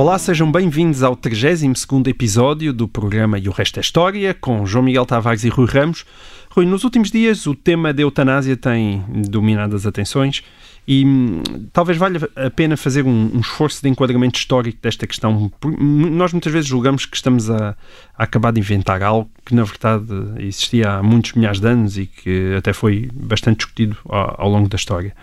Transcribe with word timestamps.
Olá, 0.00 0.18
sejam 0.18 0.50
bem-vindos 0.50 1.02
ao 1.02 1.14
32º 1.14 2.08
episódio 2.08 2.72
do 2.72 2.88
programa 2.88 3.38
E 3.38 3.50
o 3.50 3.52
Resto 3.52 3.76
é 3.76 3.82
História, 3.82 4.32
com 4.32 4.64
João 4.64 4.82
Miguel 4.82 5.04
Tavares 5.04 5.44
e 5.44 5.50
Rui 5.50 5.66
Ramos. 5.66 6.06
Rui, 6.48 6.64
nos 6.64 6.84
últimos 6.84 7.10
dias 7.10 7.46
o 7.46 7.54
tema 7.54 7.92
da 7.92 8.00
eutanásia 8.00 8.56
tem 8.56 9.04
dominado 9.28 9.76
as 9.76 9.84
atenções 9.84 10.42
e 10.88 11.04
hum, 11.04 11.42
talvez 11.70 11.98
valha 11.98 12.18
a 12.34 12.48
pena 12.48 12.78
fazer 12.78 13.04
um, 13.04 13.30
um 13.34 13.40
esforço 13.40 13.82
de 13.82 13.90
enquadramento 13.90 14.38
histórico 14.38 14.78
desta 14.80 15.06
questão. 15.06 15.52
Nós 15.78 16.32
muitas 16.32 16.50
vezes 16.50 16.66
julgamos 16.66 17.04
que 17.04 17.16
estamos 17.16 17.50
a, 17.50 17.76
a 18.16 18.24
acabar 18.24 18.54
de 18.54 18.60
inventar 18.60 19.02
algo 19.02 19.30
que 19.44 19.54
na 19.54 19.64
verdade 19.64 20.06
existia 20.38 20.92
há 20.92 21.02
muitos 21.02 21.34
milhares 21.34 21.60
de 21.60 21.68
anos 21.68 21.98
e 21.98 22.06
que 22.06 22.54
até 22.56 22.72
foi 22.72 23.10
bastante 23.12 23.58
discutido 23.58 23.98
ao, 24.08 24.44
ao 24.44 24.48
longo 24.48 24.66
da 24.66 24.76
história. 24.76 25.14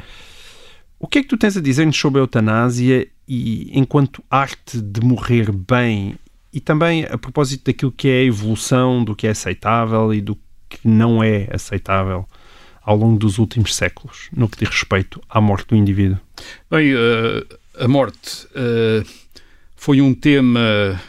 O 1.00 1.08
que 1.08 1.18
é 1.18 1.24
que 1.24 1.30
tu 1.30 1.38
tens 1.38 1.58
a 1.58 1.62
dizer-nos 1.62 1.98
sobre 1.98 2.20
a 2.20 2.22
eutanásia 2.22 3.08
e 3.28 3.78
enquanto 3.78 4.24
arte 4.30 4.82
de 4.82 5.02
morrer 5.02 5.52
bem 5.52 6.16
e 6.54 6.60
também 6.60 7.06
a 7.06 7.18
propósito 7.18 7.66
daquilo 7.66 7.92
que 7.92 8.08
é 8.08 8.20
a 8.20 8.24
evolução 8.24 9.04
do 9.04 9.16
que 9.16 9.28
é 9.28 9.32
aceitável 9.32 10.14
e 10.14 10.22
do 10.22 10.38
que 10.70 10.80
não 10.88 11.22
é 11.24 11.48
aceitável 11.52 12.28
ao 12.82 12.96
longo 12.96 13.20
dos 13.20 13.38
últimos 13.38 13.76
séculos 13.76 14.30
no 14.32 14.48
que 14.48 14.60
diz 14.60 14.70
respeito 14.70 15.22
à 15.30 15.42
morte 15.42 15.68
do 15.68 15.76
indivíduo? 15.76 16.18
Bem, 16.72 16.94
eh, 16.94 17.46
a 17.80 17.88
morte 17.88 18.48
eh, 18.56 19.04
foi 19.76 20.02
um 20.02 20.14
tema 20.14 21.00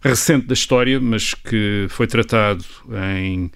recente 0.00 0.46
da 0.46 0.54
história, 0.54 0.98
mas 0.98 1.34
que 1.34 1.86
foi 1.90 2.06
tratado 2.06 2.64
em 3.22 3.50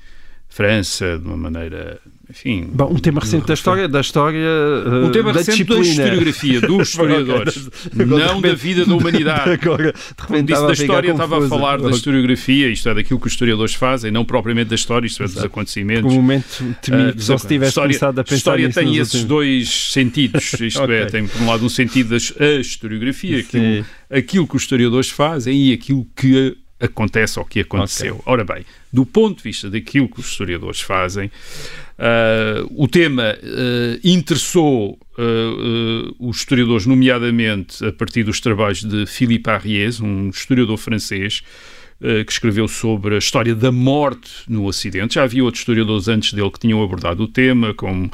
França 0.48 1.18
de 1.18 1.26
uma 1.26 1.36
maneira, 1.36 2.00
enfim... 2.34 2.68
Bom, 2.72 2.92
um 2.92 2.96
tema 2.98 3.20
recente 3.20 3.46
da 3.46 3.54
história, 3.54 3.86
da 3.88 4.00
história 4.00 4.48
um 5.04 5.10
tema 5.12 5.32
da 5.32 5.38
recente 5.38 5.64
da 5.64 5.76
disciplina. 5.76 5.90
historiografia, 6.04 6.60
dos 6.60 6.88
historiadores, 6.90 7.70
Agora, 7.98 8.06
não 8.06 8.16
de 8.16 8.42
da 8.42 8.48
repente- 8.48 8.56
vida 8.62 8.84
da 8.84 8.94
humanidade. 8.94 9.50
Agora, 9.62 9.92
de 9.92 10.22
repente 10.22 10.42
disse 10.46 10.52
estava 10.52 10.66
da 10.66 10.72
história, 10.72 11.10
estava 11.12 11.44
a 11.44 11.48
falar 11.48 11.80
da 11.80 11.90
historiografia, 11.90 12.68
isto 12.68 12.88
é, 12.88 12.94
daquilo 12.94 13.20
que 13.20 13.26
os 13.26 13.32
historiadores 13.32 13.74
fazem, 13.74 14.10
não 14.10 14.24
propriamente 14.24 14.70
da 14.70 14.74
história, 14.74 15.06
isto 15.06 15.22
é, 15.22 15.26
dos 15.26 15.34
Exato. 15.34 15.46
acontecimentos. 15.46 16.12
O 16.12 16.16
momento 16.16 16.76
temi- 16.82 17.02
Ah, 17.10 17.14
só 17.18 17.38
se 17.38 17.46
tivesse 17.46 17.70
história, 17.70 17.88
começado 17.90 18.18
a 18.18 18.24
pensar 18.24 18.36
história 18.36 18.70
tem 18.70 18.96
esses 18.96 19.14
últimos- 19.14 19.24
dois 19.24 19.68
sentidos, 19.92 20.52
isto 20.60 20.80
é, 20.82 21.02
Ok. 21.02 21.06
tem 21.06 21.26
por 21.28 21.40
um 21.42 21.46
lado 21.46 21.64
um 21.64 21.68
sentido 21.68 22.08
da 22.10 22.16
historiografia, 22.60 23.38
aquilo, 23.38 23.84
aquilo 24.10 24.46
que 24.48 24.56
os 24.56 24.62
historiadores 24.62 25.10
fazem 25.10 25.68
e 25.68 25.72
aquilo 25.72 26.06
que 26.16 26.56
acontece 26.80 27.38
ou 27.38 27.44
que 27.44 27.60
aconteceu. 27.60 28.20
Ora 28.26 28.44
bem, 28.44 28.64
do 28.92 29.06
ponto 29.06 29.38
de 29.38 29.42
vista 29.44 29.70
daquilo 29.70 30.08
que 30.08 30.20
os 30.20 30.26
historiadores 30.26 30.80
fazem, 30.80 31.30
ah, 31.98 32.64
o 32.70 32.88
tema 32.88 33.36
ah, 33.42 33.98
interessou 34.02 34.98
ah, 35.18 36.14
os 36.18 36.38
historiadores, 36.38 36.86
nomeadamente 36.86 37.84
a 37.84 37.92
partir 37.92 38.24
dos 38.24 38.40
trabalhos 38.40 38.82
de 38.84 39.06
Philippe 39.06 39.50
Ariès, 39.50 40.00
um 40.00 40.28
historiador 40.28 40.76
francês, 40.76 41.42
que 42.26 42.32
escreveu 42.32 42.68
sobre 42.68 43.14
a 43.14 43.18
história 43.18 43.54
da 43.54 43.72
morte 43.72 44.30
no 44.46 44.66
Ocidente. 44.66 45.14
Já 45.14 45.22
havia 45.22 45.42
outros 45.42 45.60
historiadores 45.62 46.06
antes 46.08 46.34
dele 46.34 46.50
que 46.50 46.58
tinham 46.58 46.82
abordado 46.82 47.22
o 47.22 47.28
tema, 47.28 47.72
como 47.72 48.10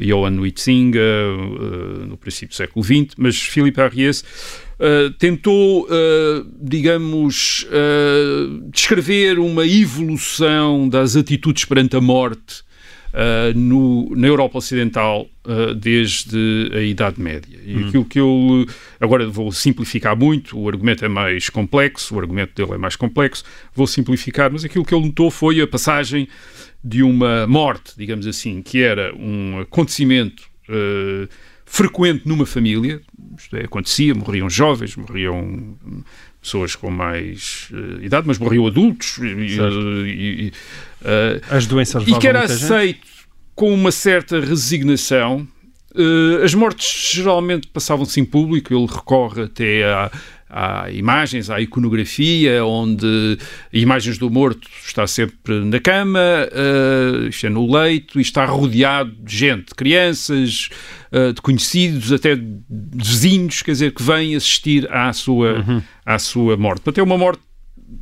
Johann 0.00 0.38
Huizinga, 0.38 1.00
eh, 1.00 2.06
no 2.06 2.16
princípio 2.16 2.48
do 2.48 2.54
século 2.54 2.84
XX, 2.84 3.14
mas 3.16 3.40
Philippe 3.40 3.80
Ariès 3.80 4.24
eh, 4.82 5.10
tentou, 5.18 5.86
eh, 5.88 6.42
digamos, 6.60 7.66
eh, 7.70 8.46
descrever 8.72 9.38
uma 9.38 9.64
evolução 9.64 10.88
das 10.88 11.14
atitudes 11.16 11.64
perante 11.64 11.96
a 11.96 12.00
morte 12.00 12.62
Uh, 13.14 13.52
no- 13.58 14.16
na 14.16 14.26
Europa 14.26 14.56
Ocidental 14.56 15.28
uh, 15.44 15.74
desde 15.74 16.70
a 16.72 16.80
Idade 16.80 17.20
Média. 17.20 17.58
E 17.62 17.84
aquilo 17.84 18.06
que 18.06 18.18
eu. 18.18 18.64
Agora 18.98 19.28
vou 19.28 19.52
simplificar 19.52 20.16
muito, 20.16 20.58
o 20.58 20.66
argumento 20.66 21.04
é 21.04 21.08
mais 21.08 21.50
complexo, 21.50 22.14
o 22.14 22.18
argumento 22.18 22.54
dele 22.54 22.72
é 22.72 22.78
mais 22.78 22.96
complexo, 22.96 23.44
vou 23.74 23.86
simplificar, 23.86 24.50
mas 24.50 24.64
aquilo 24.64 24.82
que 24.82 24.94
ele 24.94 25.04
notou 25.04 25.30
foi 25.30 25.60
a 25.60 25.66
passagem 25.66 26.26
de 26.82 27.02
uma 27.02 27.46
morte, 27.46 27.92
digamos 27.98 28.26
assim, 28.26 28.62
que 28.62 28.80
era 28.82 29.14
um 29.14 29.60
acontecimento 29.60 30.44
uh, 30.70 31.28
frequente 31.66 32.26
numa 32.26 32.46
família, 32.46 33.02
acontecia, 33.64 34.14
morriam 34.14 34.48
jovens, 34.50 34.96
morriam 34.96 35.40
hum, 35.40 36.02
pessoas 36.40 36.74
com 36.74 36.90
mais 36.90 37.68
uh, 37.72 38.02
idade, 38.02 38.26
mas 38.26 38.38
morriam 38.38 38.66
adultos 38.66 39.18
e- 39.18 39.26
e- 39.26 39.58
e- 39.60 40.46
e, 40.46 40.48
uh, 41.02 41.42
As 41.54 41.66
doenças 41.66 42.02
e 42.06 42.18
que 42.18 42.26
era 42.28 42.40
muita 42.40 42.54
gente. 42.54 42.64
aceito 42.64 43.06
com 43.54 43.72
uma 43.72 43.90
certa 43.92 44.40
resignação. 44.40 45.46
Eh, 45.94 46.44
as 46.44 46.54
mortes 46.54 47.12
geralmente 47.14 47.66
passavam-se 47.68 48.20
em 48.20 48.24
público, 48.24 48.72
ele 48.74 48.86
recorre 48.86 49.42
até 49.42 49.84
a, 49.84 50.10
a 50.48 50.90
imagens, 50.90 51.50
à 51.50 51.60
iconografia, 51.60 52.64
onde 52.64 53.38
imagens 53.72 54.18
do 54.18 54.30
morto 54.30 54.68
está 54.86 55.06
sempre 55.06 55.64
na 55.64 55.80
cama, 55.80 56.20
isto 57.28 57.46
é, 57.46 57.50
no 57.50 57.70
leito, 57.70 58.18
e 58.18 58.22
está 58.22 58.44
rodeado 58.44 59.10
de 59.22 59.36
gente, 59.36 59.68
de 59.68 59.74
crianças, 59.74 60.68
eh, 61.10 61.32
de 61.32 61.40
conhecidos, 61.40 62.12
até 62.12 62.36
de 62.36 62.44
vizinhos, 62.94 63.62
quer 63.62 63.72
dizer, 63.72 63.92
que 63.92 64.02
vêm 64.02 64.34
assistir 64.36 64.90
à 64.90 65.12
sua, 65.12 65.58
Uhum. 65.58 65.82
à 66.04 66.18
sua 66.18 66.56
morte. 66.56 66.82
Portanto, 66.82 66.98
é 66.98 67.02
uma 67.02 67.18
morte, 67.18 67.40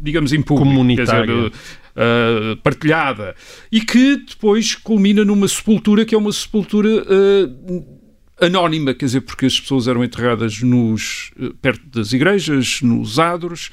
digamos, 0.00 0.32
em 0.32 0.42
público. 0.42 0.68
Comunitária. 0.70 1.26
Dizer, 1.26 1.52
uh, 1.96 2.56
partilhada 2.58 3.34
e 3.70 3.80
que 3.80 4.16
depois 4.16 4.74
culmina 4.74 5.24
numa 5.24 5.48
sepultura 5.48 6.04
que 6.04 6.14
é 6.14 6.18
uma 6.18 6.32
sepultura 6.32 6.88
uh, 6.88 8.00
anónima, 8.40 8.94
quer 8.94 9.06
dizer, 9.06 9.20
porque 9.20 9.46
as 9.46 9.60
pessoas 9.60 9.86
eram 9.86 10.02
enterradas 10.02 10.62
nos, 10.62 11.30
uh, 11.38 11.54
perto 11.54 11.86
das 11.88 12.12
igrejas, 12.12 12.80
nos 12.82 13.18
adros. 13.18 13.70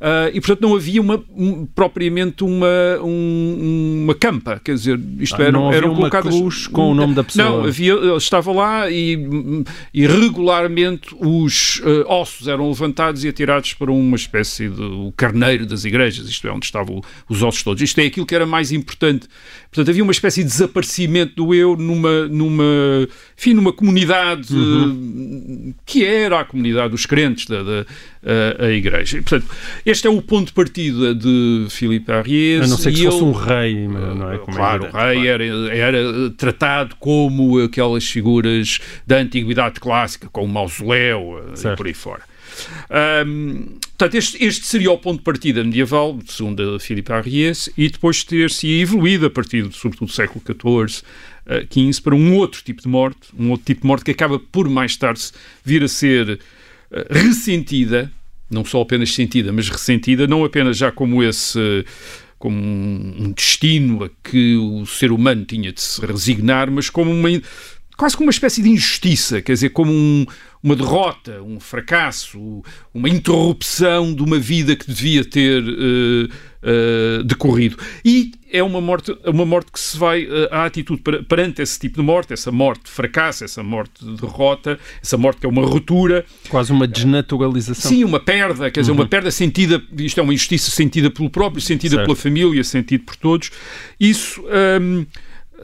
Uh, 0.00 0.28
e 0.32 0.40
portanto 0.40 0.60
não 0.62 0.74
havia 0.76 1.00
uma, 1.00 1.22
um- 1.36 1.66
propriamente 1.66 2.44
uma, 2.44 2.66
um- 3.02 4.02
uma 4.04 4.14
campa, 4.14 4.60
quer 4.62 4.74
dizer, 4.74 5.00
isto 5.18 5.40
Ah, 5.40 5.44
eram, 5.46 5.60
não 5.60 5.66
havia 5.68 5.78
eram 5.78 5.88
uma 5.90 5.96
colocadas 5.96 6.34
cruz 6.34 6.66
com 6.66 6.90
o 6.92 6.94
nome 6.94 7.14
da 7.14 7.24
pessoa. 7.24 7.44
Não, 7.48 7.64
havia, 7.64 7.92
ele 7.92 8.16
estava 8.16 8.52
lá 8.52 8.90
e, 8.90 9.16
e 9.92 10.06
regularmente 10.06 11.14
os 11.18 11.80
eh, 11.84 12.04
ossos 12.06 12.48
eram 12.48 12.68
levantados 12.68 13.24
e 13.24 13.28
atirados 13.28 13.74
para 13.74 13.90
uma 13.90 14.16
espécie 14.16 14.68
de 14.68 14.82
o 14.82 15.12
carneiro 15.16 15.66
das 15.66 15.84
igrejas, 15.84 16.28
isto 16.28 16.46
é, 16.46 16.52
onde 16.52 16.66
estavam 16.66 17.00
os 17.28 17.42
ossos 17.42 17.62
todos. 17.62 17.82
Isto 17.82 18.00
é 18.00 18.04
aquilo 18.06 18.26
que 18.26 18.34
era 18.34 18.46
mais 18.46 18.72
importante. 18.72 19.26
Portanto, 19.70 19.90
havia 19.90 20.02
uma 20.02 20.12
espécie 20.12 20.42
de 20.42 20.50
desaparecimento 20.50 21.34
do 21.34 21.54
eu 21.54 21.76
numa, 21.76 22.28
numa, 22.28 22.64
enfim, 23.36 23.54
numa 23.54 23.72
comunidade 23.72 24.54
Uhum. 24.54 25.74
que 25.84 26.04
era 26.04 26.40
a 26.40 26.44
comunidade 26.44 26.90
dos 26.90 27.06
crentes 27.06 27.46
da, 27.46 27.62
da 27.62 27.84
a, 28.60 28.66
a 28.66 28.70
igreja. 28.70 29.18
E, 29.18 29.22
portanto, 29.22 29.50
este 29.84 30.06
é 30.06 30.10
o 30.10 30.22
ponto 30.22 30.48
de 30.48 30.52
partida 30.52 31.14
de 31.14 31.66
Filipe 31.70 32.10
Ariès. 32.10 32.64
A 32.64 32.66
não 32.66 32.78
ser 32.78 32.92
que 32.92 33.02
e 33.02 33.04
fosse 33.04 33.22
um 33.22 33.32
rei, 33.32 33.86
não 33.86 34.32
é? 34.32 34.38
Como 34.38 34.52
é 34.52 34.56
claro, 34.56 34.84
evidente, 34.84 34.96
o 34.96 35.00
rei 35.00 35.28
era, 35.28 35.44
era 35.76 36.30
tratado 36.30 36.96
como 36.96 37.60
aquelas 37.60 38.04
figuras 38.04 38.78
da 39.06 39.18
antiguidade 39.18 39.80
clássica, 39.80 40.28
com 40.30 40.44
o 40.44 40.48
mausoléu 40.48 41.38
eh, 41.38 41.52
e 41.54 41.58
Certo. 41.58 41.76
por 41.76 41.86
aí 41.86 41.94
fora. 41.94 42.22
Ahm, 42.90 43.78
portanto, 43.96 44.14
este, 44.14 44.44
este 44.44 44.66
seria 44.66 44.90
o 44.90 44.98
ponto 44.98 45.18
de 45.18 45.24
partida 45.24 45.62
medieval, 45.64 46.18
segundo 46.26 46.76
a 46.76 46.80
Filipe 46.80 47.12
Ariès, 47.12 47.68
e 47.76 47.88
depois 47.88 48.24
ter-se 48.24 48.80
evoluído 48.80 49.26
a 49.26 49.30
partir, 49.30 49.70
sobretudo, 49.72 50.08
do 50.08 50.12
século 50.12 50.42
XIV, 50.44 51.02
eh, 51.46 51.66
XV, 51.70 52.02
para 52.02 52.14
um 52.14 52.36
outro 52.36 52.62
tipo 52.62 52.80
de 52.82 52.88
morte, 52.88 53.28
um 53.38 53.50
outro 53.50 53.66
tipo 53.66 53.82
de 53.82 53.86
morte 53.86 54.04
que 54.04 54.10
acaba 54.10 54.38
por 54.38 54.68
mais 54.68 54.96
tarde 54.96 55.30
vir 55.64 55.82
a 55.82 55.88
ser 55.88 56.38
eh, 56.90 57.06
ressentida, 57.10 58.10
não 58.50 58.64
só 58.64 58.80
apenas 58.80 59.12
sentida, 59.12 59.52
mas 59.52 59.68
ressentida, 59.68 60.26
não 60.26 60.44
apenas 60.44 60.76
já 60.76 60.92
como 60.92 61.22
esse 61.22 61.84
como 62.38 62.60
um 62.60 63.32
destino 63.34 64.04
a 64.04 64.10
que 64.22 64.54
o 64.56 64.84
ser 64.84 65.10
humano 65.10 65.46
tinha 65.46 65.72
de 65.72 65.80
se 65.80 66.04
resignar, 66.04 66.70
mas 66.70 66.90
como 66.90 67.10
uma, 67.10 67.28
quase 67.96 68.16
como 68.16 68.26
uma 68.26 68.32
espécie 68.32 68.62
de 68.62 68.68
injustiça, 68.68 69.40
quer 69.40 69.52
dizer, 69.52 69.70
como 69.70 69.92
um, 69.92 70.26
uma 70.62 70.74
derrota, 70.74 71.42
um 71.42 71.60
fracasso, 71.60 72.62
uma 72.92 73.08
interrupção 73.08 74.14
de 74.14 74.22
uma 74.22 74.38
vida 74.38 74.74
que 74.74 74.86
devia 74.86 75.24
ter 75.24 75.62
uh, 75.62 76.28
uh, 76.62 77.22
decorrido. 77.22 77.76
E 78.04 78.32
é 78.50 78.62
uma 78.62 78.80
morte, 78.80 79.16
uma 79.26 79.44
morte 79.44 79.70
que 79.70 79.78
se 79.78 79.96
vai 79.96 80.24
uh, 80.24 80.48
à 80.50 80.64
atitude 80.64 81.02
perante 81.28 81.60
esse 81.62 81.78
tipo 81.78 82.00
de 82.00 82.02
morte, 82.02 82.32
essa 82.32 82.50
morte 82.50 82.84
de 82.84 82.90
fracasso, 82.90 83.44
essa 83.44 83.62
morte 83.62 84.04
de 84.04 84.16
derrota, 84.16 84.78
essa 85.02 85.16
morte 85.16 85.40
que 85.40 85.46
é 85.46 85.48
uma 85.48 85.64
ruptura. 85.64 86.24
Quase 86.48 86.72
uma 86.72 86.88
desnaturalização. 86.88 87.90
Sim, 87.90 88.02
uma 88.02 88.18
perda, 88.18 88.70
quer 88.70 88.80
dizer, 88.80 88.92
uhum. 88.92 88.98
uma 88.98 89.06
perda 89.06 89.30
sentida, 89.30 89.82
isto 89.98 90.18
é 90.18 90.22
uma 90.22 90.32
injustiça 90.32 90.70
sentida 90.70 91.10
pelo 91.10 91.30
próprio, 91.30 91.60
sentida 91.60 91.96
certo. 91.96 92.06
pela 92.06 92.16
família, 92.16 92.64
sentida 92.64 93.04
por 93.04 93.16
todos. 93.16 93.50
Isso. 94.00 94.42
Um, 94.80 95.06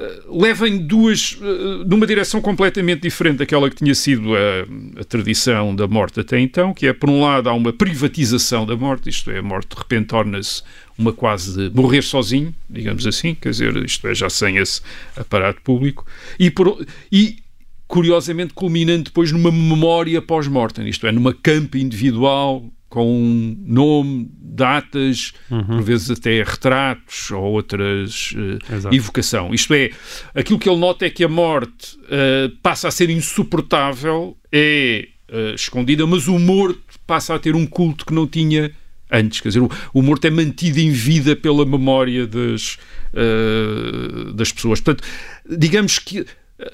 eh, 0.00 0.22
leva 0.30 0.66
em 0.66 0.78
duas, 0.78 1.32
uh, 1.32 1.84
numa 1.86 2.06
direção 2.06 2.40
completamente 2.40 3.02
diferente 3.02 3.36
daquela 3.36 3.68
que 3.68 3.76
tinha 3.76 3.94
sido 3.94 4.34
a, 4.34 5.00
a, 5.00 5.04
tradição 5.04 5.76
da 5.76 5.86
morte 5.86 6.20
até 6.20 6.40
então, 6.40 6.72
que 6.72 6.86
é, 6.86 6.92
por 6.94 7.10
um 7.10 7.20
lado, 7.20 7.50
há 7.50 7.52
uma 7.52 7.70
privatização 7.70 8.64
da 8.64 8.74
morte, 8.74 9.10
isto 9.10 9.30
é, 9.30 9.40
a 9.40 9.42
morte 9.42 9.68
de 9.68 9.76
repente 9.76 10.06
torna-se 10.06 10.62
uma 10.96 11.12
quase 11.12 11.68
de 11.68 11.76
morrer 11.76 12.00
sozinho, 12.00 12.54
digamos 12.68 13.06
assim, 13.06 13.34
quer 13.34 13.50
dizer, 13.50 13.76
isto 13.84 14.08
é, 14.08 14.14
já 14.14 14.30
sem 14.30 14.56
esse 14.56 14.80
aparato 15.14 15.60
público, 15.60 16.06
e, 16.38 16.50
por, 16.50 16.82
e 17.12 17.36
curiosamente 17.86 18.54
culminando 18.54 19.04
depois 19.04 19.30
numa 19.30 19.52
memória 19.52 20.22
pós-mortem, 20.22 20.88
isto 20.88 21.06
é, 21.06 21.12
numa 21.12 21.34
campa 21.34 21.76
individual 21.76 22.64
com 22.90 23.56
nome, 23.64 24.28
datas, 24.42 25.32
uhum. 25.48 25.64
por 25.64 25.82
vezes 25.82 26.10
até 26.10 26.42
retratos 26.42 27.30
ou 27.30 27.44
outras 27.44 28.32
uh, 28.32 28.92
evocação. 28.92 29.54
Isto 29.54 29.72
é, 29.74 29.90
aquilo 30.34 30.58
que 30.58 30.68
ele 30.68 30.78
nota 30.78 31.06
é 31.06 31.10
que 31.10 31.22
a 31.22 31.28
morte 31.28 31.96
uh, 31.96 32.50
passa 32.60 32.88
a 32.88 32.90
ser 32.90 33.08
insuportável, 33.08 34.36
é 34.50 35.06
uh, 35.30 35.54
escondida, 35.54 36.04
mas 36.04 36.26
o 36.26 36.36
morto 36.36 36.98
passa 37.06 37.32
a 37.36 37.38
ter 37.38 37.54
um 37.54 37.64
culto 37.64 38.04
que 38.04 38.12
não 38.12 38.26
tinha 38.26 38.72
antes. 39.08 39.40
Quer 39.40 39.48
dizer, 39.48 39.62
o, 39.62 39.70
o 39.94 40.02
morto 40.02 40.26
é 40.26 40.30
mantido 40.30 40.80
em 40.80 40.90
vida 40.90 41.36
pela 41.36 41.64
memória 41.64 42.26
das, 42.26 42.78
das 44.34 44.52
pessoas. 44.52 44.80
Portanto, 44.80 45.02
digamos 45.48 45.98
que 45.98 46.24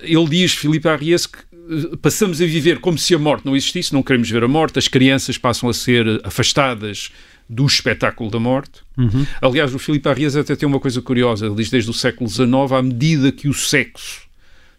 ele 0.03 0.29
diz, 0.29 0.53
Filipe 0.53 0.87
Arias, 0.87 1.27
que 1.27 1.39
passamos 2.01 2.41
a 2.41 2.47
viver 2.47 2.79
como 2.81 2.99
se 2.99 3.15
a 3.15 3.19
morte 3.19 3.47
não 3.47 3.57
existisse, 3.57 3.93
não 3.93 4.03
queremos 4.03 4.31
ver 4.31 4.45
a 4.45 4.49
morte, 4.49 4.79
as 4.79 4.89
crianças 4.89 5.39
passam 5.39 5.69
a 5.69 5.75
ser 5.75 6.21
afastadas 6.25 7.11
do 7.49 7.65
espetáculo 7.67 8.31
da 8.31 8.41
morte. 8.41 8.81
Uhum. 8.97 9.27
Aliás, 9.41 9.75
o 9.75 9.79
Filipe 9.79 10.09
Arrias 10.09 10.37
até 10.37 10.57
tem 10.57 10.69
uma 10.69 10.81
coisa 10.81 11.01
curiosa, 11.01 11.47
ele 11.47 11.55
diz 11.57 11.71
desde 11.71 11.91
o 11.91 11.95
século 11.95 12.29
XIX, 12.29 12.73
à 12.73 12.83
medida 12.83 13.31
que 13.31 13.49
o 13.49 13.55
sexo 13.55 14.27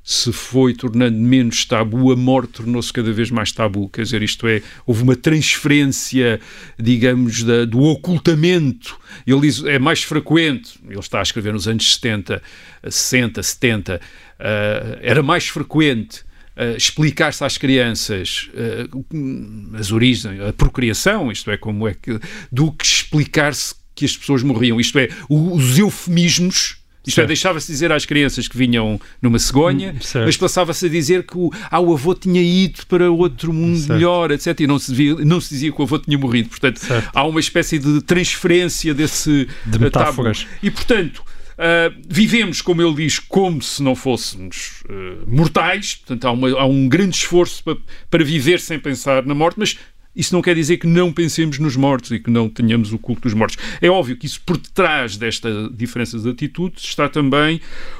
se 0.07 0.31
foi 0.31 0.73
tornando 0.73 1.17
menos 1.17 1.65
tabu, 1.65 2.13
a 2.13 2.15
morte 2.15 2.53
tornou-se 2.53 2.93
cada 2.93 3.11
vez 3.11 3.29
mais 3.29 3.51
tabu. 3.51 3.89
Quer 3.89 4.03
dizer, 4.03 4.23
isto 4.23 4.47
é, 4.47 4.61
houve 4.85 5.03
uma 5.03 5.17
transferência, 5.17 6.39
digamos, 6.79 7.43
da, 7.43 7.65
do 7.65 7.81
ocultamento. 7.81 8.97
Ele 9.27 9.41
diz, 9.41 9.61
é 9.65 9.77
mais 9.77 10.03
frequente, 10.03 10.79
ele 10.87 10.97
está 10.97 11.19
a 11.19 11.23
escrever 11.23 11.51
nos 11.51 11.67
anos 11.67 11.93
70, 11.95 12.41
60, 12.89 13.43
70, 13.43 13.95
uh, 13.95 14.97
era 15.01 15.21
mais 15.21 15.49
frequente 15.49 16.23
uh, 16.57 16.75
explicar-se 16.75 17.43
às 17.43 17.57
crianças 17.57 18.49
uh, 18.53 19.77
as 19.77 19.91
origens, 19.91 20.39
a 20.41 20.51
procriação, 20.51 21.31
isto 21.31 21.51
é, 21.51 21.57
como 21.57 21.87
é 21.87 21.93
que, 21.93 22.19
do 22.51 22.71
que 22.71 22.85
explicar-se 22.85 23.75
que 23.95 24.05
as 24.05 24.15
pessoas 24.15 24.43
morriam, 24.43 24.79
isto 24.79 24.97
é, 24.99 25.09
os 25.29 25.77
eufemismos. 25.77 26.77
Isto 27.05 27.21
é, 27.21 27.25
deixava-se 27.25 27.71
dizer 27.71 27.89
às 27.89 28.05
crianças 28.05 28.49
que 28.49 28.57
vinham 28.57 28.99
numa 29.21 29.39
cegonha, 29.39 29.95
hum, 29.95 30.21
mas 30.25 30.35
passava-se 30.35 30.87
a 30.87 30.89
dizer 30.89 31.23
que 31.23 31.37
o, 31.37 31.49
ah, 31.71 31.79
o 31.79 31.93
avô 31.93 32.13
tinha 32.13 32.41
ido 32.41 32.85
para 32.85 33.09
outro 33.09 33.53
mundo 33.53 33.77
certo. 33.77 33.93
melhor, 33.93 34.29
etc. 34.29 34.59
E 34.59 34.67
não 34.67 34.77
se, 34.77 34.91
devia, 34.91 35.15
não 35.23 35.39
se 35.39 35.51
dizia 35.51 35.71
que 35.71 35.79
o 35.79 35.83
avô 35.83 35.97
tinha 35.99 36.17
morrido. 36.17 36.49
Portanto, 36.49 36.79
certo. 36.79 37.09
há 37.13 37.23
uma 37.23 37.39
espécie 37.39 37.79
de 37.79 38.01
transferência 38.01 38.93
desse 38.93 39.47
de 39.65 39.79
metáforas. 39.79 40.39
Tabu. 40.39 40.57
E, 40.61 40.69
portanto, 40.69 41.23
Uh, 41.57 41.95
vivemos, 42.07 42.61
como 42.61 42.83
ele 42.83 42.93
diz, 42.93 43.17
como 43.17 43.61
se 43.63 43.81
não 43.81 43.95
fôssemos 43.95 44.83
uh, 44.85 45.27
mortais, 45.27 45.95
portanto 45.95 46.25
há, 46.25 46.31
uma, 46.31 46.49
há, 46.51 46.65
um 46.65 46.87
grande 46.87 47.15
esforço 47.15 47.63
para, 47.63 47.77
para 48.11 48.23
viver 48.23 48.59
sem 48.59 48.79
pensar 48.79 49.25
na 49.25 49.33
morte, 49.33 49.57
mas 49.57 49.77
isso 50.15 50.35
não 50.35 50.41
quer 50.41 50.53
dizer 50.53 50.77
que 50.77 50.85
não 50.85 51.11
pensemos 51.11 51.57
nos 51.57 51.75
mortos 51.75 52.11
e 52.11 52.19
que 52.19 52.29
não 52.29 52.47
tenhamos 52.47 52.93
o 52.93 52.99
culto 52.99 53.23
dos 53.23 53.33
mortos. 53.33 53.57
É 53.81 53.89
óbvio 53.89 54.15
que 54.15 54.27
isso 54.27 54.41
por 54.45 54.57
detrás 54.57 55.17
desta 55.17 55.69
diferença 55.71 56.19
de 56.19 56.29
atitudes 56.29 56.83
está 56.83 57.09
também 57.09 57.59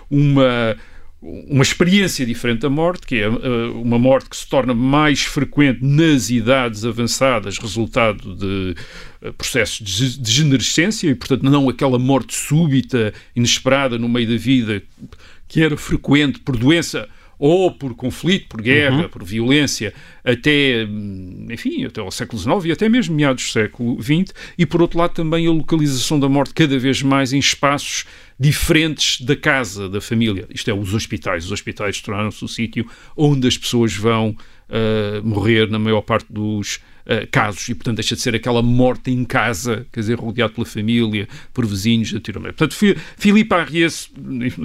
uma 0.10 0.78
uma 1.50 1.62
experiência 1.62 2.26
diferente 2.26 2.62
da 2.62 2.70
morte, 2.70 3.06
que 3.06 3.16
é 3.16 3.28
uh, 3.28 3.82
uma 3.82 4.00
morte 4.00 4.30
que 4.30 4.38
se 4.38 4.48
torna 4.48 4.74
mais 4.74 5.24
frequente 5.24 5.80
nas 5.84 6.30
idades 6.30 6.86
avançadas, 6.86 7.58
resultado 7.58 8.36
de 8.36 8.76
uh, 9.22 9.34
processos 9.34 9.86
de 9.86 10.20
degenerescência, 10.20 11.10
e, 11.10 11.16
portanto, 11.16 11.44
não 11.44 11.68
aquela 11.68 12.00
morte 12.00 12.34
súbita, 12.34 13.14
inesperada 13.36 13.98
no 13.98 14.08
meio 14.08 14.30
da 14.30 14.38
vida, 14.38 14.82
que 15.48 15.62
era 15.62 15.76
frequente 15.76 16.40
por 16.40 16.56
doença 16.56 17.10
ou 17.40 17.72
por 17.72 17.94
conflito, 17.94 18.48
por 18.48 18.62
guerra, 18.62 19.04
uhum. 19.04 19.10
por 19.10 19.24
violência, 19.24 19.94
até, 20.24 20.86
hum, 20.90 21.48
enfim, 21.50 21.86
até 21.86 22.02
ao 22.02 22.12
século 22.12 22.42
XIX 22.42 22.66
e 22.66 22.72
até 22.72 22.90
mesmo 22.90 23.16
meados 23.16 23.46
do 23.46 23.52
século 23.52 24.02
XX, 24.02 24.34
e 24.58 24.66
por 24.66 24.82
outro 24.82 24.98
lado 24.98 25.14
também 25.14 25.48
a 25.48 25.52
localização 25.52 26.20
da 26.20 26.28
morte 26.28 26.54
cada 26.54 26.78
vez 26.80 27.02
mais 27.02 27.34
em 27.34 27.40
espaços 27.40 28.06
diferentes 28.40 29.22
da 29.22 29.36
casa, 29.36 29.90
da 29.90 30.00
família. 30.00 30.46
Isto 30.54 30.70
é, 30.70 30.74
os 30.74 30.94
hospitais. 30.94 31.46
Os 31.46 31.52
hospitais 31.52 32.02
tornaram-se 32.02 32.44
o 32.44 32.48
sítio 32.48 32.88
onde 33.16 33.48
as 33.48 33.58
pessoas 33.58 33.96
vão 33.96 34.36
uh, 34.70 35.26
morrer 35.28 35.70
na 35.70 35.80
maior 35.80 36.02
parte 36.02 36.32
dos 36.32 36.80
Uh, 37.08 37.26
casos 37.32 37.70
e, 37.70 37.74
portanto, 37.74 37.96
deixa 37.96 38.16
de 38.16 38.22
ser 38.22 38.36
aquela 38.36 38.62
morte 38.62 39.12
em 39.12 39.24
casa, 39.24 39.88
quer 39.94 40.02
dizer, 40.02 40.20
rodeado 40.20 40.52
pela 40.52 40.66
família, 40.66 41.26
por 41.54 41.66
vizinhos, 41.66 42.14
anteriormente. 42.14 42.56
Portanto, 42.56 42.98
Filipe 43.18 43.56
Arries, 43.56 44.12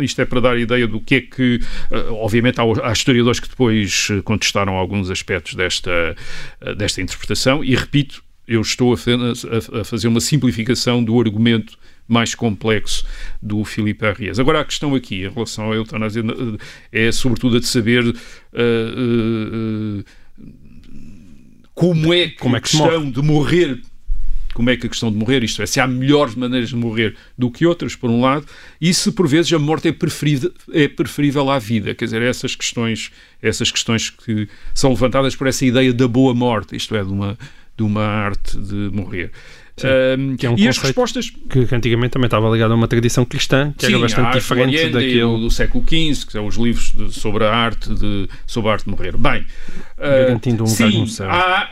isto 0.01 0.21
é 0.21 0.25
para 0.25 0.41
dar 0.41 0.55
a 0.55 0.59
ideia 0.59 0.89
do 0.89 1.01
que 1.01 1.15
é 1.15 1.21
que, 1.21 1.61
uh, 1.93 2.15
obviamente, 2.15 2.61
há, 2.61 2.65
há, 2.89 2.93
historiadores 2.93 3.39
que 3.39 3.49
depois 3.49 4.09
contestaram 4.25 4.75
alguns 4.75 5.09
aspectos 5.09 5.55
desta, 5.55 6.17
uh, 6.61 6.75
desta 6.75 7.01
interpretação 7.01 7.63
e, 7.63 7.77
repito, 7.77 8.25
eu 8.47 8.61
estou 8.61 8.93
a, 8.93 8.97
a, 8.97 9.81
a 9.81 9.85
fazer 9.85 10.09
uma 10.09 10.21
simplificação 10.21 11.03
do 11.03 11.19
argumento 11.21 11.79
mais 12.09 12.35
complexo 12.35 13.07
do 13.41 13.65
Filipe 13.65 14.05
Arrias. 14.05 14.39
Agora, 14.39 14.61
a 14.61 14.65
questão 14.65 14.95
aqui, 14.95 15.25
em 15.25 15.31
relação 15.31 15.73
à 15.73 15.75
eutanásia, 15.75 16.23
é 16.91 17.13
sobretudo 17.13 17.57
a 17.57 17.61
de 17.61 17.67
saber 17.67 18.05
uh, 18.05 18.13
uh, 18.13 20.05
como 21.75 22.13
é 22.13 22.29
que 22.29 22.37
como 22.37 22.57
é 22.57 22.61
que 22.61 22.67
a 22.67 22.71
questão 22.71 23.11
de 23.11 23.23
morrer 23.23 23.81
como 24.53 24.71
é 24.71 24.77
que 24.77 24.87
a 24.87 24.91
questão 24.91 25.11
de 25.11 25.17
morrer, 25.17 25.43
isto 25.43 25.63
é, 25.63 25.67
se 25.67 25.81
há 25.81 25.87
melhores 25.87 26.35
maneiras 26.35 26.69
de 26.69 26.77
morrer 26.77 27.17
do 27.37 27.51
que 27.51 27.67
outras, 27.67 27.97
por 27.97 28.11
um 28.11 28.21
lado, 28.21 28.47
e 28.81 28.93
se 28.93 29.11
por 29.13 29.27
vezes 29.27 29.53
a 29.53 29.59
morte 29.59 29.89
é 29.89 29.93
preferível, 29.93 30.53
é 30.73 30.87
preferível 30.89 31.51
à 31.51 31.59
vida. 31.59 31.95
Quer 31.95 32.05
dizer, 32.05 32.23
essas 32.23 32.55
questões, 32.55 33.11
essas 33.41 33.71
questões 33.71 34.11
que 34.11 34.49
são 34.75 34.91
levantadas 34.91 35.35
por 35.35 35.47
essa 35.47 35.65
ideia 35.65 35.93
da 35.93 36.07
boa 36.07 36.35
morte, 36.35 36.77
isto 36.77 36.95
é, 36.95 37.03
de 37.03 37.11
uma, 37.11 37.39
de 37.77 37.83
uma 37.83 38.05
arte 38.05 38.59
de 38.59 38.91
morrer. 38.93 39.33
Sim, 39.83 40.37
que 40.37 40.47
é 40.47 40.51
um 40.51 40.57
e 40.57 40.69
as 40.69 40.79
respostas 40.79 41.31
que, 41.31 41.67
antigamente 41.75 42.13
também 42.13 42.27
estava 42.27 42.49
ligado 42.49 42.73
a 42.73 42.75
uma 42.75 42.89
tradição 42.89 43.25
cristã 43.25 43.73
que 43.77 43.87
Sim, 43.87 43.93
era 43.93 44.01
bastante 44.01 44.33
diferente 44.35 44.89
daquilo 44.91 45.39
do 45.39 45.51
século 45.51 45.85
XV, 45.85 46.27
que 46.27 46.33
são 46.33 46.47
os 46.47 46.57
livros 46.57 46.93
de, 46.93 47.13
sobre 47.13 47.45
a 47.45 47.55
arte 47.55 47.95
de 47.95 48.29
sobre 48.47 48.71
a 48.71 48.73
arte 48.75 48.85
de 48.85 48.91
morrer. 48.91 49.17
Bem, 49.17 49.47
garantindo 49.99 50.65
uh, 50.65 50.67
um 50.67 50.71
lugar 50.71 50.91
no 50.91 51.07
céu. 51.07 51.31
Há, 51.31 51.71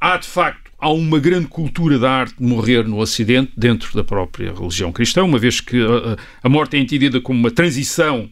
há 0.00 0.16
de 0.16 0.26
facto 0.26 0.70
há 0.78 0.90
uma 0.90 1.18
grande 1.18 1.46
cultura 1.46 1.98
da 1.98 2.10
arte 2.10 2.36
de 2.38 2.44
morrer 2.44 2.88
no 2.88 2.98
Ocidente 2.98 3.52
dentro 3.56 3.94
da 3.94 4.02
própria 4.02 4.52
religião 4.52 4.90
cristã, 4.90 5.22
uma 5.22 5.38
vez 5.38 5.60
que 5.60 5.76
a, 5.80 6.16
a 6.42 6.48
morte 6.48 6.76
é 6.76 6.80
entendida 6.80 7.20
como 7.20 7.38
uma 7.38 7.50
transição 7.50 8.28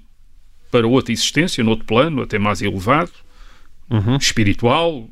para 0.71 0.87
outra 0.87 1.13
existência, 1.13 1.63
no 1.63 1.71
outro 1.71 1.85
plano, 1.85 2.23
até 2.23 2.39
mais 2.39 2.63
elevado 2.63 3.11
uhum. 3.91 4.17
espiritual. 4.17 5.09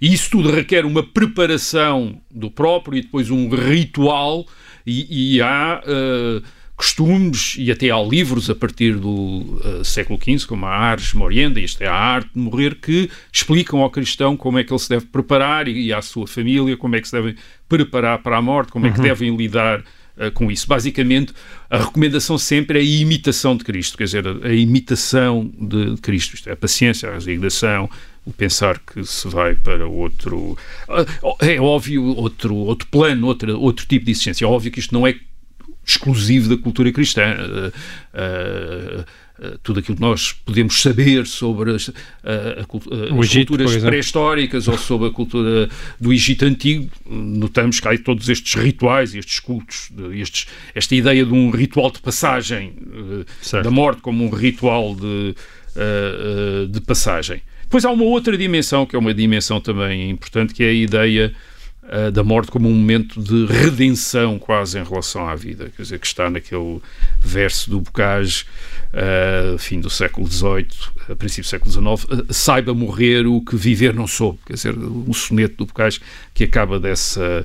E 0.00 0.12
isso 0.12 0.30
tudo 0.30 0.50
requer 0.50 0.84
uma 0.84 1.02
preparação 1.02 2.20
do 2.30 2.50
próprio 2.50 2.98
e 2.98 3.02
depois 3.02 3.30
um 3.30 3.48
ritual. 3.48 4.46
E, 4.86 5.36
e 5.36 5.42
há 5.42 5.82
uh, 5.84 6.42
costumes 6.78 7.56
e 7.58 7.70
até 7.72 7.90
há 7.90 8.00
livros 8.00 8.48
a 8.48 8.54
partir 8.54 8.94
do 8.94 9.10
uh, 9.10 9.84
século 9.84 10.18
XV, 10.18 10.46
como 10.46 10.64
a 10.64 10.70
Ars 10.70 11.12
Morienda, 11.12 11.60
isto 11.60 11.82
é 11.82 11.88
a 11.88 11.94
arte 11.94 12.30
de 12.32 12.40
morrer, 12.40 12.76
que 12.76 13.10
explicam 13.32 13.80
ao 13.80 13.90
cristão 13.90 14.36
como 14.36 14.58
é 14.58 14.64
que 14.64 14.72
ele 14.72 14.78
se 14.78 14.88
deve 14.88 15.06
preparar 15.06 15.66
e, 15.66 15.86
e 15.86 15.92
à 15.92 16.00
sua 16.00 16.26
família 16.26 16.76
como 16.76 16.94
é 16.94 17.00
que 17.00 17.08
se 17.08 17.12
deve 17.12 17.36
preparar 17.68 18.22
para 18.22 18.38
a 18.38 18.42
morte, 18.42 18.70
como 18.70 18.86
é 18.86 18.90
que 18.92 18.98
uhum. 18.98 19.04
devem 19.04 19.36
lidar 19.36 19.82
uh, 20.18 20.30
com 20.32 20.50
isso. 20.50 20.66
Basicamente, 20.66 21.32
a 21.70 21.78
recomendação 21.78 22.36
sempre 22.38 22.78
é 22.78 22.82
a 22.82 22.84
imitação 22.84 23.56
de 23.56 23.64
Cristo, 23.64 23.96
quer 23.96 24.04
dizer, 24.04 24.24
a, 24.26 24.52
imitação 24.52 25.50
de 25.58 25.96
Cristo, 25.98 26.34
isto 26.34 26.48
é, 26.48 26.52
a 26.52 26.56
paciência, 26.56 27.08
a 27.08 27.14
resignação, 27.14 27.88
o 28.24 28.32
pensar 28.32 28.78
que 28.78 29.04
se 29.04 29.28
vai 29.28 29.54
para 29.54 29.86
outro. 29.86 30.58
Uh, 30.88 31.36
é 31.40 31.60
óbvio, 31.60 32.04
outro, 32.04 32.54
outro 32.54 32.86
plano, 32.88 33.26
outro, 33.26 33.60
outro 33.60 33.86
tipo 33.86 34.04
de 34.04 34.10
existência. 34.10 34.44
É 34.44 34.48
óbvio 34.48 34.70
que 34.70 34.80
isto 34.80 34.92
não 34.92 35.06
é 35.06 35.14
exclusivo 35.86 36.54
da 36.54 36.62
cultura 36.62 36.92
cristã. 36.92 37.34
Uh, 38.12 39.04
tudo 39.62 39.80
aquilo 39.80 39.96
que 39.96 40.02
nós 40.02 40.32
podemos 40.32 40.80
saber 40.80 41.26
sobre 41.26 41.72
as, 41.72 41.90
as 42.24 42.66
Egito, 43.24 43.48
culturas 43.48 43.76
pré-históricas 43.76 44.68
ou 44.68 44.76
sobre 44.76 45.08
a 45.08 45.10
cultura 45.10 45.68
do 46.00 46.12
Egito 46.12 46.44
Antigo, 46.44 46.90
notamos 47.08 47.80
que 47.80 47.88
há 47.88 47.96
todos 47.98 48.28
estes 48.28 48.54
rituais, 48.54 49.14
estes 49.14 49.40
cultos, 49.40 49.90
estes, 50.14 50.46
esta 50.74 50.94
ideia 50.94 51.24
de 51.24 51.32
um 51.32 51.50
ritual 51.50 51.90
de 51.90 52.00
passagem 52.00 52.72
certo. 53.40 53.64
da 53.64 53.70
morte 53.70 54.00
como 54.00 54.24
um 54.24 54.30
ritual 54.30 54.94
de, 54.94 55.34
de 56.70 56.80
passagem. 56.80 57.40
Depois 57.62 57.84
há 57.84 57.90
uma 57.90 58.04
outra 58.04 58.36
dimensão, 58.36 58.86
que 58.86 58.96
é 58.96 58.98
uma 58.98 59.12
dimensão 59.12 59.60
também 59.60 60.08
importante, 60.10 60.54
que 60.54 60.64
é 60.64 60.70
a 60.70 60.72
ideia 60.72 61.34
uh, 61.88 62.10
da 62.10 62.22
morte 62.22 62.50
como 62.50 62.68
um 62.68 62.74
momento 62.74 63.20
de 63.20 63.46
redenção 63.46 64.38
quase 64.38 64.78
em 64.78 64.84
relação 64.84 65.28
à 65.28 65.34
vida, 65.34 65.70
quer 65.76 65.82
dizer, 65.82 65.98
que 65.98 66.06
está 66.06 66.30
naquele 66.30 66.80
verso 67.20 67.70
do 67.70 67.80
Bocage, 67.80 68.44
uh, 68.92 69.58
fim 69.58 69.80
do 69.80 69.90
século 69.90 70.26
XVIII, 70.26 70.68
uh, 71.08 71.16
princípio 71.16 71.44
do 71.44 71.48
século 71.48 71.70
XIX, 71.70 72.04
uh, 72.04 72.32
saiba 72.32 72.74
morrer 72.74 73.26
o 73.26 73.40
que 73.40 73.56
viver 73.56 73.94
não 73.94 74.06
soube, 74.06 74.38
quer 74.46 74.54
dizer, 74.54 74.76
um 74.76 75.12
soneto 75.12 75.56
do 75.56 75.66
Bocage 75.66 76.00
que 76.34 76.44
acaba 76.44 76.78
dessa 76.78 77.44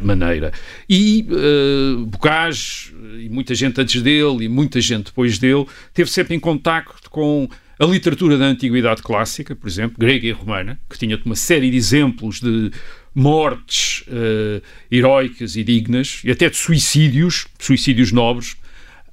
maneira. 0.00 0.52
E 0.88 1.26
uh, 1.28 2.06
Bocage, 2.06 2.94
e 3.18 3.28
muita 3.28 3.52
gente 3.52 3.80
antes 3.80 4.00
dele, 4.00 4.44
e 4.44 4.48
muita 4.48 4.80
gente 4.80 5.06
depois 5.06 5.38
dele, 5.38 5.66
teve 5.92 6.08
sempre 6.08 6.36
em 6.36 6.40
contacto 6.40 7.10
com 7.10 7.48
a 7.78 7.84
literatura 7.84 8.38
da 8.38 8.46
antiguidade 8.46 9.02
clássica, 9.02 9.54
por 9.54 9.68
exemplo, 9.68 9.96
grega 9.98 10.26
e 10.26 10.32
romana, 10.32 10.78
que 10.88 10.98
tinha 10.98 11.20
uma 11.24 11.36
série 11.36 11.70
de 11.70 11.76
exemplos 11.76 12.40
de 12.40 12.70
mortes 13.16 14.04
uh, 14.08 14.62
heroicas 14.92 15.56
e 15.56 15.64
dignas, 15.64 16.20
e 16.22 16.30
até 16.30 16.50
de 16.50 16.56
suicídios, 16.56 17.46
suicídios 17.58 18.12
nobres. 18.12 18.56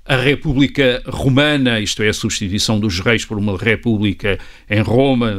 A 0.05 0.17
República 0.17 1.01
Romana, 1.05 1.79
isto 1.79 2.03
é, 2.03 2.09
a 2.09 2.13
substituição 2.13 2.77
dos 2.77 2.99
reis 2.99 3.23
por 3.23 3.37
uma 3.37 3.57
república 3.57 4.37
em 4.69 4.81
Roma, 4.81 5.33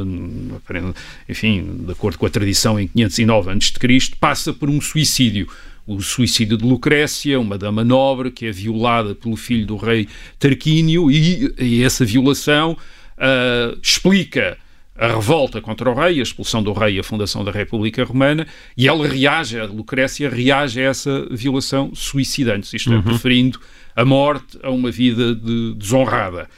enfim, 1.29 1.83
de 1.85 1.93
acordo 1.93 2.17
com 2.17 2.25
a 2.25 2.31
tradição, 2.31 2.81
em 2.81 2.89
509 2.89 3.51
a.C., 3.51 4.11
passa 4.19 4.55
por 4.55 4.71
um 4.71 4.81
suicídio 4.81 5.47
o 5.87 6.01
suicídio 6.01 6.57
de 6.57 6.65
Lucrécia, 6.65 7.39
uma 7.39 7.59
dama 7.59 7.85
nobre 7.85 8.31
que 8.31 8.47
é 8.47 8.51
violada 8.51 9.15
pelo 9.15 9.37
filho 9.37 9.67
do 9.67 9.77
rei 9.77 10.09
Tarquínio, 10.39 11.11
e, 11.11 11.55
e 11.59 11.83
essa 11.83 12.07
violação 12.07 12.73
uh, 12.73 13.79
explica 13.83 14.57
a 14.97 15.09
revolta 15.09 15.61
contra 15.61 15.91
o 15.91 15.95
rei, 15.95 16.21
a 16.21 16.23
expulsão 16.23 16.63
do 16.63 16.73
rei 16.73 16.97
e 16.97 17.01
a 17.01 17.03
fundação 17.03 17.45
da 17.45 17.51
República 17.51 18.05
Romana, 18.05 18.47
e 18.77 18.87
ela 18.87 19.07
reage, 19.07 19.59
a 19.59 19.65
Lucrécia 19.65 20.31
reage 20.31 20.81
a 20.81 20.85
essa 20.85 21.27
violação 21.31 21.91
suicidando-se, 21.95 22.77
isto 22.77 22.93
é, 22.93 22.97
uhum. 22.97 23.03
preferindo 23.03 23.59
a 23.97 24.05
morte 24.05 24.59
a 24.63 24.71
uma 24.71 24.91
vida 24.91 25.35
de 25.35 25.75
desonrada. 25.75 26.49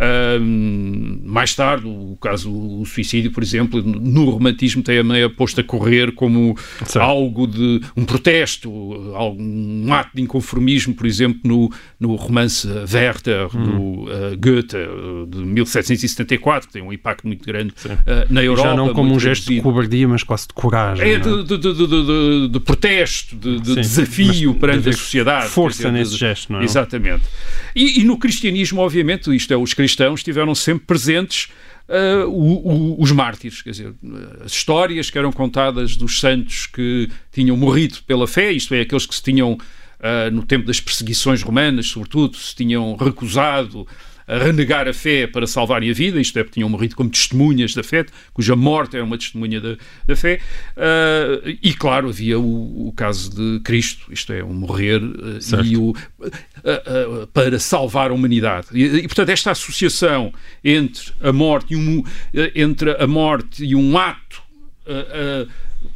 Um, 0.00 1.20
mais 1.24 1.54
tarde, 1.54 1.86
o 1.86 2.16
caso 2.18 2.50
o 2.50 2.86
suicídio, 2.86 3.30
por 3.30 3.42
exemplo, 3.42 3.82
no 3.82 4.30
romantismo 4.30 4.82
tem 4.82 4.98
a 4.98 5.04
meia 5.04 5.28
posta 5.28 5.60
a 5.60 5.64
correr 5.64 6.12
como 6.12 6.56
certo. 6.86 7.00
algo 7.00 7.46
de 7.46 7.82
um 7.94 8.06
protesto, 8.06 8.70
um 8.70 9.92
ato 9.92 10.10
de 10.14 10.22
inconformismo, 10.22 10.94
por 10.94 11.06
exemplo, 11.06 11.40
no, 11.44 11.70
no 11.98 12.14
romance 12.14 12.66
Werther 12.66 13.54
hum. 13.54 13.64
do 13.64 13.80
uh, 14.04 14.36
Goethe 14.38 14.78
de 15.28 15.38
1774, 15.38 16.68
que 16.68 16.72
tem 16.72 16.82
um 16.82 16.92
impacto 16.92 17.26
muito 17.26 17.44
grande 17.44 17.74
uh, 17.84 18.32
na 18.32 18.42
Europa. 18.42 18.70
Já 18.70 18.74
não 18.74 18.94
como 18.94 19.14
um 19.14 19.20
gesto 19.20 19.52
de 19.52 19.60
cobardia, 19.60 20.08
mas 20.08 20.22
quase 20.22 20.48
de 20.48 20.54
coragem. 20.54 21.06
É, 21.06 21.12
é? 21.12 21.18
de, 21.18 21.44
de, 21.44 21.58
de, 21.58 22.48
de, 22.48 22.60
protesto, 22.60 23.36
de, 23.36 23.74
desafio 23.74 24.54
perante 24.54 24.88
a 24.88 24.92
sociedade. 24.92 25.48
Força 25.48 25.90
dizer, 25.90 25.92
nesse 25.92 26.16
gesto, 26.16 26.54
não 26.54 26.60
é? 26.60 26.64
Exatamente. 26.64 27.24
E, 27.76 28.00
e 28.00 28.04
no 28.04 28.18
cristianismo, 28.18 28.80
obviamente, 28.80 29.34
isto 29.34 29.52
é, 29.52 29.56
os 29.56 29.74
cristãos 29.74 29.89
tiveram 30.22 30.54
sempre 30.54 30.86
presentes 30.86 31.50
uh, 31.88 32.28
o, 32.28 32.96
o, 32.96 33.02
os 33.02 33.10
mártires, 33.12 33.62
quer 33.62 33.70
dizer, 33.70 33.94
as 34.44 34.52
histórias 34.52 35.10
que 35.10 35.18
eram 35.18 35.32
contadas 35.32 35.96
dos 35.96 36.20
santos 36.20 36.66
que 36.66 37.10
tinham 37.32 37.56
morrido 37.56 37.98
pela 38.06 38.26
fé, 38.26 38.52
isto 38.52 38.74
é, 38.74 38.80
aqueles 38.80 39.06
que 39.06 39.14
se 39.14 39.22
tinham, 39.22 39.52
uh, 39.52 40.30
no 40.32 40.44
tempo 40.44 40.66
das 40.66 40.80
perseguições 40.80 41.42
romanas, 41.42 41.86
sobretudo, 41.86 42.36
se 42.36 42.54
tinham 42.54 42.96
recusado 42.96 43.86
a 44.30 44.38
renegar 44.38 44.86
a 44.86 44.94
fé 44.94 45.26
para 45.26 45.44
salvarem 45.44 45.90
a 45.90 45.92
vida, 45.92 46.20
isto 46.20 46.38
é, 46.38 46.44
porque 46.44 46.54
tinham 46.54 46.68
morrido 46.68 46.94
como 46.94 47.10
testemunhas 47.10 47.74
da 47.74 47.82
fé, 47.82 48.06
cuja 48.32 48.54
morte 48.54 48.96
é 48.96 49.02
uma 49.02 49.18
testemunha 49.18 49.60
da, 49.60 49.76
da 50.06 50.14
fé, 50.14 50.40
uh, 50.76 51.48
e 51.60 51.74
claro, 51.74 52.08
havia 52.08 52.38
o, 52.38 52.88
o, 52.88 52.92
caso 52.92 53.34
de 53.34 53.60
Cristo, 53.64 54.12
isto 54.12 54.32
é, 54.32 54.40
o 54.44 54.54
morrer 54.54 55.02
uh, 55.02 55.64
e 55.64 55.76
o, 55.76 55.90
uh, 55.90 57.26
para 57.32 57.58
salvar 57.58 58.12
a 58.12 58.14
humanidade. 58.14 58.68
E, 58.72 58.84
e, 58.84 59.02
portanto, 59.08 59.30
esta 59.30 59.50
associação 59.50 60.32
entre 60.62 61.12
a 61.20 61.32
morte 61.32 61.74
e 61.74 61.76
um, 61.76 62.04
entre 62.54 62.92
a 63.02 63.06
morte 63.08 63.64
e 63.64 63.74
um 63.74 63.98
ato 63.98 64.48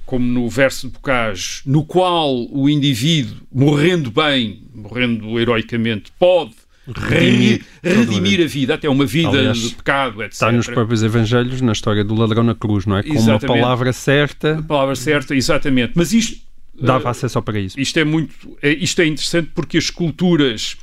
como 0.06 0.24
no 0.24 0.48
verso 0.48 0.86
de 0.86 0.92
Bocage, 0.92 1.62
no 1.66 1.84
qual 1.84 2.46
o 2.50 2.68
indivíduo, 2.68 3.36
morrendo 3.52 4.10
bem, 4.10 4.62
morrendo 4.72 5.38
heroicamente, 5.38 6.12
pode 6.18 6.54
redimir, 6.92 7.64
redimir 7.82 8.40
a 8.42 8.46
vida, 8.46 8.74
até 8.74 8.88
uma 8.88 9.06
vida 9.06 9.38
Aliás, 9.38 9.58
de 9.58 9.74
pecado, 9.74 10.22
etc. 10.22 10.32
Está 10.32 10.52
nos 10.52 10.66
próprios 10.66 11.02
Evangelhos, 11.02 11.60
na 11.60 11.72
história 11.72 12.04
do 12.04 12.14
ladrão 12.14 12.42
na 12.42 12.54
cruz, 12.54 12.86
não 12.86 12.98
é? 12.98 13.02
Com 13.02 13.14
exatamente. 13.14 13.46
uma 13.46 13.54
palavra 13.54 13.92
certa. 13.92 14.58
A 14.58 14.62
palavra 14.62 14.96
certa, 14.96 15.34
exatamente. 15.34 15.92
Mas 15.94 16.12
isto. 16.12 16.44
Dava 16.78 17.04
uh, 17.04 17.08
acesso 17.08 17.40
para 17.40 17.58
isso. 17.60 17.78
Isto 17.78 17.98
é 18.00 18.04
muito. 18.04 18.34
É, 18.60 18.70
isto 18.70 19.00
é 19.00 19.06
interessante 19.06 19.50
porque 19.54 19.78
as 19.78 19.90
culturas 19.90 20.76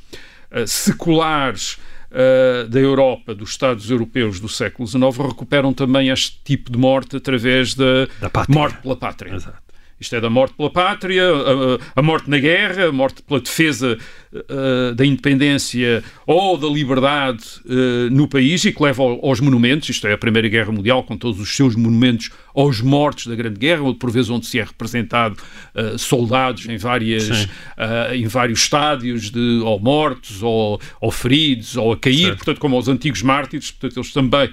uh, 0.50 0.66
seculares. 0.66 1.78
Uh, 2.12 2.68
da 2.68 2.78
Europa, 2.78 3.34
dos 3.34 3.52
Estados 3.52 3.88
europeus 3.88 4.38
do 4.38 4.46
século 4.46 4.86
XIX, 4.86 5.28
recuperam 5.28 5.72
também 5.72 6.10
este 6.10 6.38
tipo 6.44 6.70
de 6.70 6.76
morte 6.76 7.16
através 7.16 7.74
da, 7.74 8.06
da 8.20 8.30
morte 8.50 8.76
pela 8.82 8.94
pátria. 8.94 9.34
Exato. 9.34 9.71
Isto 10.02 10.16
é 10.16 10.20
da 10.20 10.28
morte 10.28 10.54
pela 10.54 10.68
pátria, 10.68 11.22
a, 11.24 12.00
a 12.00 12.02
morte 12.02 12.28
na 12.28 12.38
guerra, 12.38 12.88
a 12.88 12.92
morte 12.92 13.22
pela 13.22 13.40
defesa 13.40 13.96
uh, 14.32 14.94
da 14.96 15.06
independência 15.06 16.02
ou 16.26 16.58
da 16.58 16.66
liberdade 16.66 17.44
uh, 17.64 18.10
no 18.10 18.26
país 18.26 18.64
e 18.64 18.72
que 18.72 18.82
leva 18.82 19.00
aos 19.00 19.38
monumentos, 19.38 19.88
isto 19.88 20.04
é, 20.08 20.12
a 20.12 20.18
Primeira 20.18 20.48
Guerra 20.48 20.72
Mundial, 20.72 21.04
com 21.04 21.16
todos 21.16 21.40
os 21.40 21.54
seus 21.54 21.76
monumentos 21.76 22.30
aos 22.52 22.80
mortos 22.80 23.28
da 23.28 23.36
Grande 23.36 23.60
Guerra, 23.60 23.82
ou 23.82 23.94
por 23.94 24.10
vezes 24.10 24.28
onde 24.28 24.46
se 24.46 24.58
é 24.58 24.64
representado 24.64 25.36
uh, 25.74 25.96
soldados 25.96 26.66
em, 26.66 26.76
várias, 26.76 27.48
em 28.12 28.26
vários 28.26 28.62
estádios, 28.62 29.30
de, 29.30 29.60
ou 29.64 29.78
mortos, 29.78 30.42
ou, 30.42 30.80
ou 31.00 31.12
feridos, 31.12 31.76
ou 31.76 31.92
a 31.92 31.96
cair, 31.96 32.34
portanto, 32.34 32.58
como 32.58 32.74
aos 32.74 32.88
antigos 32.88 33.22
mártires, 33.22 33.70
portanto, 33.70 34.00
eles 34.00 34.12
também 34.12 34.52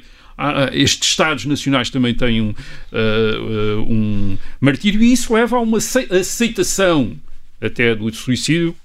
estes 0.73 1.09
Estados 1.09 1.45
nacionais 1.45 1.89
também 1.89 2.13
têm 2.13 2.41
um, 2.41 2.49
uh, 2.49 3.81
um 3.87 4.37
martírio 4.59 5.01
e 5.01 5.11
isso 5.11 5.33
leva 5.33 5.57
a 5.57 5.59
uma 5.59 5.77
aceitação 5.77 7.17
até 7.61 7.95
do 7.95 8.13
suicídio 8.13 8.75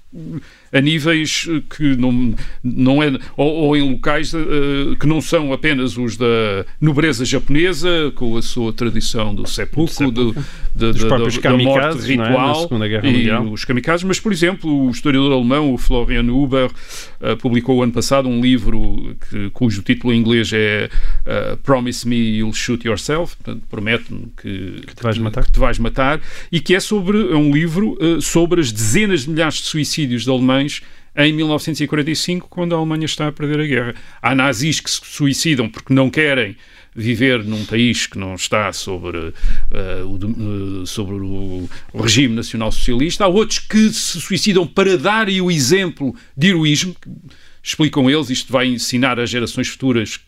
a 0.71 0.81
níveis 0.81 1.47
eh, 1.49 1.61
que 1.69 1.95
não, 1.95 2.33
não 2.63 3.03
é 3.03 3.11
ou, 3.35 3.53
ou 3.53 3.77
em 3.77 3.91
locais 3.91 4.33
uh, 4.33 4.95
que 4.99 5.05
não 5.05 5.21
são 5.21 5.51
apenas 5.51 5.97
os 5.97 6.15
da 6.15 6.65
nobreza 6.79 7.25
japonesa 7.25 8.11
com 8.15 8.37
a 8.37 8.41
sua 8.41 8.71
tradição 8.71 9.35
do 9.35 9.47
sepulcro, 9.47 10.11
do, 10.11 10.31
do, 10.31 10.93
do, 10.93 10.93
da, 10.93 11.49
da 11.49 11.57
morte 11.57 11.97
é? 11.99 12.07
ritual 12.07 12.69
é? 13.03 13.07
e 13.09 13.31
os 13.51 13.65
kamikazes, 13.65 14.03
mas 14.03 14.19
por 14.19 14.31
exemplo 14.31 14.87
o 14.87 14.89
historiador 14.89 15.33
alemão 15.33 15.73
o 15.73 15.77
Florian 15.77 16.31
Huber 16.31 16.69
uh, 16.69 17.37
publicou 17.37 17.83
ano 17.83 17.91
passado 17.91 18.29
um 18.29 18.41
livro 18.41 19.15
que, 19.29 19.49
cujo 19.51 19.81
título 19.81 20.13
em 20.13 20.19
inglês 20.19 20.51
é 20.53 20.89
uh, 21.25 21.57
Promise 21.57 22.07
Me 22.07 22.37
You'll 22.37 22.53
Shoot 22.53 22.87
Yourself, 22.87 23.35
promete-me 23.69 24.27
que, 24.41 24.81
que, 24.87 24.95
te 24.95 25.03
vais 25.03 25.17
matar. 25.17 25.43
que 25.43 25.51
te 25.51 25.59
vais 25.59 25.77
matar 25.77 26.21
e 26.51 26.59
que 26.59 26.73
é 26.73 26.79
sobre 26.79 27.31
é 27.31 27.35
um 27.35 27.53
livro 27.53 27.97
sobre 28.21 28.61
as 28.61 28.71
dezenas 28.71 29.21
de 29.21 29.29
milhares 29.29 29.55
de 29.55 29.63
suicídios 29.63 29.94
de 29.95 30.29
alemães 30.29 30.81
em 31.15 31.31
1945, 31.31 32.49
quando 32.49 32.75
a 32.75 32.77
Alemanha 32.77 33.05
está 33.05 33.27
a 33.27 33.31
perder 33.31 33.61
a 33.61 33.65
guerra. 33.65 33.95
Há 34.21 34.35
nazis 34.35 34.79
que 34.79 34.89
se 34.89 34.99
suicidam 35.03 35.69
porque 35.69 35.93
não 35.93 36.09
querem 36.09 36.57
viver 36.93 37.43
num 37.43 37.65
país 37.65 38.07
que 38.07 38.17
não 38.17 38.35
está 38.35 38.71
sobre, 38.73 39.17
uh, 39.17 39.33
o, 40.05 40.81
uh, 40.81 40.87
sobre 40.87 41.15
o, 41.15 41.69
regime 41.93 42.35
nacional 42.35 42.71
socialista. 42.71 43.25
Há 43.25 43.27
outros 43.27 43.59
que 43.59 43.89
se 43.89 44.19
suicidam 44.19 44.65
para 44.67 44.97
darem 44.97 45.41
o 45.41 45.51
exemplo 45.51 46.15
de 46.35 46.47
heroísmo. 46.47 46.95
Explicam 47.63 48.09
eles, 48.09 48.29
isto 48.29 48.51
vai 48.51 48.67
ensinar 48.67 49.19
às 49.19 49.29
gerações 49.29 49.67
futuras 49.67 50.19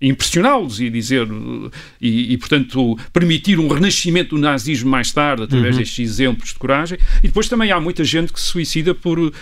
impressioná-los 0.00 0.80
e 0.80 0.88
dizer 0.88 1.28
e, 2.00 2.32
e, 2.32 2.38
portanto 2.38 2.98
permitir 3.12 3.58
um 3.58 3.68
renascimento 3.68 4.34
do 4.34 4.40
nazismo 4.40 4.88
mais 4.88 5.12
tarde 5.12 5.42
através 5.42 5.74
uhum. 5.74 5.80
destes 5.80 5.98
exemplos 5.98 6.52
de 6.52 6.58
coragem 6.58 6.98
e 7.18 7.28
depois 7.28 7.48
também 7.48 7.70
há 7.70 7.78
muita 7.78 8.02
gente 8.02 8.32
que 8.32 8.40
se 8.40 8.46
suicida 8.46 8.94
por 8.94 9.18
uh, 9.18 9.32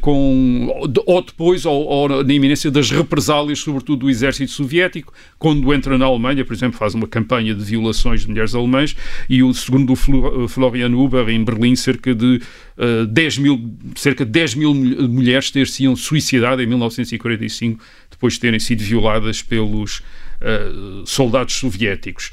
com 0.00 0.68
ou 1.06 1.22
depois 1.22 1.64
ou, 1.64 1.84
ou, 1.86 2.22
na 2.22 2.32
iminência 2.34 2.70
das 2.70 2.90
represálias 2.90 3.60
sobretudo 3.60 4.00
do 4.00 4.10
exército 4.10 4.52
soviético 4.52 5.12
quando 5.38 5.72
entra 5.72 5.96
na 5.96 6.04
Alemanha 6.04 6.44
por 6.44 6.52
exemplo 6.52 6.78
faz 6.78 6.94
uma 6.94 7.06
campanha 7.06 7.54
de 7.54 7.64
violações 7.64 8.22
de 8.22 8.28
mulheres 8.28 8.54
alemãs 8.54 8.94
e 9.28 9.42
o 9.42 9.54
segundo 9.54 9.94
o 9.94 10.48
Florian 10.48 10.94
Huber 10.94 11.28
em 11.30 11.42
Berlim 11.42 11.74
cerca 11.76 12.14
de 12.14 12.42
uh, 12.76 13.06
10 13.06 13.38
mil 13.38 13.74
cerca 13.96 14.24
de 14.24 14.30
10 14.30 14.54
mil 14.56 14.74
mulheres 14.74 15.50
ter-se-iam 15.50 15.96
suicidado 15.96 16.60
em 16.60 16.66
1945 16.66 17.82
depois 18.24 18.34
de 18.34 18.40
terem 18.40 18.58
sido 18.58 18.82
violadas 18.82 19.42
pelos 19.42 19.98
uh, 19.98 21.06
soldados 21.06 21.54
soviéticos. 21.54 22.30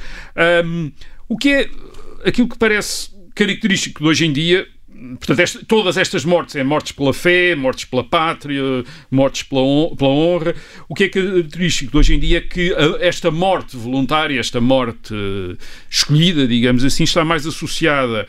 Um, 0.65 0.91
o 1.27 1.37
que 1.37 1.49
é 1.49 1.69
aquilo 2.25 2.47
que 2.47 2.57
parece 2.57 3.09
característico 3.35 4.01
de 4.01 4.09
hoje 4.09 4.25
em 4.25 4.31
dia 4.31 4.65
portanto, 5.17 5.39
esta, 5.39 5.65
todas 5.65 5.97
estas 5.97 6.23
mortes, 6.23 6.55
é 6.55 6.63
mortes 6.63 6.91
pela 6.91 7.13
fé, 7.13 7.55
mortes 7.55 7.85
pela 7.85 8.03
pátria, 8.03 8.61
mortes 9.09 9.43
pela, 9.43 9.61
on, 9.61 9.95
pela 9.95 10.11
honra. 10.11 10.55
O 10.87 10.93
que 10.93 11.05
é 11.05 11.09
característico 11.09 11.91
de 11.91 11.97
hoje 11.97 12.15
em 12.15 12.19
dia 12.19 12.37
é 12.37 12.41
que 12.41 12.73
a, 12.73 13.05
esta 13.05 13.31
morte 13.31 13.75
voluntária, 13.75 14.39
esta 14.39 14.61
morte 14.61 15.13
uh, 15.13 15.57
escolhida, 15.89 16.47
digamos 16.47 16.85
assim, 16.85 17.03
está 17.03 17.25
mais 17.25 17.45
associada 17.45 18.27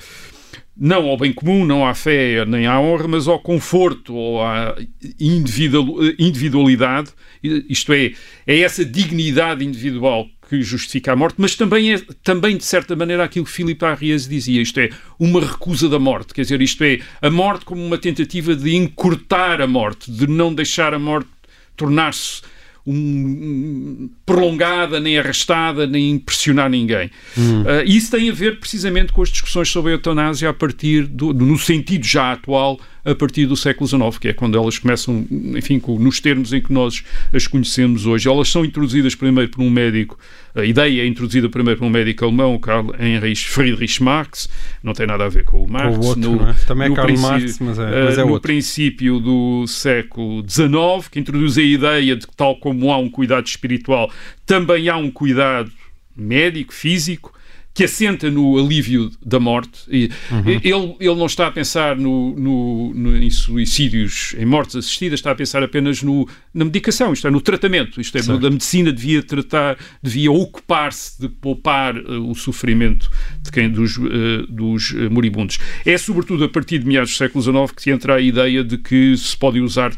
não 0.76 1.08
ao 1.08 1.16
bem 1.16 1.32
comum, 1.32 1.64
não 1.64 1.86
à 1.86 1.94
fé 1.94 2.44
nem 2.46 2.66
à 2.66 2.80
honra, 2.80 3.06
mas 3.06 3.28
ao 3.28 3.38
conforto 3.38 4.14
ou 4.14 4.42
à 4.42 4.76
individualidade, 5.20 7.10
isto 7.42 7.92
é, 7.92 8.12
é 8.46 8.60
essa 8.60 8.84
dignidade 8.84 9.64
individual 9.64 10.26
que 10.48 10.62
justifica 10.62 11.12
a 11.12 11.16
morte, 11.16 11.36
mas 11.38 11.54
também 11.56 11.94
é, 11.94 11.98
também 12.22 12.56
de 12.56 12.64
certa 12.64 12.94
maneira, 12.94 13.24
aquilo 13.24 13.44
que 13.44 13.50
Filipe 13.50 13.84
Arrias 13.84 14.28
dizia, 14.28 14.60
isto 14.60 14.78
é, 14.80 14.90
uma 15.18 15.40
recusa 15.40 15.88
da 15.88 15.98
morte, 15.98 16.34
quer 16.34 16.42
dizer, 16.42 16.60
isto 16.60 16.82
é, 16.84 17.00
a 17.22 17.30
morte 17.30 17.64
como 17.64 17.84
uma 17.84 17.96
tentativa 17.96 18.54
de 18.54 18.74
encurtar 18.76 19.62
a 19.62 19.66
morte, 19.66 20.10
de 20.10 20.26
não 20.26 20.54
deixar 20.54 20.92
a 20.92 20.98
morte 20.98 21.28
tornar-se 21.76 22.42
um, 22.86 24.10
prolongada, 24.26 24.98
nem 24.98 25.18
arrastada, 25.18 25.86
nem 25.86 26.10
impressionar 26.10 26.68
ninguém. 26.68 27.10
Hum. 27.36 27.62
Uh, 27.62 27.84
isso 27.86 28.10
tem 28.10 28.28
a 28.28 28.32
ver 28.32 28.58
precisamente 28.58 29.12
com 29.12 29.22
as 29.22 29.28
discussões 29.28 29.68
sobre 29.68 29.92
a 29.92 29.94
eutanásia 29.94 30.48
a 30.50 30.54
partir 30.54 31.06
do, 31.06 31.32
no 31.32 31.58
sentido 31.58 32.04
já 32.04 32.32
atual 32.32 32.78
a 33.04 33.14
partir 33.14 33.46
do 33.46 33.56
século 33.56 33.86
XIX, 33.86 34.18
que 34.18 34.28
é 34.28 34.32
quando 34.32 34.56
elas 34.56 34.78
começam, 34.78 35.26
enfim, 35.30 35.80
nos 35.98 36.20
termos 36.20 36.52
em 36.52 36.60
que 36.60 36.72
nós 36.72 37.02
as 37.32 37.46
conhecemos 37.46 38.06
hoje. 38.06 38.28
Elas 38.28 38.48
são 38.48 38.64
introduzidas 38.64 39.14
primeiro 39.14 39.50
por 39.50 39.60
um 39.60 39.70
médico, 39.70 40.18
a 40.54 40.64
ideia 40.64 41.02
é 41.02 41.06
introduzida 41.06 41.48
primeiro 41.48 41.80
por 41.80 41.86
um 41.86 41.90
médico 41.90 42.24
alemão, 42.24 42.58
Karl 42.58 42.94
Heinrich 42.98 43.48
Friedrich 43.48 44.02
Marx, 44.02 44.48
não 44.82 44.92
tem 44.92 45.06
nada 45.06 45.24
a 45.24 45.28
ver 45.28 45.44
com 45.44 45.64
o 45.64 45.68
Marx. 45.68 45.96
O 45.96 46.08
outro, 46.08 46.36
no, 46.36 46.48
é? 46.48 46.54
Também 46.66 46.92
é 46.92 46.94
Karl 46.94 47.18
Marx, 47.18 47.58
mas 47.58 47.78
é, 47.78 48.04
mas 48.04 48.18
é 48.18 48.24
No 48.24 48.32
outro. 48.32 48.42
princípio 48.42 49.18
do 49.18 49.66
século 49.66 50.44
XIX, 50.48 51.08
que 51.10 51.18
introduz 51.18 51.58
a 51.58 51.62
ideia 51.62 52.14
de 52.14 52.26
que 52.26 52.36
tal 52.36 52.56
como 52.56 52.92
há 52.92 52.98
um 52.98 53.08
cuidado 53.08 53.46
espiritual, 53.46 54.10
também 54.46 54.88
há 54.88 54.96
um 54.96 55.10
cuidado 55.10 55.70
médico, 56.16 56.72
físico, 56.72 57.32
que 57.74 57.84
assenta 57.84 58.30
no 58.30 58.58
alívio 58.58 59.10
da 59.24 59.40
morte. 59.40 59.80
E 59.88 60.10
uhum. 60.30 60.48
ele, 60.48 60.96
ele 61.00 61.14
não 61.14 61.26
está 61.26 61.46
a 61.46 61.50
pensar 61.50 61.96
no, 61.96 62.34
no, 62.36 62.94
no, 62.94 63.16
em 63.16 63.30
suicídios, 63.30 64.34
em 64.38 64.44
mortes 64.44 64.76
assistidas, 64.76 65.20
está 65.20 65.30
a 65.30 65.34
pensar 65.34 65.62
apenas 65.62 66.02
no, 66.02 66.28
na 66.52 66.64
medicação, 66.64 67.12
isto 67.12 67.26
é, 67.26 67.30
no 67.30 67.40
tratamento. 67.40 68.00
Isto 68.00 68.18
é, 68.18 68.20
a 68.20 68.50
medicina 68.50 68.92
devia 68.92 69.22
tratar, 69.22 69.78
devia 70.02 70.30
ocupar-se 70.30 71.20
de 71.20 71.28
poupar 71.28 71.96
uh, 71.96 72.30
o 72.30 72.34
sofrimento 72.34 73.10
de 73.42 73.50
quem, 73.50 73.70
dos, 73.70 73.96
uh, 73.96 74.46
dos 74.48 74.90
uh, 74.90 75.10
moribundos. 75.10 75.58
É 75.86 75.96
sobretudo 75.96 76.44
a 76.44 76.48
partir 76.48 76.78
de 76.78 76.86
meados 76.86 77.12
do 77.12 77.16
século 77.16 77.42
XIX 77.42 77.72
que 77.74 77.90
entra 77.90 78.16
a 78.16 78.20
ideia 78.20 78.62
de 78.62 78.76
que 78.76 79.16
se 79.16 79.36
pode 79.36 79.60
usar 79.60 79.92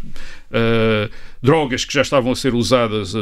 uh, 0.51 1.11
drogas 1.43 1.85
que 1.85 1.93
já 1.93 2.03
estavam 2.03 2.33
a 2.33 2.37
ser 2.37 2.55
usadas 2.55 3.15
uh, 3.15 3.19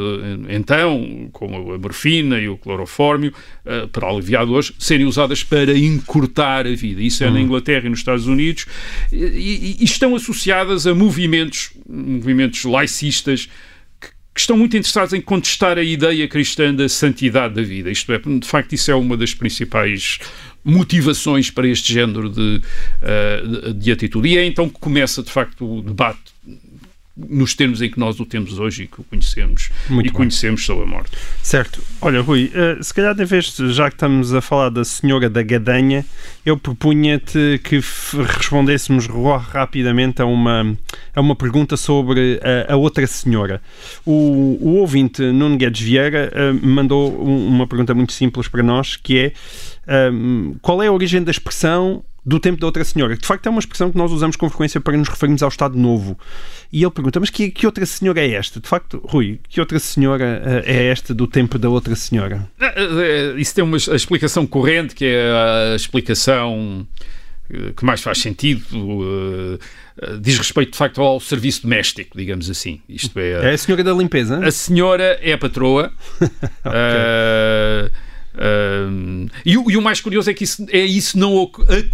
então, 0.49 1.29
como 1.33 1.73
a 1.73 1.79
morfina 1.79 2.38
e 2.38 2.49
o 2.49 2.57
clorofórmio, 2.57 3.33
uh, 3.64 3.88
para 3.88 4.09
aliviar 4.09 4.47
dores, 4.47 4.73
serem 4.79 5.07
usadas 5.07 5.43
para 5.43 5.76
encurtar 5.76 6.67
a 6.67 6.75
vida. 6.75 7.02
Isso 7.02 7.25
é 7.25 7.31
na 7.31 7.38
hum. 7.38 7.43
Inglaterra 7.43 7.87
e 7.87 7.88
nos 7.88 8.00
Estados 8.00 8.26
Unidos. 8.26 8.67
E, 9.11 9.76
e, 9.81 9.85
estão 9.85 10.14
associadas 10.14 10.87
a 10.87 10.95
movimentos, 10.95 11.71
movimentos 11.88 12.64
laicistas 12.64 13.49
que 14.35 14.41
estão 14.41 14.57
muito 14.57 14.76
interessados 14.76 15.12
em 15.12 15.21
contestar 15.21 15.76
a 15.76 15.83
ideia 15.83 16.26
cristã 16.26 16.75
da 16.75 16.88
santidade 16.88 17.55
da 17.55 17.62
vida. 17.62 17.91
Isto 17.91 18.12
é, 18.12 18.19
de 18.19 18.47
facto, 18.47 18.73
isso 18.73 18.91
é 18.91 18.95
uma 18.95 19.14
das 19.14 19.35
principais 19.35 20.19
motivações 20.64 21.50
para 21.50 21.67
este 21.67 21.93
género 21.93 22.31
de, 22.31 22.61
de, 22.61 23.73
de 23.75 23.93
atitude. 23.93 24.29
E 24.29 24.38
é 24.38 24.47
então 24.47 24.69
que 24.69 24.79
começa, 24.79 25.23
de 25.23 25.31
facto, 25.31 25.79
o 25.79 25.83
debate 25.83 26.32
nos 27.16 27.54
termos 27.54 27.83
em 27.83 27.90
que 27.90 27.99
nós 27.99 28.19
o 28.19 28.25
temos 28.25 28.59
hoje 28.59 28.85
e 28.85 28.87
que 28.87 29.00
o 29.00 29.04
conhecemos 29.04 29.71
Muito 29.88 30.07
e 30.07 30.11
bem. 30.11 30.12
conhecemos 30.12 30.64
sobre 30.64 30.85
a 30.85 30.87
morte. 30.87 31.11
Certo. 31.42 31.83
Olha, 32.00 32.23
Rui, 32.23 32.50
uh, 32.54 32.83
se 32.83 32.92
calhar, 32.92 33.14
de 33.14 33.25
vez, 33.25 33.54
já 33.54 33.90
que 33.90 33.97
estamos 33.97 34.33
a 34.33 34.40
falar 34.40 34.71
da 34.71 34.85
Senhora 34.85 35.28
da 35.28 35.42
Gadanha, 35.42 36.07
eu 36.45 36.57
propunha-te 36.57 37.61
que 37.62 37.81
respondêssemos 38.38 39.07
rapidamente 39.07 40.23
a 40.23 40.26
uma, 40.26 40.76
a 41.14 41.21
uma 41.21 41.37
pergunta 41.37 41.76
sobre 41.76 42.40
a, 42.42 42.73
a 42.73 42.76
outra 42.76 43.07
senhora. 43.07 43.61
O, 44.07 44.59
o 44.61 44.76
ouvinte 44.76 45.21
Nuno 45.23 45.59
Guedes 45.59 45.83
Vieira 45.83 46.33
uh, 46.35 46.66
mandou 46.66 47.14
uma 47.23 47.66
pergunta 47.66 47.94
muito 47.94 48.12
simples 48.12 48.48
para 48.48 48.62
nós, 48.62 48.96
que 48.96 49.18
é 49.18 50.09
uh, 50.11 50.57
qual 50.62 50.83
é 50.83 50.87
a 50.87 50.92
origem 50.92 51.22
da 51.22 51.31
expressão 51.31 52.03
do 52.25 52.39
tempo 52.39 52.61
da 52.61 52.67
outra 52.67 52.85
senhora, 52.85 53.17
que 53.17 53.23
de 53.23 53.27
facto 53.27 53.47
é 53.47 53.51
uma 53.51 53.59
expressão 53.59 53.91
que 53.91 53.99
nós 53.99 54.13
usamos 54.13 54.37
com 54.37 54.49
frequência 54.49 54.81
para 54.81 54.97
nos 54.97 55.09
referirmos 55.09 55.43
ao 55.43 55.49
Estado 55.49 55.77
Novo. 55.77 56.19
E 56.73 56.83
ele 56.83 56.91
pergunta: 56.91 57.19
mas 57.19 57.31
que, 57.31 57.51
que 57.51 57.67
outra 57.67 57.85
senhora 57.85 58.21
é 58.21 58.31
esta? 58.33 58.61
De 58.61 58.69
facto, 58.69 59.03
Rui, 59.05 59.41
que 59.49 59.61
outra 59.61 59.79
senhora 59.79 60.43
uh, 60.45 60.63
é 60.65 60.87
esta 60.87 61.13
do 61.13 61.27
tempo 61.27 61.59
da 61.59 61.69
outra 61.69 61.97
senhora? 61.97 62.49
Eh, 62.61 62.75
eh, 62.77 63.35
isso 63.39 63.55
tem 63.55 63.65
uma 63.65 63.77
explicação 63.77 64.47
corrente, 64.47 64.95
que 64.95 65.05
é 65.05 65.73
a 65.73 65.75
explicação 65.75 66.87
que 67.77 67.85
mais 67.85 68.01
faz 68.01 68.19
sentido. 68.19 68.65
Diz 70.21 70.39
respeito 70.39 70.73
de 70.73 70.79
facto 70.79 71.03
ao 71.03 71.21
serviço 71.21 71.63
doméstico, 71.63 72.17
digamos 72.17 72.49
assim. 72.49 72.81
Isto 72.89 73.19
é, 73.19 73.35
a, 73.35 73.51
é 73.51 73.53
a 73.53 73.59
senhora 73.59 73.85
da 73.85 73.93
limpeza? 73.93 74.39
A 74.45 74.51
senhora 74.51 75.19
é 75.21 75.35
a 75.35 75.39
patroa. 75.39 75.93
okay. 76.21 76.31
uh, 76.71 77.91
um, 78.35 79.27
e, 79.45 79.53
e, 79.53 79.77
o 79.77 79.83
mais 79.83 80.01
curioso 80.01 80.31
é 80.31 80.35
que 80.35 80.45
isso, 80.45 80.66
é 80.71 80.81
isso 80.81 81.18
não 81.18 81.51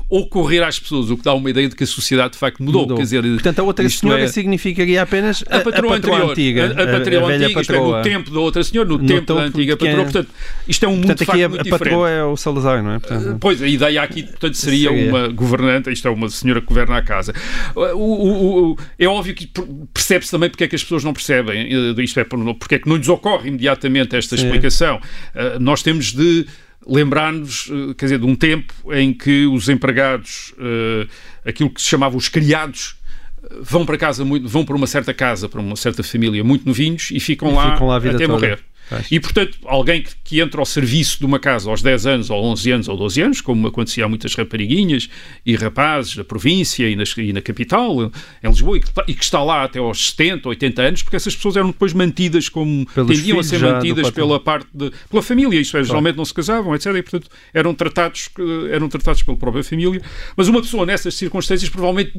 ocorrer 0.09 0.63
às 0.63 0.79
pessoas, 0.79 1.11
o 1.11 1.17
que 1.17 1.25
dá 1.25 1.35
uma 1.35 1.51
ideia 1.51 1.69
de 1.69 1.75
que 1.75 1.83
a 1.83 1.87
sociedade 1.87 2.35
de 2.35 2.39
facto 2.39 2.63
mudou. 2.63 2.83
mudou. 2.83 2.97
Quer 2.97 3.03
dizer, 3.03 3.23
Portanto, 3.23 3.59
a 3.59 3.63
outra 3.65 3.89
senhora 3.89 4.23
é... 4.23 4.29
significaria 4.29 5.03
apenas 5.03 5.43
a, 5.49 5.57
a 5.57 5.61
patroa, 5.61 5.97
a 5.97 6.01
patroa 6.01 6.31
antiga. 6.31 6.67
A, 6.67 6.71
a 6.71 6.99
patroa 6.99 7.33
a, 7.33 7.35
antiga, 7.35 7.61
isto 7.61 7.75
é, 7.75 7.81
no 7.81 8.03
tempo 8.03 8.31
da 8.31 8.41
outra 8.41 8.63
senhora, 8.63 8.89
no, 8.89 8.99
no 8.99 9.07
tempo 9.07 9.35
da 9.35 9.41
antiga 9.43 9.77
patroa. 9.77 10.05
Portanto, 10.05 10.29
isto 10.69 10.85
é 10.85 10.89
um 10.89 10.93
mundo 10.93 11.07
portanto, 11.07 11.31
aqui 11.31 11.49
muito 11.49 11.75
a, 11.75 11.79
patroa 11.79 12.11
é 12.11 12.25
o 12.25 12.37
Salazar, 12.37 12.83
não 12.83 12.93
é? 12.93 12.99
Portanto, 13.01 13.37
pois, 13.41 13.61
a 13.61 13.67
ideia 13.67 14.03
aqui 14.03 14.23
portanto, 14.23 14.55
seria, 14.55 14.91
seria, 14.91 15.11
uma 15.11 15.29
governanta, 15.29 15.91
isto 15.91 16.07
é 16.07 16.11
uma 16.11 16.29
senhora 16.29 16.61
que 16.61 16.67
governa 16.69 16.97
a 16.97 17.03
casa. 17.03 17.33
O, 17.75 17.81
o, 17.81 18.73
o, 18.73 18.77
é 18.99 19.09
óbvio 19.09 19.35
que 19.35 19.51
percebe-se 19.93 20.31
também 20.31 20.49
porque 20.49 20.65
é 20.65 20.69
que 20.69 20.77
as 20.77 20.83
pessoas 20.83 21.03
não 21.03 21.13
percebem, 21.13 21.69
eh, 21.73 22.03
isto 22.03 22.21
é, 22.21 22.25
porque 22.25 22.77
é 22.77 22.79
que 22.79 22.89
não 22.89 22.97
lhes 22.97 23.09
ocorre 23.09 23.49
imediatamente 23.49 24.15
esta 24.15 24.37
Sim. 24.37 24.45
explicação. 24.45 25.01
Uh, 25.35 25.59
nós 25.59 25.83
temos 25.83 26.13
de 26.13 26.28
lembrar-nos, 26.87 27.71
eh, 27.71 27.95
quer 27.95 28.07
dizer, 28.07 28.19
de 28.19 28.27
um 28.27 28.35
tempo 28.35 28.73
em 28.93 29.13
que 29.13 29.47
os 29.47 29.69
empregados, 29.69 30.55
uh, 30.57 31.09
aquilo 31.45 31.69
que 31.69 31.83
se 31.83 31.89
chamava 31.89 32.17
os 32.17 32.29
criados, 32.29 32.97
vão 33.61 33.85
para 33.85 33.99
casa 33.99 34.25
muito, 34.25 34.49
vão 34.49 34.65
para 34.65 34.75
uma 34.75 34.87
certa 34.87 35.13
casa, 35.13 35.49
para 35.49 35.61
uma 35.61 35.77
certa 35.77 36.03
família 36.03 36.43
muito 36.43 36.67
novinhos 36.67 37.11
e 37.11 37.21
ficam, 37.21 37.51
e 37.51 37.55
lá, 37.55 37.73
ficam 37.73 37.87
lá 37.87 37.97
até 37.97 38.11
toda. 38.11 38.29
morrer. 38.29 38.59
E, 39.11 39.21
portanto, 39.21 39.59
alguém 39.65 40.03
que, 40.03 40.11
que, 40.25 40.41
entra 40.41 40.61
ao 40.61 40.67
serviço 40.67 41.19
de 41.19 41.27
uma 41.27 41.39
casa 41.39 41.69
aos 41.71 41.83
10 41.83 42.07
anos, 42.07 42.31
ou 42.31 42.43
11 42.45 42.71
anos, 42.71 42.89
ou 42.89 42.97
12 42.97 43.21
anos, 43.21 43.41
como 43.41 43.67
acontecia 43.67 44.05
a 44.05 44.09
muitas 44.09 44.35
rapariguinhas 44.35 45.09
e 45.45 45.55
rapazes 45.57 46.17
da 46.17 46.25
província 46.25 46.89
e, 46.89 46.97
nas, 46.97 47.17
e 47.17 47.33
na 47.33 47.41
capital, 47.41 48.11
em 48.43 48.49
Lisboa, 48.49 48.79
e 48.79 48.81
que, 48.81 48.89
e 49.09 49.15
que, 49.15 49.25
está 49.25 49.43
lá 49.43 49.65
até 49.65 49.79
aos 49.79 50.11
70, 50.11 50.49
80 50.49 50.83
anos, 50.83 51.03
porque 51.03 51.17
essas 51.17 51.35
pessoas 51.37 51.57
eram 51.57 51.69
depois 51.69 51.93
mantidas 51.93 52.49
como 52.49 52.87
Pelos 52.95 53.17
tendiam 53.17 53.39
a 53.39 53.43
ser 53.43 53.61
mantidas 53.61 54.11
pela 54.11 54.41
parte 54.41 54.69
de, 54.73 54.91
pela 55.11 55.23
família, 55.23 55.61
isto 55.61 55.77
é, 55.77 55.85
geralmente 55.85 56.17
não 56.17 56.25
se 56.25 56.35
casavam, 56.35 56.75
etc. 56.75 56.87
E, 56.95 57.03
portanto, 57.03 57.29
eram 57.53 57.75
tratados, 57.75 58.31
eram 58.71 58.89
tratados 58.89 59.23
pela 59.23 59.37
própria 59.37 59.63
família. 59.63 60.01
Mas 60.37 60.49
uma 60.49 60.61
pessoa 60.61 60.87
nessas 60.87 61.15
circunstâncias 61.15 61.69
provavelmente 61.69 62.13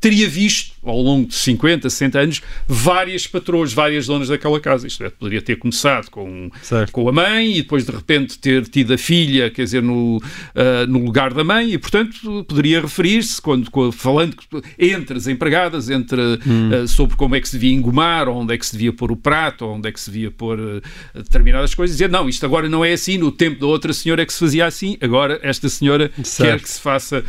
teria 0.00 0.28
visto, 0.28 0.72
ao 0.82 1.00
longo 1.00 1.28
de 1.28 1.34
50, 1.34 1.88
60 1.88 2.18
anos, 2.18 2.42
várias 2.66 3.26
patroas, 3.26 3.72
várias 3.72 4.06
donas 4.06 4.28
daquela 4.28 4.58
casa. 4.60 4.86
Isto 4.86 5.04
é, 5.04 5.10
poderia 5.10 5.40
ter 5.40 5.56
começado 5.56 5.91
casado 5.92 6.10
com, 6.10 6.50
com 6.90 7.08
a 7.08 7.12
mãe 7.12 7.58
e 7.58 7.62
depois 7.62 7.84
de 7.84 7.92
repente 7.92 8.38
ter 8.38 8.66
tido 8.66 8.94
a 8.94 8.98
filha, 8.98 9.50
quer 9.50 9.64
dizer, 9.64 9.82
no, 9.82 10.16
uh, 10.16 10.86
no 10.88 11.04
lugar 11.04 11.34
da 11.34 11.44
mãe, 11.44 11.72
e 11.72 11.78
portanto 11.78 12.44
poderia 12.48 12.80
referir-se, 12.80 13.40
quando, 13.40 13.70
quando, 13.70 13.92
falando 13.92 14.36
entre 14.78 15.18
as 15.18 15.26
empregadas, 15.26 15.90
entre, 15.90 16.20
hum. 16.46 16.70
uh, 16.82 16.88
sobre 16.88 17.16
como 17.16 17.34
é 17.34 17.40
que 17.40 17.48
se 17.48 17.58
devia 17.58 17.74
engomar, 17.74 18.28
onde 18.28 18.54
é 18.54 18.58
que 18.58 18.64
se 18.64 18.72
devia 18.72 18.92
pôr 18.92 19.12
o 19.12 19.16
prato, 19.16 19.66
onde 19.66 19.88
é 19.88 19.92
que 19.92 20.00
se 20.00 20.10
devia 20.10 20.30
pôr 20.30 20.58
uh, 20.58 20.82
determinadas 21.14 21.74
coisas, 21.74 21.96
dizer 21.96 22.08
não, 22.10 22.28
isto 22.28 22.46
agora 22.46 22.68
não 22.68 22.84
é 22.84 22.92
assim, 22.92 23.18
no 23.18 23.30
tempo 23.30 23.60
da 23.60 23.66
outra 23.66 23.92
senhora 23.92 24.22
é 24.22 24.26
que 24.26 24.32
se 24.32 24.40
fazia 24.40 24.66
assim, 24.66 24.96
agora 25.00 25.38
esta 25.42 25.68
senhora 25.68 26.10
certo. 26.22 26.50
quer 26.50 26.60
que 26.60 26.68
se 26.68 26.80
faça 26.80 27.24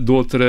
de 0.00 0.12
outra 0.12 0.44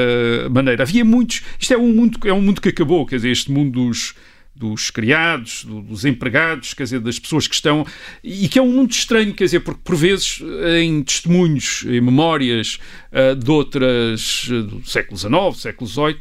maneira. 0.50 0.84
Havia 0.84 1.04
muitos, 1.04 1.42
isto 1.60 1.74
é 1.74 1.78
um 1.78 1.94
mundo, 1.94 2.20
é 2.26 2.34
um 2.34 2.42
mundo 2.42 2.62
que 2.62 2.70
acabou, 2.70 3.06
quer 3.06 3.18
dizer, 3.18 3.32
este 3.32 3.52
mundo 3.52 3.88
dos 3.88 4.14
dos 4.58 4.90
criados, 4.90 5.64
dos 5.66 6.04
empregados, 6.04 6.74
quer 6.74 6.84
dizer, 6.84 7.00
das 7.00 7.20
pessoas 7.20 7.48
que 7.48 7.56
estão, 7.56 7.86
e 8.24 8.48
que 8.48 8.58
é 8.58 8.62
um 8.62 8.72
muito 8.72 8.94
estranho, 8.94 9.34
quer 9.34 9.46
dizer, 9.46 9.60
porque 9.60 9.82
por 9.84 9.96
vezes 9.96 10.42
em 10.82 11.04
testemunhos, 11.04 11.84
em 11.88 12.02
memórias 12.02 12.80
uh, 13.12 13.36
de 13.36 13.52
outras, 13.52 14.48
uh, 14.50 14.64
do 14.64 14.90
século 14.90 15.18
XIX, 15.18 15.62
século 15.62 15.90
XVIII, 15.90 16.18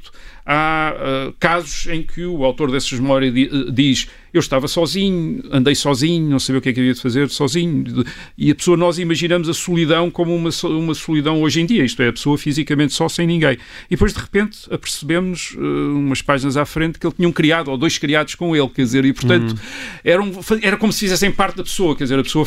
há 0.47 0.95
uh, 0.95 1.35
casos 1.41 1.89
em 1.89 2.03
que 2.03 2.25
o 2.25 2.45
autor 2.45 2.71
dessas 2.71 2.99
memórias 3.01 3.35
diz 3.73 4.09
eu 4.37 4.41
estava 4.41 4.69
sozinho, 4.69 5.43
andei 5.51 5.75
sozinho, 5.75 6.29
não 6.29 6.39
sabia 6.39 6.59
o 6.59 6.63
que 6.63 6.69
é 6.69 6.73
que 6.73 6.81
havia 6.81 6.93
de 6.93 7.01
fazer 7.01 7.31
sozinho. 7.31 8.05
E 8.37 8.51
a 8.51 8.55
pessoa, 8.55 8.77
nós 8.77 8.99
imaginamos 8.99 9.49
a 9.49 9.55
solidão 9.55 10.11
como 10.11 10.35
uma, 10.35 10.51
uma 10.65 10.95
solidão 10.95 11.41
hoje 11.41 11.63
em 11.63 11.67
dia, 11.67 11.83
isto 11.83 12.03
é, 12.03 12.09
a 12.09 12.13
pessoa 12.13 12.37
fisicamente 12.37 12.93
só, 12.93 13.09
sem 13.09 13.27
ninguém. 13.27 13.57
E 13.87 13.91
depois, 13.91 14.13
de 14.13 14.21
repente, 14.21 14.59
apercebemos, 14.71 15.55
uh, 15.57 15.97
umas 15.97 16.21
páginas 16.21 16.59
à 16.59 16.67
frente, 16.67 16.99
que 16.99 17.07
ele 17.07 17.15
tinha 17.15 17.29
um 17.29 17.33
criado, 17.33 17.71
ou 17.71 17.79
dois 17.79 17.97
criados 17.97 18.35
com 18.35 18.55
ele, 18.55 18.69
quer 18.69 18.83
dizer, 18.83 19.05
e 19.07 19.13
portanto, 19.15 19.53
uhum. 19.53 19.59
era, 20.05 20.23
um, 20.23 20.33
era 20.61 20.77
como 20.77 20.93
se 20.93 21.01
fizessem 21.01 21.31
parte 21.33 21.57
da 21.57 21.63
pessoa, 21.63 21.97
quer 21.97 22.05
dizer, 22.05 22.19
a 22.19 22.23
pessoa 22.23 22.47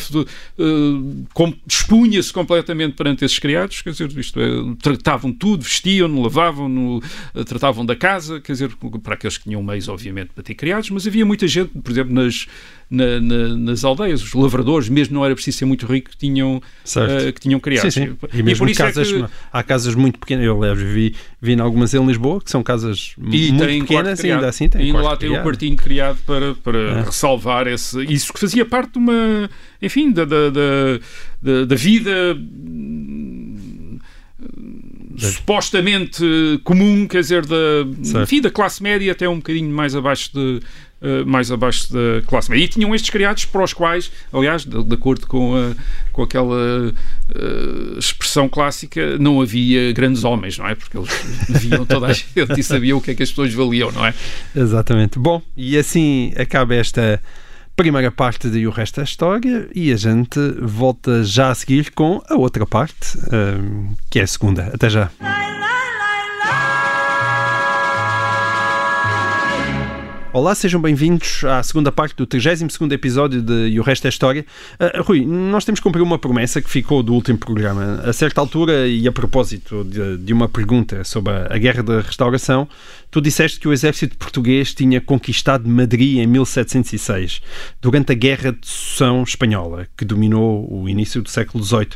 uh, 0.58 1.54
expunha-se 1.66 2.32
completamente 2.32 2.94
perante 2.94 3.24
esses 3.24 3.38
criados, 3.40 3.82
quer 3.82 3.90
dizer, 3.90 4.16
isto 4.16 4.40
é, 4.40 4.46
tratavam 4.80 5.32
tudo, 5.32 5.64
vestiam-no, 5.64 6.22
lavavam-no, 6.22 7.02
tratavam 7.46 7.84
da 7.90 7.96
casa, 7.96 8.40
quer 8.40 8.52
dizer, 8.52 8.70
para 9.02 9.14
aqueles 9.14 9.36
que 9.36 9.44
tinham 9.44 9.62
meios, 9.62 9.88
obviamente, 9.88 10.30
para 10.32 10.44
ter 10.44 10.54
criados, 10.54 10.90
mas 10.90 11.06
havia 11.06 11.26
muita 11.26 11.48
gente 11.48 11.70
por 11.82 11.90
exemplo, 11.90 12.14
nas, 12.14 12.46
na, 12.88 13.20
na, 13.20 13.48
nas 13.56 13.84
aldeias. 13.84 14.22
Os 14.22 14.32
lavradores, 14.32 14.88
mesmo 14.88 15.14
não 15.14 15.24
era 15.24 15.34
preciso 15.34 15.58
ser 15.58 15.64
muito 15.64 15.86
rico, 15.86 16.10
tinham, 16.16 16.56
uh, 16.58 17.32
que 17.32 17.40
tinham 17.40 17.58
criado. 17.58 17.90
Sim, 17.90 18.06
sim. 18.06 18.16
E 18.32 18.42
mesmo 18.42 18.68
e 18.68 18.74
casas, 18.74 19.08
é 19.12 19.12
que... 19.12 19.24
há 19.52 19.62
casas 19.62 19.94
muito 19.94 20.18
pequenas. 20.18 20.44
Eu, 20.44 20.56
aliás, 20.56 20.78
vi, 20.78 21.14
vi 21.40 21.52
em 21.52 21.60
algumas 21.60 21.92
em 21.92 22.06
Lisboa, 22.06 22.40
que 22.40 22.50
são 22.50 22.62
casas 22.62 23.14
e 23.18 23.52
muito 23.52 23.86
pequenas 23.86 24.22
e 24.22 24.30
ainda 24.30 24.48
assim 24.48 24.68
tem 24.68 24.86
E 24.86 24.92
lá 24.92 25.16
tem 25.16 25.30
um 25.30 25.42
quartinho 25.42 25.76
criado 25.76 26.18
para, 26.24 26.54
para 26.54 26.78
é. 26.78 27.02
ressalvar 27.02 27.66
esse, 27.66 28.02
isso 28.04 28.32
que 28.32 28.38
fazia 28.38 28.64
parte 28.64 28.92
de 28.92 28.98
uma, 28.98 29.50
enfim, 29.82 30.12
da, 30.12 30.24
da, 30.24 30.50
da, 31.42 31.64
da 31.64 31.74
vida 31.74 32.36
supostamente 35.20 36.24
comum, 36.64 37.06
quer 37.06 37.20
dizer, 37.20 37.46
da, 37.46 37.56
enfim, 38.22 38.40
da 38.40 38.50
classe 38.50 38.82
média 38.82 39.12
até 39.12 39.28
um 39.28 39.36
bocadinho 39.36 39.70
mais 39.70 39.94
abaixo 39.94 40.30
de, 40.32 40.60
uh, 41.00 41.26
mais 41.26 41.50
abaixo 41.50 41.92
da 41.92 42.22
classe 42.26 42.50
média. 42.50 42.64
E 42.64 42.68
tinham 42.68 42.94
estes 42.94 43.10
criados 43.10 43.44
para 43.44 43.62
os 43.62 43.72
quais, 43.72 44.10
aliás, 44.32 44.64
de, 44.64 44.82
de 44.82 44.94
acordo 44.94 45.26
com, 45.26 45.56
a, 45.56 45.74
com 46.12 46.22
aquela 46.22 46.88
uh, 46.88 47.98
expressão 47.98 48.48
clássica, 48.48 49.18
não 49.18 49.40
havia 49.40 49.92
grandes 49.92 50.24
homens, 50.24 50.58
não 50.58 50.68
é? 50.68 50.74
Porque 50.74 50.96
eles 50.96 51.10
viam 51.62 51.84
toda 51.84 52.06
a 52.06 52.12
gente 52.14 52.58
e 52.58 52.62
sabiam 52.62 52.98
o 52.98 53.00
que 53.00 53.12
é 53.12 53.14
que 53.14 53.22
as 53.22 53.30
pessoas 53.30 53.52
valiam, 53.52 53.90
não 53.92 54.06
é? 54.06 54.14
Exatamente. 54.54 55.18
Bom, 55.18 55.42
e 55.56 55.76
assim 55.76 56.32
acaba 56.36 56.74
esta 56.74 57.20
primeira 57.76 58.10
parte 58.10 58.48
de 58.48 58.66
O 58.66 58.70
Resto 58.70 58.96
da 58.96 59.04
História 59.04 59.68
e 59.74 59.92
a 59.92 59.96
gente 59.96 60.38
volta 60.60 61.24
já 61.24 61.50
a 61.50 61.54
seguir 61.54 61.90
com 61.92 62.22
a 62.28 62.34
outra 62.34 62.66
parte, 62.66 63.16
uh, 63.18 63.96
que 64.10 64.18
é 64.20 64.22
a 64.22 64.26
segunda. 64.26 64.70
Até 64.74 64.90
já. 64.90 65.10
Olá, 70.32 70.54
sejam 70.54 70.80
bem-vindos 70.80 71.42
à 71.42 71.60
segunda 71.60 71.90
parte 71.90 72.14
do 72.14 72.24
32 72.24 72.92
episódio 72.92 73.42
de 73.42 73.70
E 73.70 73.80
o 73.80 73.82
Resto 73.82 74.06
é 74.06 74.08
História. 74.08 74.46
Uh, 74.78 75.02
Rui, 75.02 75.26
nós 75.26 75.64
temos 75.64 75.80
que 75.80 75.84
cumprir 75.84 76.02
uma 76.02 76.20
promessa 76.20 76.62
que 76.62 76.70
ficou 76.70 77.02
do 77.02 77.12
último 77.14 77.36
programa. 77.36 78.00
A 78.04 78.12
certa 78.12 78.40
altura, 78.40 78.86
e 78.86 79.08
a 79.08 79.12
propósito 79.12 79.82
de, 79.82 80.18
de 80.18 80.32
uma 80.32 80.48
pergunta 80.48 81.02
sobre 81.02 81.32
a 81.32 81.58
Guerra 81.58 81.82
da 81.82 82.00
Restauração, 82.00 82.68
Tu 83.10 83.20
disseste 83.20 83.58
que 83.58 83.66
o 83.66 83.72
exército 83.72 84.16
português 84.16 84.72
tinha 84.72 85.00
conquistado 85.00 85.68
Madrid 85.68 86.18
em 86.18 86.26
1706, 86.28 87.42
durante 87.82 88.12
a 88.12 88.14
Guerra 88.14 88.52
de 88.52 88.64
Sucessão 88.64 89.24
Espanhola, 89.24 89.88
que 89.96 90.04
dominou 90.04 90.68
o 90.72 90.88
início 90.88 91.20
do 91.20 91.28
século 91.28 91.64
XVIII. 91.64 91.88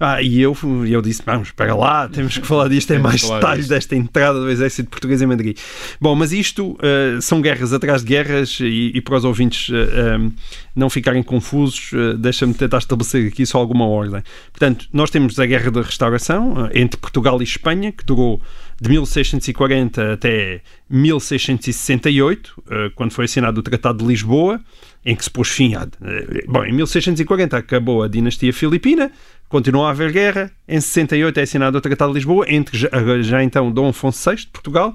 Ah, 0.00 0.20
e 0.20 0.40
eu, 0.40 0.56
eu 0.88 1.00
disse, 1.00 1.22
vamos, 1.24 1.52
para 1.52 1.72
lá, 1.72 2.08
temos 2.08 2.36
que 2.36 2.44
falar 2.44 2.68
disto 2.68 2.90
em 2.92 2.98
mais 2.98 3.22
detalhes 3.22 3.68
desta 3.68 3.94
entrada 3.94 4.40
do 4.40 4.50
exército 4.50 4.90
português 4.90 5.22
em 5.22 5.26
Madrid. 5.26 5.56
Bom, 6.00 6.16
mas 6.16 6.32
isto 6.32 6.72
uh, 6.72 7.22
são 7.22 7.40
guerras 7.40 7.72
atrás 7.76 8.02
de 8.02 8.08
guerras 8.08 8.58
e, 8.60 8.92
e 8.94 9.00
para 9.00 9.16
os 9.16 9.24
ouvintes 9.24 9.68
um, 9.70 10.32
não 10.74 10.90
ficarem 10.90 11.22
confusos, 11.22 11.92
uh, 11.92 12.16
deixa-me 12.18 12.54
tentar 12.54 12.78
estabelecer 12.78 13.28
aqui 13.28 13.46
só 13.46 13.58
alguma 13.58 13.86
ordem. 13.86 14.22
Portanto, 14.52 14.88
nós 14.92 15.10
temos 15.10 15.38
a 15.38 15.46
Guerra 15.46 15.70
da 15.70 15.82
Restauração 15.82 16.68
entre 16.74 16.98
Portugal 16.98 17.40
e 17.40 17.44
Espanha, 17.44 17.92
que 17.92 18.04
durou 18.04 18.40
de 18.80 18.90
1640 18.90 20.12
até 20.12 20.60
1668, 20.88 22.62
eh, 22.70 22.90
quando 22.94 23.12
foi 23.12 23.24
assinado 23.24 23.60
o 23.60 23.62
Tratado 23.62 23.98
de 23.98 24.04
Lisboa, 24.04 24.60
em 25.04 25.16
que 25.16 25.24
se 25.24 25.30
pôs 25.30 25.48
fim. 25.48 25.74
Eh, 25.74 26.44
bom, 26.46 26.64
em 26.64 26.72
1640 26.72 27.56
acabou 27.56 28.02
a 28.02 28.08
dinastia 28.08 28.52
filipina, 28.52 29.10
continuou 29.48 29.86
a 29.86 29.90
haver 29.90 30.12
guerra. 30.12 30.50
Em 30.68 30.80
68 30.80 31.38
é 31.38 31.42
assinado 31.42 31.78
o 31.78 31.80
Tratado 31.80 32.12
de 32.12 32.18
Lisboa 32.18 32.46
entre 32.48 32.78
já, 32.78 32.88
já 33.22 33.42
então 33.42 33.70
Dom 33.70 33.88
Afonso 33.88 34.30
VI 34.30 34.36
de 34.36 34.46
Portugal 34.48 34.94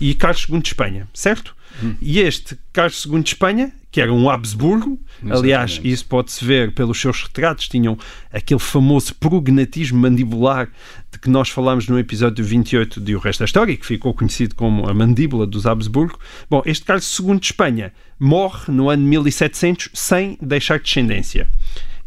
e 0.00 0.14
Carlos 0.14 0.46
II 0.48 0.60
de 0.60 0.68
Espanha, 0.68 1.08
certo? 1.14 1.54
Hum. 1.82 1.94
E 2.00 2.20
este 2.20 2.58
Carlos 2.72 3.04
II 3.04 3.22
de 3.22 3.28
Espanha 3.30 3.72
que 3.90 4.00
era 4.00 4.12
um 4.12 4.30
Habsburgo. 4.30 4.98
Exatamente. 5.18 5.38
Aliás, 5.38 5.80
isso 5.82 6.06
pode-se 6.06 6.44
ver 6.44 6.72
pelos 6.72 7.00
seus 7.00 7.22
retratos, 7.22 7.68
tinham 7.68 7.98
aquele 8.32 8.60
famoso 8.60 9.14
prognatismo 9.14 9.98
mandibular 9.98 10.68
de 11.10 11.18
que 11.18 11.28
nós 11.28 11.48
falámos 11.48 11.88
no 11.88 11.98
episódio 11.98 12.44
28 12.44 13.00
de 13.00 13.16
O 13.16 13.18
Resto 13.18 13.40
da 13.40 13.44
História, 13.46 13.76
que 13.76 13.84
ficou 13.84 14.14
conhecido 14.14 14.54
como 14.54 14.88
a 14.88 14.94
mandíbula 14.94 15.46
dos 15.46 15.66
Habsburgo. 15.66 16.18
Bom, 16.48 16.62
este 16.64 16.84
Carlos 16.84 17.18
II 17.18 17.38
de 17.38 17.46
Espanha 17.46 17.92
morre 18.18 18.72
no 18.72 18.88
ano 18.88 19.02
1700 19.02 19.90
sem 19.92 20.38
deixar 20.40 20.78
descendência. 20.78 21.48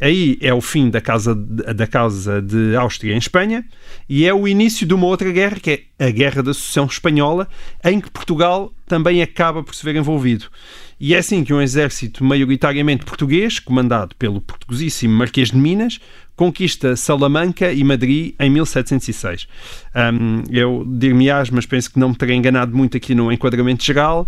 Aí 0.03 0.37
é 0.41 0.53
o 0.53 0.59
fim 0.59 0.89
da 0.89 0.99
casa, 0.99 1.33
da 1.33 1.87
casa 1.87 2.41
de 2.41 2.75
Áustria 2.75 3.13
em 3.13 3.17
Espanha 3.17 3.63
e 4.09 4.25
é 4.25 4.33
o 4.33 4.45
início 4.45 4.85
de 4.85 4.93
uma 4.93 5.05
outra 5.05 5.31
guerra, 5.31 5.57
que 5.61 5.85
é 5.97 6.07
a 6.07 6.11
Guerra 6.11 6.43
da 6.43 6.53
Sucessão 6.53 6.87
Espanhola, 6.87 7.47
em 7.85 8.01
que 8.01 8.11
Portugal 8.11 8.73
também 8.85 9.21
acaba 9.21 9.63
por 9.63 9.73
se 9.73 9.81
ver 9.81 9.95
envolvido. 9.95 10.47
E 10.99 11.13
é 11.13 11.19
assim 11.19 11.41
que 11.45 11.53
um 11.53 11.61
exército 11.61 12.21
maioritariamente 12.21 13.05
português, 13.05 13.59
comandado 13.59 14.13
pelo 14.17 14.41
portuguesíssimo 14.41 15.15
Marquês 15.15 15.51
de 15.51 15.57
Minas, 15.57 16.01
conquista 16.35 16.97
Salamanca 16.97 17.71
e 17.71 17.81
Madrid 17.81 18.35
em 18.37 18.49
1706. 18.49 19.47
Um, 19.95 20.43
eu 20.49 20.83
dir-me-ás, 20.87 21.49
mas 21.49 21.65
penso 21.65 21.91
que 21.91 21.99
não 21.99 22.09
me 22.09 22.15
terei 22.15 22.35
enganado 22.35 22.75
muito 22.75 22.97
aqui 22.97 23.13
no 23.13 23.31
enquadramento 23.31 23.83
geral 23.83 24.27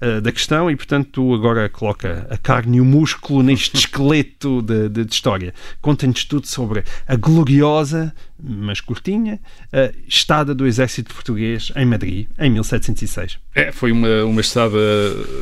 uh, 0.00 0.20
da 0.20 0.32
questão 0.32 0.70
e, 0.70 0.76
portanto, 0.76 1.08
tu 1.12 1.34
agora 1.34 1.68
coloca 1.68 2.26
a 2.28 2.36
carne 2.36 2.78
e 2.78 2.80
o 2.80 2.84
músculo 2.84 3.42
neste 3.42 3.76
esqueleto 3.78 4.60
de, 4.62 4.88
de, 4.88 5.04
de 5.04 5.12
história. 5.12 5.54
Conta-nos 5.80 6.24
tudo 6.24 6.46
sobre 6.46 6.82
a 7.06 7.14
gloriosa, 7.14 8.12
mas 8.42 8.80
curtinha, 8.80 9.40
uh, 9.72 9.94
estada 10.08 10.54
do 10.54 10.66
exército 10.66 11.14
português 11.14 11.72
em 11.76 11.86
Madrid 11.86 12.26
em 12.38 12.50
1706. 12.50 13.38
É, 13.54 13.70
foi 13.70 13.92
uma, 13.92 14.24
uma 14.24 14.40
estada... 14.40 14.76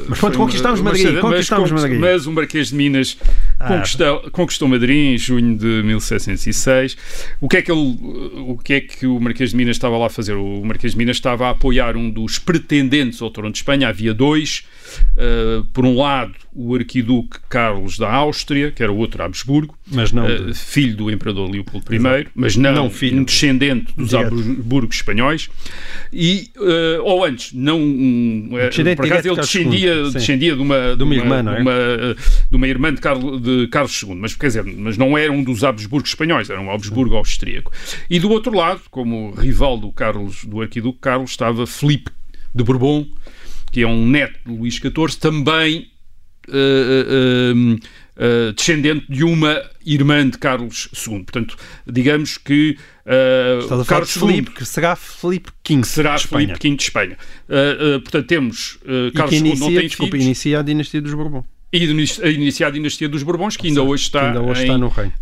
Mas 0.07 0.21
quando 0.21 0.37
conquistámos 0.37 0.81
uma, 0.81 0.91
Madrid, 0.91 1.11
uma, 1.13 1.21
conquistámos 1.21 1.73
mas, 1.73 1.83
Madrid. 1.83 1.99
Mas 1.99 2.27
o 2.27 2.33
Marquês 2.33 2.69
de 2.69 2.75
Minas 2.75 3.17
ah. 3.59 3.69
conquistou, 3.69 4.31
conquistou 4.31 4.69
Madrid 4.69 5.15
em 5.15 5.19
junho 5.19 5.57
de 5.57 5.83
1706. 5.83 6.97
O 7.41 7.49
que 7.49 7.57
é 7.57 7.63
que 7.63 7.73
ele, 7.73 7.99
o 8.47 8.59
que 8.63 8.75
é 8.75 8.81
que 8.81 9.07
o 9.07 9.19
Marquês 9.19 9.51
de 9.51 9.57
Minas 9.57 9.62
estava 9.70 9.96
lá 9.96 10.07
a 10.07 10.11
fazer? 10.11 10.35
O 10.35 10.64
Marquês 10.64 10.92
de 10.92 10.98
Minas 10.98 11.16
estava 11.16 11.46
a 11.46 11.51
apoiar 11.51 11.96
um 11.96 12.11
dos 12.11 12.38
pretendentes 12.38 13.22
ao 13.22 13.31
trono 13.31 13.53
de 13.53 13.59
Espanha. 13.59 13.88
Havia 13.88 14.12
dois. 14.12 14.64
Uh, 15.16 15.64
por 15.72 15.87
um 15.87 15.96
lado, 15.96 16.35
o 16.55 16.75
arquiduque 16.75 17.38
Carlos 17.48 17.96
da 17.96 18.12
Áustria, 18.12 18.70
que 18.70 18.83
era 18.83 18.92
o 18.92 18.96
outro 18.96 19.22
Habsburgo, 19.22 19.77
mas 19.90 20.12
não 20.12 20.27
de... 20.27 20.51
uh, 20.51 20.55
filho 20.55 20.96
do 20.96 21.11
imperador 21.11 21.51
Leopoldo 21.51 21.94
I, 21.94 22.29
mas 22.35 22.57
não, 22.57 22.75
não 22.75 22.90
filho. 22.90 23.20
um 23.20 23.25
descendente 23.25 23.92
dos 23.96 24.11
Direto. 24.11 24.35
Habsburgos 24.35 24.96
espanhóis, 24.96 25.48
e, 26.12 26.51
uh, 26.57 27.03
ou 27.05 27.25
antes, 27.25 27.53
não 27.55 27.81
um, 27.81 28.51
por 28.96 29.07
acaso 29.07 29.29
ele 29.29 29.37
descendia, 29.37 30.11
descendia 30.11 30.55
de 30.55 30.61
uma, 30.61 30.96
de 30.96 31.03
uma, 31.03 31.14
irmã, 31.14 31.38
é? 31.38 31.42
de 31.42 31.62
uma, 31.62 32.16
de 32.51 32.57
uma 32.57 32.68
irmã 32.68 32.94
de 32.94 33.01
Carlos, 33.01 33.40
de 33.40 33.66
Carlos 33.68 34.03
II, 34.03 34.14
mas 34.14 34.35
quer 34.35 34.48
dizer, 34.48 34.64
mas 34.64 34.98
não 34.98 35.16
era 35.16 35.33
um 35.33 35.42
dos 35.42 35.64
Habsburgos 35.64 36.11
espanhóis, 36.11 36.51
era 36.51 36.61
um 36.61 36.70
Habsburgo 36.70 37.16
austríaco. 37.16 37.72
E 38.11 38.20
do 38.20 38.31
outro 38.31 38.55
lado, 38.55 38.83
como 38.90 39.33
rival 39.53 39.79
do 39.79 39.93
Carlos, 39.93 40.45
do 40.45 40.62
arquiduque 40.62 40.99
Carlos, 41.01 41.31
estava 41.31 41.67
Filipe 41.67 42.11
de 42.55 42.65
Bourbon, 42.65 43.07
que 43.71 43.83
é 43.83 43.87
um 43.87 44.09
neto 44.09 44.38
de 44.47 44.57
Luís 44.57 44.75
XIV, 44.75 45.19
também 45.21 45.91
uh, 46.49 46.53
uh, 46.53 47.75
uh, 47.75 48.53
descendente 48.55 49.07
de 49.09 49.23
uma 49.23 49.62
irmã 49.85 50.29
de 50.29 50.38
Carlos 50.38 50.88
II. 51.07 51.25
Portanto, 51.25 51.57
digamos 51.87 52.38
que 52.38 52.79
uh, 53.07 53.85
Carlos 53.85 54.12
Felipe, 54.12 54.51
que 54.53 54.65
será 54.65 54.97
Felipe 54.97 55.51
V 55.69 55.81
que 55.81 55.87
será 55.87 56.17
de 56.17 56.27
Felipe 56.27 56.53
V 56.55 56.77
de 56.77 56.83
Espanha. 56.83 57.19
Uh, 57.49 58.01
portanto, 58.01 58.27
temos 58.27 58.79
Carlos 59.15 59.35
II 59.35 59.59
não 59.59 59.69
tem 59.69 59.87
desculpa, 59.87 60.12
filhos. 60.12 60.27
inicia 60.27 60.61
a 60.61 60.62
dinastia 60.62 61.01
dos 61.01 61.12
Bourbons. 61.12 61.45
E 61.75 61.85
a 62.23 62.29
iniciar 62.29 62.67
a 62.67 62.71
dinastia 62.71 63.09
dos 63.09 63.23
Bourbons, 63.23 63.57
que 63.57 63.69
ainda 63.69 63.83
hoje 63.83 64.05
está, 64.05 64.29
ainda 64.29 64.43
hoje 64.43 64.61
em, 64.61 64.65
está 64.65 64.77
no 64.77 64.88
reino. 64.88 65.12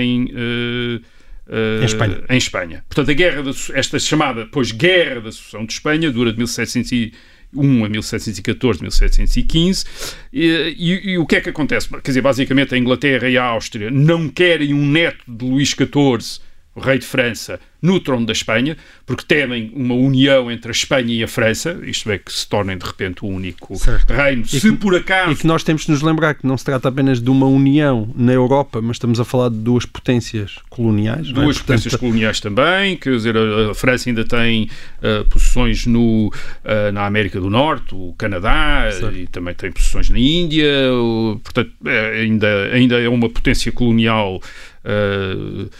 em 0.00 0.24
Uh, 0.24 1.13
em 1.48 1.84
Espanha. 1.84 2.24
Em 2.28 2.36
Espanha. 2.36 2.84
Portanto, 2.88 3.10
a 3.10 3.14
guerra 3.14 3.42
da, 3.42 3.50
esta 3.74 3.98
chamada, 3.98 4.46
pois, 4.50 4.72
Guerra 4.72 5.20
da 5.20 5.32
Sucessão 5.32 5.64
de 5.64 5.72
Espanha 5.72 6.10
dura 6.10 6.32
de 6.32 6.38
1701 6.38 7.84
a 7.84 7.88
1714, 7.88 8.80
1715. 8.80 9.84
E, 10.32 10.74
e, 10.78 11.10
e, 11.10 11.18
o 11.18 11.26
que 11.26 11.36
é 11.36 11.40
que 11.40 11.50
acontece? 11.50 11.88
Quer 11.88 12.10
dizer, 12.10 12.22
basicamente 12.22 12.74
a 12.74 12.78
Inglaterra 12.78 13.28
e 13.28 13.36
a 13.36 13.44
Áustria 13.44 13.90
não 13.90 14.28
querem 14.28 14.72
um 14.72 14.86
neto 14.86 15.24
de 15.28 15.44
Luís 15.44 15.70
XIV, 15.70 16.40
o 16.74 16.80
rei 16.80 16.98
de 16.98 17.06
França, 17.06 17.60
no 17.80 18.00
trono 18.00 18.24
da 18.24 18.32
Espanha, 18.32 18.76
porque 19.04 19.24
temem 19.26 19.70
uma 19.74 19.94
união 19.94 20.50
entre 20.50 20.70
a 20.70 20.72
Espanha 20.72 21.14
e 21.14 21.22
a 21.22 21.28
França, 21.28 21.78
isto 21.82 22.10
é, 22.10 22.18
que 22.18 22.32
se 22.32 22.48
tornem 22.48 22.78
de 22.78 22.84
repente 22.84 23.24
o 23.24 23.28
único 23.28 23.76
certo. 23.76 24.12
reino, 24.12 24.42
e 24.42 24.48
se 24.48 24.60
que, 24.60 24.76
por 24.76 24.96
acaso... 24.96 25.32
E 25.32 25.36
que 25.36 25.46
nós 25.46 25.62
temos 25.62 25.84
de 25.84 25.90
nos 25.90 26.00
lembrar 26.00 26.34
que 26.34 26.46
não 26.46 26.56
se 26.56 26.64
trata 26.64 26.88
apenas 26.88 27.20
de 27.20 27.28
uma 27.30 27.46
união 27.46 28.08
na 28.16 28.32
Europa, 28.32 28.80
mas 28.80 28.96
estamos 28.96 29.20
a 29.20 29.24
falar 29.24 29.50
de 29.50 29.56
duas 29.58 29.84
potências 29.84 30.56
coloniais. 30.70 31.30
Duas 31.30 31.56
é? 31.56 31.60
potências 31.60 31.92
Portanto, 31.92 32.00
coloniais 32.00 32.40
também, 32.40 32.96
quer 32.96 33.10
dizer, 33.10 33.36
a, 33.36 33.70
a 33.70 33.74
França 33.74 34.08
ainda 34.08 34.24
tem 34.24 34.70
uh, 34.98 35.24
posições 35.28 35.86
no, 35.86 36.28
uh, 36.28 36.92
na 36.92 37.04
América 37.04 37.38
do 37.38 37.50
Norte, 37.50 37.94
o 37.94 38.14
Canadá, 38.16 38.88
certo. 38.90 39.14
e 39.14 39.26
também 39.26 39.54
tem 39.54 39.70
posições 39.70 40.08
na 40.08 40.18
Índia, 40.18 40.90
o, 40.90 41.38
portanto, 41.44 41.70
é, 41.84 42.22
ainda, 42.22 42.64
ainda 42.72 42.98
é 42.98 43.08
uma 43.08 43.28
potência 43.28 43.70
colonial... 43.70 44.40
Uh, 44.82 44.84
Uh, 44.84 45.70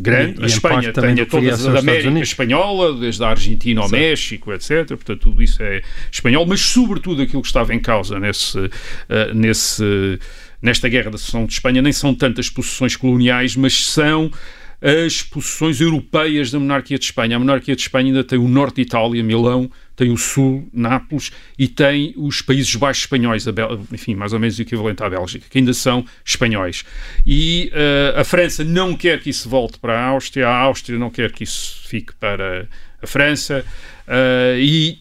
grande. 0.00 0.40
E, 0.40 0.44
a 0.44 0.46
Espanha 0.46 0.92
tem 0.92 1.20
a 1.20 1.26
todas 1.26 1.66
as 1.66 1.72
da 1.72 1.78
América 1.80 2.18
Espanhola, 2.20 2.98
desde 2.98 3.22
a 3.22 3.28
Argentina 3.28 3.82
ao. 3.82 3.88
México, 3.88 4.52
etc. 4.52 4.86
Portanto, 4.88 5.20
tudo 5.20 5.42
isso 5.42 5.62
é 5.62 5.82
espanhol, 6.10 6.46
mas 6.46 6.60
sobretudo 6.60 7.22
aquilo 7.22 7.42
que 7.42 7.48
estava 7.48 7.74
em 7.74 7.80
causa 7.80 8.18
nesse, 8.18 8.58
uh, 8.58 8.70
nesse, 9.34 10.18
nesta 10.62 10.88
Guerra 10.88 11.10
da 11.10 11.18
Sucessão 11.18 11.44
de 11.44 11.52
Espanha 11.52 11.82
nem 11.82 11.92
são 11.92 12.14
tantas 12.14 12.48
posições 12.48 12.96
coloniais, 12.96 13.54
mas 13.56 13.86
são 13.86 14.30
as 14.80 15.22
posições 15.22 15.80
europeias 15.80 16.50
da 16.50 16.58
monarquia 16.58 16.98
de 16.98 17.04
Espanha. 17.04 17.36
A 17.36 17.38
monarquia 17.38 17.74
de 17.74 17.82
Espanha 17.82 18.06
ainda 18.06 18.24
tem 18.24 18.38
o 18.38 18.48
norte 18.48 18.76
de 18.76 18.82
Itália, 18.82 19.22
Milão, 19.22 19.70
tem 19.94 20.10
o 20.10 20.16
sul, 20.16 20.68
Nápoles, 20.72 21.32
e 21.58 21.66
tem 21.66 22.12
os 22.16 22.42
Países 22.42 22.74
Baixos 22.76 23.04
espanhóis, 23.04 23.46
enfim, 23.92 24.14
mais 24.14 24.32
ou 24.32 24.38
menos 24.38 24.58
o 24.58 24.62
equivalente 24.62 25.02
à 25.02 25.08
Bélgica, 25.08 25.46
que 25.48 25.58
ainda 25.58 25.72
são 25.72 26.04
espanhóis. 26.24 26.84
E 27.26 27.72
uh, 27.72 28.20
a 28.20 28.24
França 28.24 28.62
não 28.62 28.94
quer 28.94 29.20
que 29.20 29.30
isso 29.30 29.48
volte 29.48 29.78
para 29.78 29.98
a 29.98 30.04
Áustria, 30.04 30.48
a 30.48 30.56
Áustria 30.56 30.98
não 30.98 31.10
quer 31.10 31.32
que 31.32 31.44
isso 31.44 31.88
fique 31.88 32.14
para 32.14 32.68
a 33.02 33.06
França, 33.06 33.64
uh, 34.06 34.58
e 34.58 34.98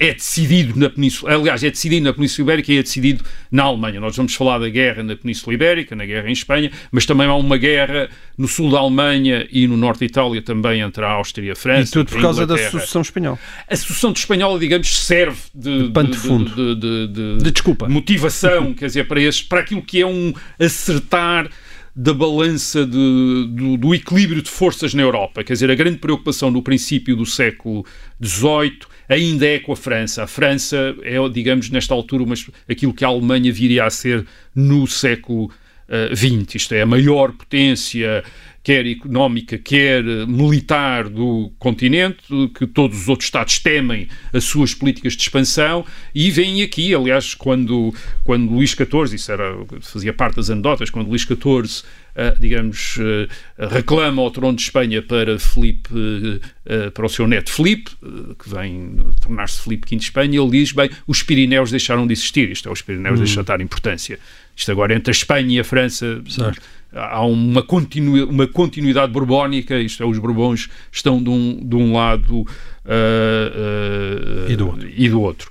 é 0.00 0.14
decidido 0.14 0.80
na 0.80 0.88
Península, 0.88 1.34
aliás, 1.34 1.62
é 1.62 1.68
decidido 1.68 2.04
na 2.04 2.14
Península 2.14 2.46
Ibérica 2.46 2.72
e 2.72 2.78
é 2.78 2.82
decidido 2.82 3.22
na 3.52 3.64
Alemanha. 3.64 4.00
Nós 4.00 4.16
vamos 4.16 4.34
falar 4.34 4.58
da 4.58 4.68
guerra 4.70 5.02
na 5.02 5.14
Península 5.14 5.52
Ibérica, 5.52 5.94
na 5.94 6.06
guerra 6.06 6.26
em 6.26 6.32
Espanha, 6.32 6.72
mas 6.90 7.04
também 7.04 7.26
há 7.26 7.34
uma 7.34 7.58
guerra 7.58 8.08
no 8.38 8.48
sul 8.48 8.70
da 8.70 8.78
Alemanha 8.78 9.46
e 9.52 9.68
no 9.68 9.76
norte 9.76 9.98
de 9.98 10.06
Itália 10.06 10.40
também 10.40 10.80
entre 10.80 11.04
a 11.04 11.10
Áustria 11.10 11.48
e 11.48 11.50
a 11.50 11.54
França. 11.54 11.90
E 11.90 11.92
tudo 11.92 12.12
por 12.12 12.22
causa 12.22 12.46
da 12.46 12.56
sucessão 12.70 13.02
espanhola. 13.02 13.38
A 13.68 13.76
sucessão 13.76 14.12
espanhola, 14.12 14.58
digamos, 14.58 15.04
serve 15.04 15.38
de, 15.54 15.90
de, 15.90 16.02
de, 16.02 16.16
fundo. 16.16 16.50
de, 16.50 16.74
de, 16.76 17.06
de, 17.08 17.44
de 17.44 17.50
desculpa. 17.52 17.86
motivação, 17.86 18.72
quer 18.72 18.86
dizer, 18.86 19.06
para, 19.06 19.20
este, 19.20 19.44
para 19.44 19.60
aquilo 19.60 19.82
que 19.82 20.00
é 20.00 20.06
um 20.06 20.32
acertar 20.58 21.50
da 21.94 22.14
balança 22.14 22.86
de, 22.86 23.48
do, 23.50 23.76
do, 23.76 23.94
equilíbrio 23.94 24.40
de 24.40 24.48
forças 24.48 24.94
na 24.94 25.02
Europa. 25.02 25.44
Quer 25.44 25.52
dizer, 25.52 25.70
a 25.70 25.74
grande 25.74 25.98
preocupação 25.98 26.50
no 26.50 26.62
princípio 26.62 27.14
do 27.14 27.26
século 27.26 27.84
XVIII 28.22 28.78
ainda 29.10 29.44
é 29.44 29.58
com 29.58 29.72
a 29.72 29.76
França. 29.76 30.22
A 30.22 30.26
França 30.26 30.94
é, 31.02 31.16
digamos, 31.28 31.68
nesta 31.68 31.92
altura, 31.92 32.24
aquilo 32.68 32.94
que 32.94 33.04
a 33.04 33.08
Alemanha 33.08 33.52
viria 33.52 33.84
a 33.84 33.90
ser 33.90 34.24
no 34.54 34.86
século 34.86 35.50
XX. 36.14 36.54
Uh, 36.54 36.56
Isto 36.56 36.74
é, 36.74 36.82
a 36.82 36.86
maior 36.86 37.32
potência 37.32 38.22
quer 38.62 38.86
económica, 38.86 39.58
quer 39.58 40.04
militar 40.26 41.08
do 41.08 41.50
continente, 41.58 42.18
que 42.54 42.66
todos 42.66 43.02
os 43.02 43.08
outros 43.08 43.26
Estados 43.26 43.58
temem 43.58 44.06
as 44.32 44.44
suas 44.44 44.74
políticas 44.74 45.14
de 45.14 45.22
expansão 45.22 45.84
e 46.14 46.30
vêm 46.30 46.62
aqui, 46.62 46.94
aliás, 46.94 47.34
quando, 47.34 47.94
quando 48.22 48.52
Luís 48.52 48.70
XIV, 48.70 49.14
isso 49.14 49.32
era, 49.32 49.56
fazia 49.80 50.12
parte 50.12 50.36
das 50.36 50.50
anedotas, 50.50 50.90
quando 50.90 51.08
Luís 51.08 51.22
XIV 51.22 51.84
digamos, 52.38 52.96
uh, 52.96 53.68
reclama 53.68 54.22
ao 54.22 54.30
trono 54.30 54.56
de 54.56 54.62
Espanha 54.62 55.02
para 55.02 55.38
Felipe, 55.38 55.90
uh, 55.92 56.90
para 56.92 57.06
o 57.06 57.08
seu 57.08 57.26
neto 57.26 57.52
Felipe, 57.52 57.90
que 58.38 58.48
vem 58.48 58.96
tornar-se 59.20 59.62
Felipe 59.62 59.88
V 59.88 59.96
de 59.96 60.04
Espanha, 60.04 60.40
ele 60.40 60.50
diz, 60.50 60.72
bem, 60.72 60.90
os 61.06 61.22
Pirineus 61.22 61.70
deixaram 61.70 62.06
de 62.06 62.12
existir, 62.12 62.50
isto 62.50 62.68
é, 62.68 62.72
os 62.72 62.82
Pirineus 62.82 63.18
hum. 63.18 63.24
deixaram 63.24 63.42
de 63.42 63.48
dar 63.48 63.60
importância. 63.60 64.18
Isto 64.56 64.72
agora 64.72 64.94
entre 64.94 65.10
a 65.10 65.12
Espanha 65.12 65.56
e 65.56 65.60
a 65.60 65.64
França 65.64 66.22
certo. 66.28 66.60
há 66.92 67.24
uma, 67.24 67.62
continu, 67.62 68.28
uma 68.28 68.46
continuidade 68.46 69.12
borbónica, 69.12 69.78
isto 69.78 70.02
é, 70.02 70.06
os 70.06 70.18
Bourbons 70.18 70.68
estão 70.92 71.22
de 71.22 71.30
um, 71.30 71.60
de 71.64 71.76
um 71.76 71.94
lado 71.94 72.44
e 74.48 74.56
do 74.56 74.66
outro. 74.66 74.88
E 74.94 75.08
do 75.08 75.20
outro. 75.20 75.50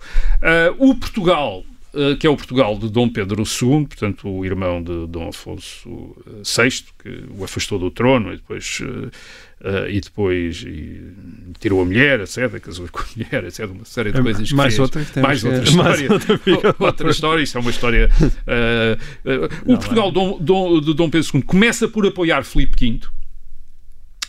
o 0.77 0.95
Portugal 0.95 1.63
Uh, 1.63 1.78
que 2.19 2.27
é 2.27 2.29
o 2.29 2.35
Portugal 2.35 2.77
de 2.77 2.89
Dom 2.89 3.09
Pedro 3.09 3.43
II, 3.43 3.85
portanto, 3.87 4.29
o 4.29 4.45
irmão 4.45 4.81
de 4.81 5.07
Dom 5.07 5.29
Afonso 5.29 6.15
VI, 6.43 6.83
que 7.01 7.23
o 7.37 7.43
afastou 7.43 7.79
do 7.79 7.91
trono 7.91 8.33
e 8.33 8.37
depois, 8.37 8.79
uh, 8.81 9.89
e 9.89 9.99
depois 9.99 10.63
e 10.65 11.13
tirou 11.59 11.81
a 11.81 11.85
mulher, 11.85 12.21
etc., 12.21 12.59
casou 12.59 12.87
com 12.89 12.99
a 12.99 13.05
mulher, 13.15 13.43
etc., 13.45 13.65
uma 13.65 13.85
série 13.85 14.11
de 14.11 14.21
coisas 14.21 14.51
mais 14.51 14.75
que 14.75 14.81
outra, 14.81 15.03
fez. 15.03 15.23
Mais 15.23 15.43
outra 15.43 15.63
história. 15.63 16.09
Mais 16.09 16.11
outra, 16.11 16.75
outra 16.79 17.09
história, 17.09 17.43
isso 17.43 17.57
é 17.57 17.61
uma 17.61 17.71
história... 17.71 18.09
o 19.65 19.71
Não, 19.71 19.77
Portugal 19.77 20.11
Dom, 20.11 20.37
Dom, 20.39 20.81
de 20.81 20.93
Dom 20.93 21.09
Pedro 21.09 21.27
II 21.33 21.41
começa 21.43 21.87
por 21.87 22.05
apoiar 22.05 22.43
Filipe 22.43 22.77
V, 22.79 22.99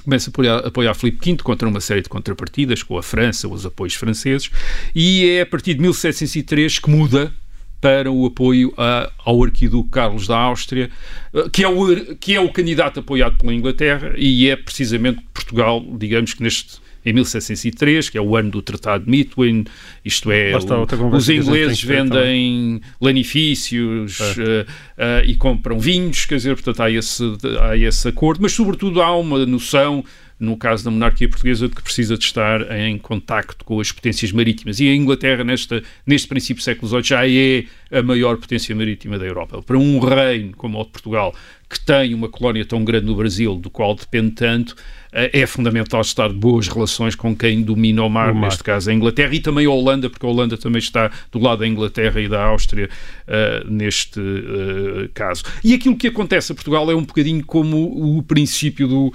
começa 0.03 0.31
por 0.31 0.47
apoiar 0.47 0.95
Filipe 0.95 1.33
V 1.33 1.43
contra 1.43 1.69
uma 1.69 1.81
série 1.81 2.03
de 2.03 2.09
contrapartidas 2.09 2.83
com 2.83 2.99
a 2.99 3.03
França, 3.03 3.47
os 3.49 3.67
apoios 3.67 3.95
franceses, 3.95 4.51
e 4.95 5.29
é 5.29 5.43
a 5.43 5.47
partir 5.47 5.75
de 5.75 5.81
1703 5.81 6.79
que 6.79 6.91
muda 6.91 7.33
para 7.81 8.11
o 8.11 8.27
apoio 8.27 8.73
a, 8.77 9.11
ao 9.25 9.43
arquiduque 9.43 9.91
Carlos 9.91 10.27
da 10.27 10.37
Áustria, 10.37 10.91
eh, 11.33 11.49
que 11.51 11.65
é, 11.65 11.69
o, 11.69 12.17
que 12.17 12.35
é 12.35 12.41
o 12.41 12.53
candidato 12.53 13.01
apoiado 13.01 13.39
pela 13.39 13.55
Inglaterra 13.55 14.13
e 14.17 14.49
é 14.49 14.57
precisamente 14.57 15.21
Portugal, 15.33 15.83
digamos 15.99 16.35
que 16.35 16.43
neste 16.43 16.81
em 17.05 17.13
1703, 17.15 18.11
que 18.11 18.19
é 18.19 18.21
o 18.21 18.37
ano 18.37 18.51
do 18.51 18.63
Tratado 18.63 19.05
de 19.05 19.11
Mitwin, 19.11 19.65
isto 20.05 20.31
é, 20.31 20.53
o, 20.55 21.17
os 21.17 21.29
ingleses 21.29 21.83
vendem 21.83 22.81
lanifícios 23.01 24.21
é. 24.21 24.25
uh, 24.25 25.25
uh, 25.25 25.25
e 25.25 25.35
compram 25.35 25.79
vinhos, 25.79 26.27
quer 26.27 26.37
dizer, 26.37 26.55
portanto 26.55 26.83
há 26.83 26.91
esse, 26.91 27.25
há 27.61 27.77
esse 27.77 28.09
acordo, 28.09 28.43
mas 28.43 28.53
sobretudo 28.53 29.01
há 29.01 29.17
uma 29.17 29.47
noção 29.47 30.05
no 30.41 30.57
caso 30.57 30.83
da 30.83 30.91
monarquia 30.91 31.29
portuguesa, 31.29 31.69
de 31.69 31.77
que 31.77 31.83
precisa 31.83 32.17
de 32.17 32.25
estar 32.25 32.63
em 32.77 32.99
contacto 32.99 33.65
com 33.65 33.79
as 33.79 33.93
potências 33.93 34.33
marítimas. 34.33 34.81
E 34.81 34.89
a 34.89 34.95
Inglaterra, 34.95 35.45
nesta, 35.45 35.83
neste 36.07 36.27
princípio 36.27 36.63
do 36.63 36.65
século 36.65 36.89
XVIII, 36.89 37.03
já 37.05 37.29
é 37.29 37.65
a 37.91 38.03
maior 38.03 38.37
potência 38.37 38.75
marítima 38.75 39.19
da 39.19 39.27
Europa. 39.27 39.63
Para 39.63 39.79
um 39.79 39.99
reino 39.99 40.55
como 40.57 40.81
o 40.81 40.85
de 40.85 40.91
Portugal, 40.91 41.35
que 41.69 41.79
tem 41.79 42.15
uma 42.15 42.29
colónia 42.29 42.65
tão 42.65 42.85
grande 42.85 43.07
no 43.07 43.15
Brasil, 43.15 43.55
do 43.57 43.71
qual 43.71 43.95
depende 43.95 44.33
tanto, 44.33 44.75
eh, 45.13 45.41
é 45.41 45.47
fundamental 45.47 46.01
estar 46.01 46.29
de 46.29 46.35
boas 46.35 46.67
relações 46.67 47.15
com 47.15 47.35
quem 47.35 47.63
domina 47.63 48.03
o 48.03 48.09
mar, 48.09 48.33
o 48.33 48.35
mar, 48.35 48.47
neste 48.47 48.65
caso 48.65 48.91
a 48.91 48.93
Inglaterra, 48.95 49.33
e 49.35 49.41
também 49.41 49.67
a 49.67 49.71
Holanda, 49.71 50.11
porque 50.11 50.27
a 50.27 50.29
Holanda 50.29 50.57
também 50.57 50.81
está 50.81 51.11
do 51.31 51.39
lado 51.39 51.61
da 51.61 51.69
Inglaterra 51.69 52.21
e 52.21 52.29
da 52.29 52.43
Áustria 52.45 52.89
uh, 53.29 53.71
neste 53.71 54.19
uh, 54.21 55.09
caso. 55.15 55.45
E 55.63 55.75
aquilo 55.75 55.97
que 55.97 56.09
acontece 56.09 56.51
a 56.51 56.55
Portugal 56.55 56.91
é 56.91 56.95
um 56.95 57.05
bocadinho 57.05 57.45
como 57.45 58.19
o 58.19 58.23
princípio 58.23 58.89
do 58.89 59.13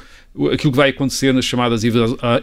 aquilo 0.54 0.72
que 0.72 0.78
vai 0.78 0.90
acontecer 0.90 1.34
nas 1.34 1.46
chamadas 1.46 1.84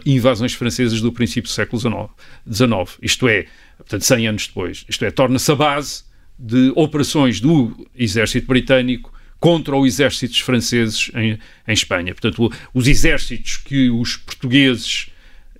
invasões 0.03 0.53
francesas 0.53 0.99
do 0.99 1.11
princípio 1.11 1.43
do 1.43 1.53
século 1.53 1.79
XIX. 1.79 2.97
Isto 3.03 3.27
é, 3.27 3.45
portanto, 3.77 4.01
100 4.01 4.27
anos 4.27 4.47
depois. 4.47 4.83
Isto 4.89 5.05
é, 5.05 5.11
torna-se 5.11 5.51
a 5.51 5.55
base 5.55 6.03
de 6.45 6.73
operações 6.75 7.39
do 7.39 7.87
exército 7.95 8.45
britânico 8.45 9.13
contra 9.39 9.77
os 9.77 9.87
exércitos 9.87 10.39
franceses 10.39 11.09
em, 11.15 11.39
em 11.65 11.73
Espanha. 11.73 12.13
Portanto, 12.13 12.51
os 12.73 12.85
exércitos 12.85 13.55
que 13.55 13.89
os 13.89 14.17
portugueses 14.17 15.07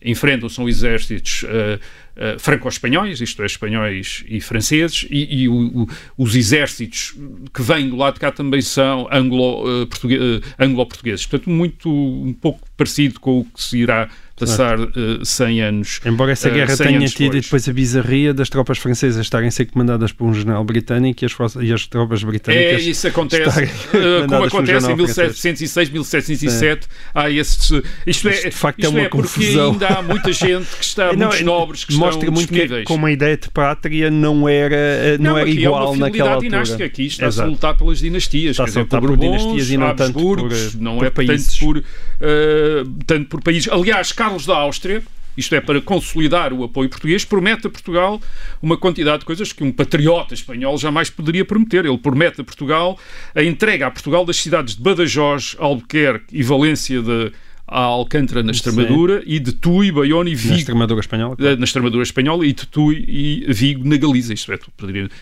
enfrentam 0.04 0.50
são 0.50 0.68
exércitos 0.68 1.44
uh, 1.44 1.80
uh, 2.18 2.40
franco-espanhóis, 2.40 3.22
isto 3.22 3.42
é, 3.42 3.46
espanhóis 3.46 4.24
e 4.28 4.40
franceses, 4.42 5.06
e, 5.10 5.44
e 5.44 5.50
o, 5.50 5.84
o, 5.84 5.88
os 6.18 6.36
exércitos 6.36 7.16
que 7.54 7.62
vêm 7.62 7.90
do 7.90 7.96
lado 7.96 8.16
de 8.16 8.20
cá 8.20 8.32
também 8.32 8.62
são 8.62 9.08
anglo-portugueses. 9.12 10.44
Uh, 10.46 10.56
anglo 10.60 10.86
Portanto, 10.86 11.50
muito, 11.50 11.90
um 11.90 12.34
pouco 12.34 12.68
parecido 12.78 13.20
com 13.20 13.40
o 13.40 13.46
que 13.46 13.62
se 13.62 13.78
irá 13.78 14.10
passar 14.38 14.80
uh, 14.80 15.24
100 15.24 15.62
anos. 15.62 16.02
Embora 16.06 16.32
essa 16.32 16.50
uh, 16.50 16.54
guerra 16.54 16.76
tenha 16.76 17.08
tido 17.08 17.32
depois. 17.32 17.46
depois 17.46 17.70
a 17.70 17.74
bizarria 17.74 18.34
das 18.34 18.50
tropas 18.50 18.78
francesas 18.78 19.26
estarem 19.26 19.48
a 19.48 19.52
ser 19.52 19.66
comandadas 19.66 20.12
por 20.12 20.26
um 20.26 20.34
general 20.34 20.64
britânico 20.64 21.24
e 21.24 21.26
as, 21.26 21.56
e 21.56 21.72
as 21.72 21.88
tropas 21.88 22.24
britânicas. 22.24 22.82
É, 22.82 22.90
isso 22.90 23.08
acontece. 23.08 23.64
Uh, 23.64 24.28
como 24.28 24.44
acontece 24.44 24.92
em 24.92 24.96
1706, 24.96 25.90
1707. 25.90 26.88
Há 27.14 27.30
esses. 27.30 27.72
Isto 28.06 28.30
é, 28.30 28.34
isto 28.34 28.50
de 28.50 28.56
facto 28.56 28.80
isto 28.80 28.88
é 28.88 28.90
uma 28.90 29.02
é 29.02 29.10
porque 29.10 29.28
confusão. 29.28 29.72
ainda 29.72 29.88
há 29.88 30.02
muita 30.02 30.32
gente 30.32 30.76
que 30.76 30.84
está, 30.84 31.14
Não, 31.14 31.28
muitos 31.28 31.42
é- 31.42 31.44
nobres 31.44 31.86
que 31.86 31.94
Mostra 32.06 32.32
muito 32.32 32.52
que 32.52 32.84
como 32.84 33.06
a 33.06 33.12
ideia 33.12 33.38
de 33.38 33.50
pátria 33.50 34.12
não 34.12 34.48
era, 34.48 35.18
não 35.20 35.38
era 35.38 35.50
aqui 35.50 35.60
igual 35.62 35.88
é 35.88 35.90
uma 35.90 36.06
naquela 36.06 36.30
altura. 36.32 36.50
dinástica. 36.50 36.86
Aqui 36.86 37.06
está-se 37.06 37.42
a 37.42 37.46
lutar 37.46 37.78
pelas 37.78 38.00
dinastias. 38.00 38.52
Está-se 38.52 38.78
a 38.78 38.82
lutar 38.82 39.02
por 39.02 39.18
dinastias 39.18 39.70
e 39.70 39.78
não 39.78 39.96
tanto 39.96 40.20
por, 40.20 40.40
eh, 40.40 40.56
não 40.80 40.98
por 40.98 41.08
é 41.08 41.10
países. 41.10 41.54
tanto 41.54 41.66
por, 41.66 41.84
eh, 42.22 42.84
tanto 43.06 43.30
por 43.30 43.42
países. 43.42 43.72
Aliás, 43.72 44.12
Carlos 44.12 44.46
da 44.46 44.56
Áustria, 44.58 45.02
isto 45.36 45.56
é 45.56 45.62
para 45.62 45.82
consolidar 45.82 46.54
o 46.54 46.64
apoio 46.64 46.90
português, 46.90 47.26
promete 47.26 47.68
a 47.68 47.70
Portugal 47.70 48.22
uma 48.62 48.78
quantidade 48.78 49.20
de 49.20 49.26
coisas 49.26 49.52
que 49.52 49.64
um 49.64 49.72
patriota 49.72 50.34
espanhol 50.34 50.78
jamais 50.78 51.10
poderia 51.10 51.44
prometer. 51.44 51.86
Ele 51.86 51.98
promete 51.98 52.42
a 52.42 52.44
Portugal 52.44 52.98
a 53.34 53.44
entrega 53.44 53.88
a 53.88 53.92
Portugal 53.92 54.26
das 54.26 54.38
cidades 54.38 54.76
de 54.76 54.82
Badajoz, 54.82 55.56
Albuquerque 55.60 56.26
e 56.32 56.44
Valência 56.44 57.02
de 57.02 57.32
a 57.74 57.82
Alcântara 57.86 58.44
na 58.44 58.52
Extremadura 58.52 59.24
e 59.26 59.40
de 59.40 59.52
Tui, 59.52 59.92
Bayona 59.92 60.30
e 60.30 60.34
Na 60.34 60.40
Vigo 60.40 60.54
Extremadura 60.56 61.00
espanhola. 61.00 61.36
eh, 61.40 61.56
na 61.56 61.64
Extremadura 61.64 62.04
espanhola 62.04 62.46
e 62.46 62.54
de 62.54 62.68
Tui 62.68 63.04
e 63.08 63.46
Vigo 63.52 63.88
na 63.88 63.98
Galiza. 63.98 64.32
Isto 64.34 64.54
é, 64.54 64.60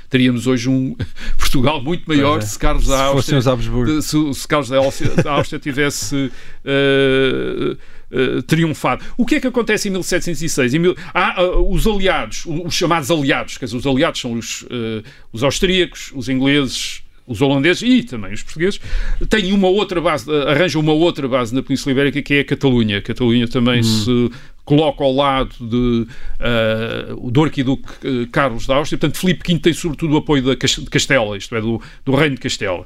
teríamos 0.10 0.48
hoje 0.48 0.68
um 0.70 0.96
Portugal 1.40 1.82
muito 1.82 2.04
maior 2.06 2.40
é. 2.40 2.42
se 2.42 2.60
Carlos 2.60 2.88
da 2.88 3.06
Áustria 3.06 3.42
se, 4.02 4.34
se 4.34 4.48
Carlos 4.48 4.70
da 4.70 4.78
Áustria, 5.32 5.60
tivesse 5.60 6.30
eh, 6.66 7.78
eh, 8.12 8.42
triunfado. 8.46 9.06
O 9.18 9.26
que 9.26 9.36
é 9.36 9.40
que 9.40 9.48
acontece 9.48 9.88
em 9.88 9.92
1706? 9.92 10.74
Em 10.74 10.80
mil- 10.80 10.96
há, 11.14 11.42
ah, 11.42 11.58
os 11.60 11.88
aliados, 11.88 12.44
os 12.46 12.74
chamados 12.74 13.10
aliados, 13.10 13.58
quer 13.58 13.66
dizer, 13.66 13.78
os 13.78 13.88
aliados 13.88 14.20
são 14.20 14.34
os, 14.34 14.66
os 15.32 15.42
austríacos, 15.44 16.12
os 16.14 16.28
ingleses, 16.28 17.02
os 17.32 17.42
holandeses 17.42 17.82
e 17.82 18.04
também 18.04 18.34
os 18.34 18.44
portugueses, 18.44 18.80
têm 19.30 19.54
uma 19.54 19.68
outra 19.68 20.02
base, 20.02 20.30
arranjam 20.48 20.82
uma 20.82 20.92
outra 20.92 21.28
base 21.28 21.56
na 21.56 21.64
Península 21.64 21.94
Ibérica 21.94 22.22
que 22.22 22.34
é 22.36 22.40
a 22.42 22.46
Catalunha. 22.46 22.98
A 22.98 23.02
Catalunha 23.02 23.48
também 23.48 23.82
se 23.82 24.30
coloca 24.66 25.04
ao 25.04 25.14
lado 25.14 25.56
de, 25.60 26.08
eh, 26.40 27.16
do 27.30 27.44
arquiduque 27.44 27.90
eh, 28.04 28.28
Carlos 28.32 28.68
da 28.68 28.76
Áustria. 28.76 29.00
Portanto, 29.00 29.20
Filipe 29.20 29.54
V 29.54 29.60
tem 29.60 29.74
sobretudo 29.74 30.14
o 30.14 30.18
apoio 30.18 30.44
da 30.44 30.54
de 30.54 30.90
Castela, 30.90 31.38
isto 31.38 31.56
é, 31.56 31.62
do, 31.62 31.82
do 32.06 32.16
Reino 32.16 32.36
de 32.36 32.42
Castela. 32.42 32.86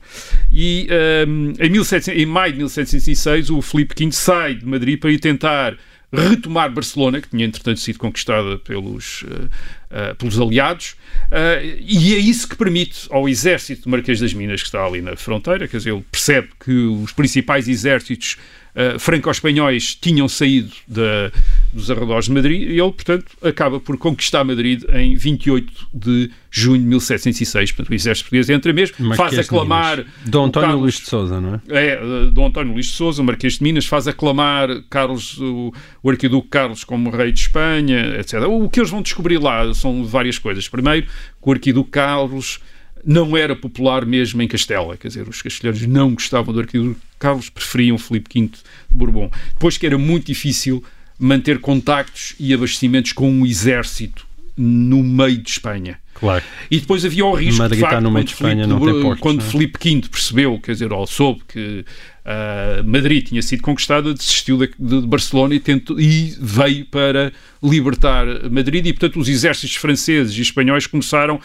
E 0.51 0.88
eh, 0.89 1.25
em, 1.60 1.69
1700 1.69 2.21
em 2.21 2.25
maio 2.25 2.53
de 2.53 2.58
1706 2.60 3.49
o 3.49 3.62
Filipe 3.62 3.93
V 3.97 4.12
sai 4.12 4.55
de 4.55 4.65
Madrid 4.65 4.99
para 4.99 5.12
ir 5.12 5.19
tentar 5.19 5.77
retomar 6.15 6.71
Barcelona, 6.71 7.21
que 7.21 7.30
tinha 7.30 7.45
entretanto 7.45 7.80
sido 7.80 7.99
conquistada 7.99 8.58
pelos, 8.60 9.23
eh, 9.30 9.47
eh, 9.91 10.13
pelos 10.13 10.39
aliados, 10.39 10.95
eh, 11.32 11.78
e 11.80 12.15
é 12.15 12.17
isso 12.17 12.47
que 12.47 12.56
permite 12.56 13.08
ao 13.10 13.28
exército 13.28 13.84
do 13.84 13.89
Marquês 13.89 14.19
das 14.19 14.34
Minas, 14.34 14.62
que 14.62 14.67
está 14.67 14.86
ali 14.86 15.01
na 15.01 15.15
fronteira, 15.15 15.67
quer 15.67 15.78
dizer, 15.78 15.93
ele 15.93 16.06
percebe 16.12 16.49
que 16.63 16.71
os 16.71 17.12
principais 17.12 17.67
exércitos 17.67 18.38
eh, 18.75 18.99
franco-espanhóis 18.99 19.95
tinham 19.95 20.27
saído 20.27 20.71
da- 20.88 21.31
dos 21.73 21.89
arredores 21.89 22.25
de 22.25 22.31
Madrid, 22.31 22.61
e 22.61 22.79
ele, 22.79 22.91
portanto, 22.91 23.25
acaba 23.41 23.79
por 23.79 23.97
conquistar 23.97 24.43
Madrid 24.43 24.83
em 24.93 25.15
28 25.15 25.88
de 25.93 26.29
junho 26.51 26.79
de 26.81 26.85
1706. 26.88 27.71
Portanto, 27.71 27.89
o 27.91 27.93
exército 27.95 28.25
português 28.25 28.49
entra 28.49 28.71
mesmo, 28.73 28.95
Marquês 28.99 29.17
faz 29.17 29.31
de 29.33 29.39
aclamar... 29.39 30.05
Dom 30.25 30.45
António 30.45 30.67
Carlos- 30.67 30.81
Luís 30.83 30.95
de 30.95 31.05
Souza, 31.07 31.41
não 31.41 31.55
é? 31.55 31.59
é, 31.69 31.88
eh, 31.93 31.99
Dom 32.31 32.47
António 32.47 32.73
Luís 32.73 32.85
de 32.88 32.91
Souza, 32.93 33.21
o 33.21 33.25
Marquês 33.25 33.53
de 33.57 33.63
Minas, 33.63 33.85
faz 33.85 34.07
aclamar 34.07 34.69
Carlos, 34.89 35.38
o, 35.39 35.73
o 36.03 36.09
Arquiduque 36.09 36.47
Carlos 36.49 36.83
como 36.83 37.09
rei 37.09 37.31
de 37.31 37.39
Espanha, 37.39 38.15
etc. 38.19 38.41
O 38.47 38.69
que 38.69 38.79
eles 38.79 38.89
vão 38.89 39.01
descobrir 39.01 39.38
lá 39.38 39.73
são 39.73 40.03
várias 40.05 40.38
coisas. 40.38 40.67
Primeiro, 40.67 41.07
que 41.07 41.49
o 41.49 41.51
Arquiduque 41.51 41.91
Carlos 41.91 42.59
não 43.07 43.38
era 43.38 43.55
popular 43.55 44.03
mesmo 44.05 44.41
em 44.41 44.47
Castela, 44.47 44.97
quer 44.97 45.09
dizer, 45.09 45.27
os 45.27 45.41
castelhanos 45.41 45.85
não 45.85 46.13
gostavam 46.15 46.51
do 46.53 46.59
Arquiduque 46.59 46.99
Carlos, 47.19 47.49
preferiam 47.49 47.97
Filipe 47.97 48.30
V 48.34 48.47
de 48.47 48.60
Bourbon. 48.91 49.30
Depois 49.54 49.78
que 49.78 49.86
era 49.86 49.97
muito 49.97 50.28
difícil 50.28 50.84
manter 51.17 51.60
contactos 51.60 52.36
e 52.39 52.54
abastecimentos 52.54 53.13
com 53.13 53.30
um 53.30 53.45
exército 53.45 54.25
no 54.58 55.04
meio 55.04 55.38
de 55.38 55.49
Espanha. 55.49 55.99
Claro. 56.13 56.43
E 56.71 56.80
depois 56.80 57.04
havia 57.04 57.25
o 57.25 57.34
risco, 57.34 57.62
Madrid 57.62 57.80
de 57.80 57.82
facto, 57.82 58.01
no 58.01 58.10
meio 58.10 58.23
quando 58.23 58.28
de 58.28 58.34
Espanha, 58.34 58.63
Filipe, 58.63 58.69
não 58.69 58.93
tem 58.93 59.01
portos, 59.01 59.21
quando 59.21 59.39
não 59.39 59.45
é? 59.45 59.49
Filipe 59.49 59.80
V 59.84 60.10
percebeu, 60.10 60.60
quer 60.60 60.71
dizer, 60.71 60.93
ou 60.93 61.06
soube 61.06 61.41
que 61.45 61.86
ah, 62.25 62.82
Madrid 62.86 63.28
tinha 63.28 63.41
sido 63.41 63.62
conquistada, 63.62 64.13
desistiu 64.13 64.58
de, 64.58 64.71
de 64.80 65.06
Barcelona 65.06 65.54
e, 65.56 65.60
tentou, 65.60 65.99
e 65.99 66.34
veio 66.39 66.86
para 66.86 67.34
libertar 67.62 68.25
Madrid 68.49 68.86
e, 68.86 68.93
portanto, 68.93 69.19
os 69.19 69.28
exércitos 69.28 69.75
franceses 69.75 70.36
e 70.38 70.41
espanhóis 70.41 70.88
começaram 70.88 71.39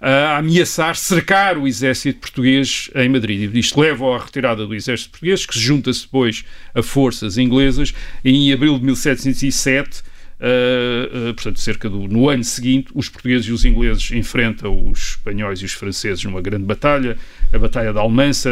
a 0.00 0.38
ameaçar 0.38 0.96
cercar 0.96 1.56
o 1.58 1.66
exército 1.66 2.20
português 2.20 2.90
em 2.94 3.08
Madrid. 3.08 3.54
Isto 3.54 3.80
leva 3.80 4.14
à 4.14 4.18
retirada 4.18 4.66
do 4.66 4.74
exército 4.74 5.10
português, 5.10 5.46
que 5.46 5.54
se 5.54 5.60
junta-se 5.60 6.02
depois 6.02 6.44
a 6.74 6.82
forças 6.82 7.38
inglesas. 7.38 7.94
Em 8.24 8.52
abril 8.52 8.78
de 8.78 8.84
1707, 8.84 10.00
uh, 10.00 11.30
uh, 11.30 11.34
portanto, 11.34 11.60
cerca 11.60 11.88
do 11.88 12.06
no 12.08 12.28
ano 12.28 12.44
seguinte, 12.44 12.90
os 12.94 13.08
portugueses 13.08 13.46
e 13.46 13.52
os 13.52 13.64
ingleses 13.64 14.10
enfrentam 14.10 14.88
os 14.88 15.10
espanhóis 15.10 15.60
e 15.60 15.64
os 15.64 15.72
franceses 15.72 16.24
numa 16.24 16.40
grande 16.40 16.64
batalha, 16.64 17.16
a 17.56 17.58
Batalha 17.58 17.92
da 17.92 18.00
Almança, 18.00 18.50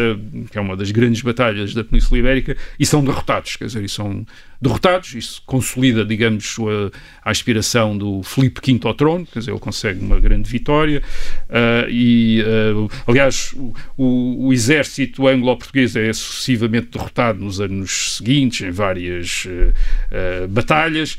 que 0.51 0.59
é 0.59 0.61
uma 0.61 0.77
das 0.77 0.91
grandes 0.91 1.23
batalhas 1.23 1.75
da 1.75 1.85
Península 1.85 2.19
Ibérica, 2.19 2.57
e 2.79 2.85
são 2.85 3.05
derrotados, 3.05 3.57
quer 3.57 3.67
dizer, 3.67 3.85
e 3.85 3.89
são 3.89 4.27
derrotados, 4.61 5.15
isso 5.15 5.43
consolida, 5.45 6.05
digamos, 6.05 6.57
a, 6.59 7.29
a 7.29 7.31
aspiração 7.31 7.97
do 7.97 8.23
Filipe 8.23 8.61
V 8.65 8.81
ao 8.85 8.95
trono, 8.95 9.27
quer 9.27 9.41
dizer, 9.41 9.51
ele 9.51 9.61
consegue 9.61 10.03
uma 10.03 10.19
grande 10.19 10.49
vitória, 10.49 11.03
uh, 11.51 11.89
e, 11.91 12.43
uh, 12.43 12.91
aliás, 13.07 13.53
o, 13.55 13.75
o, 13.97 14.47
o 14.47 14.53
exército 14.53 15.29
anglo-português 15.29 15.95
é 15.97 16.13
sucessivamente 16.13 16.89
derrotado 16.93 17.45
nos 17.45 17.61
anos 17.61 18.17
seguintes, 18.17 18.67
em 18.67 18.71
várias 18.71 19.45
uh, 19.47 20.49
batalhas, 20.49 21.19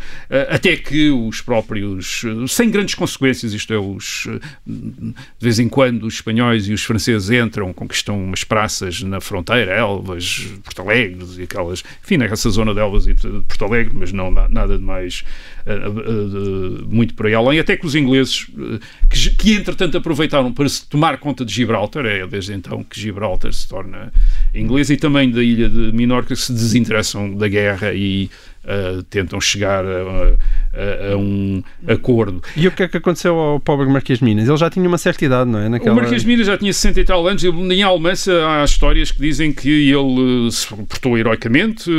até 0.50 0.76
que 0.76 1.10
os 1.10 1.42
próprios, 1.42 2.24
sem 2.48 2.70
grandes 2.70 2.96
consequências, 2.96 3.54
isto 3.54 3.74
é, 3.74 3.78
os, 3.78 4.28
de 4.66 5.14
vez 5.40 5.60
em 5.60 5.70
quando 5.70 6.04
os 6.06 6.16
espanhóis 6.16 6.68
e 6.68 6.74
os 6.74 6.84
franceses 6.84 7.30
entram, 7.30 7.74
conquistam 7.76 8.18
umas 8.24 8.44
praças 8.44 9.02
na 9.04 9.22
fronteira, 9.22 9.72
Elvas, 9.74 10.48
Porto 10.64 10.82
Alegre 10.82 11.26
e 11.38 11.44
aquelas, 11.44 11.84
enfim, 12.04 12.18
nessa 12.18 12.50
zona 12.50 12.74
de 12.74 12.80
Elvas 12.80 13.06
e 13.08 13.14
de 13.14 13.28
Porto 13.28 13.66
Alegre, 13.66 13.94
mas 13.96 14.12
não 14.12 14.32
nada 14.32 14.78
de 14.78 14.84
mais 14.84 15.24
uh, 15.66 15.90
uh, 15.90 16.88
muito 16.88 17.14
por 17.14 17.28
aí 17.28 17.34
além, 17.34 17.60
até 17.60 17.78
que 17.78 17.86
os 17.86 17.96
ingleses, 17.96 18.48
uh, 18.50 18.80
que, 19.10 19.36
que 19.36 19.54
entretanto 19.54 19.98
aproveitaram 19.98 20.52
para 20.52 20.68
se 20.68 20.88
tomar 20.88 21.18
conta 21.18 21.46
de 21.46 21.54
Gibraltar, 21.54 22.06
é 22.06 22.26
desde 22.26 22.54
então 22.54 22.84
que 22.84 23.00
Gibraltar 23.00 23.54
se 23.54 23.68
torna 23.68 24.12
inglesa, 24.54 24.94
e 24.94 24.98
também 24.98 25.30
da 25.30 25.44
ilha 25.44 25.70
de 25.70 25.92
Minorca, 25.92 26.36
se 26.36 26.52
desinteressam 26.52 27.34
da 27.36 27.48
guerra 27.48 27.94
e 27.94 28.30
Uh, 28.66 29.04
tentam 29.04 29.40
chegar 29.40 29.86
a, 29.86 29.90
a, 29.90 31.14
a, 31.14 31.18
um 31.18 31.62
acordo. 31.88 32.42
E 32.58 32.68
o 32.68 32.72
que 32.72 32.82
é 32.82 32.88
que 32.88 32.98
aconteceu 32.98 33.36
ao 33.36 33.60
pobre 33.60 33.88
Marquês 33.88 34.20
Minas? 34.20 34.48
Ele 34.48 34.58
já 34.58 34.72
tinha 34.72 34.88
uma 34.88 34.98
certa 34.98 35.24
idade, 35.24 35.48
não 35.48 35.60
é? 35.60 35.70
Naquela... 35.70 35.94
O 35.94 35.96
Marquês 35.96 36.24
Minas 36.24 36.48
já 36.48 36.58
tinha 36.58 36.74
60 36.74 37.00
e 37.00 37.04
tal 37.04 37.28
anos. 37.28 37.44
Em 37.44 37.84
Almança 37.84 38.34
há 38.48 38.64
histórias 38.64 39.12
que 39.12 39.22
dizem 39.22 39.54
que 39.54 39.70
ele 39.70 40.52
se 40.52 40.68
portou 40.68 41.16
heroicamente. 41.16 41.90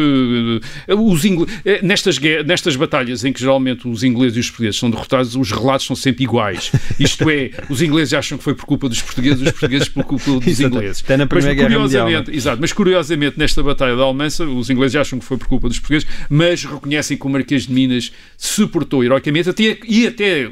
Os 0.89 1.25
ingl... 1.25 1.47
nestas, 1.85 2.19
nestas 2.45 2.75
batalhas 2.75 3.25
em 3.25 3.33
que 3.33 3.39
geralmente 3.39 3.87
os 3.87 4.03
ingleses 4.03 4.37
e 4.37 4.41
os 4.41 4.49
portugueses 4.49 4.81
são 4.81 4.91
derrotados, 4.91 5.37
os 5.37 5.53
relatos 5.53 5.87
são 5.87 5.95
sempre 5.95 6.25
iguais. 6.25 6.73
Isto 6.99 7.31
é, 7.31 7.51
os 7.71 7.81
ingleses 7.81 8.13
acham 8.13 8.37
que 8.37 8.43
foi 8.43 8.55
por 8.55 8.65
culpa 8.65 8.89
dos 8.89 9.01
portugueses, 9.01 9.41
os 9.41 9.51
portugueses 9.53 9.89
por 9.89 10.05
culpa 10.05 10.31
dos 10.41 10.47
Exato. 10.47 10.75
ingleses. 10.75 11.03
Até 11.05 11.17
na 11.17 11.27
Primeira 11.27 11.55
mas, 11.55 11.57
Guerra 11.57 11.81
curiosamente, 11.81 12.17
Mundial. 12.19 12.37
exato, 12.37 12.59
mas 12.61 12.73
curiosamente 12.73 13.39
nesta 13.39 13.63
batalha 13.63 13.97
da 13.97 14.03
Almança, 14.03 14.45
os 14.45 14.69
ingleses 14.69 14.97
acham 14.97 15.19
que 15.19 15.25
foi 15.25 15.37
por 15.37 15.47
culpa 15.47 15.69
dos 15.69 15.79
portugueses, 15.79 16.09
mas 16.29 16.56
reconhecem 16.65 17.17
que 17.17 17.27
o 17.27 17.31
Marquês 17.31 17.67
de 17.67 17.73
Minas 17.73 18.13
se 18.37 18.67
portou 18.67 19.05
heroicamente 19.05 19.51
até, 19.51 19.79
e 19.85 20.07
até 20.07 20.51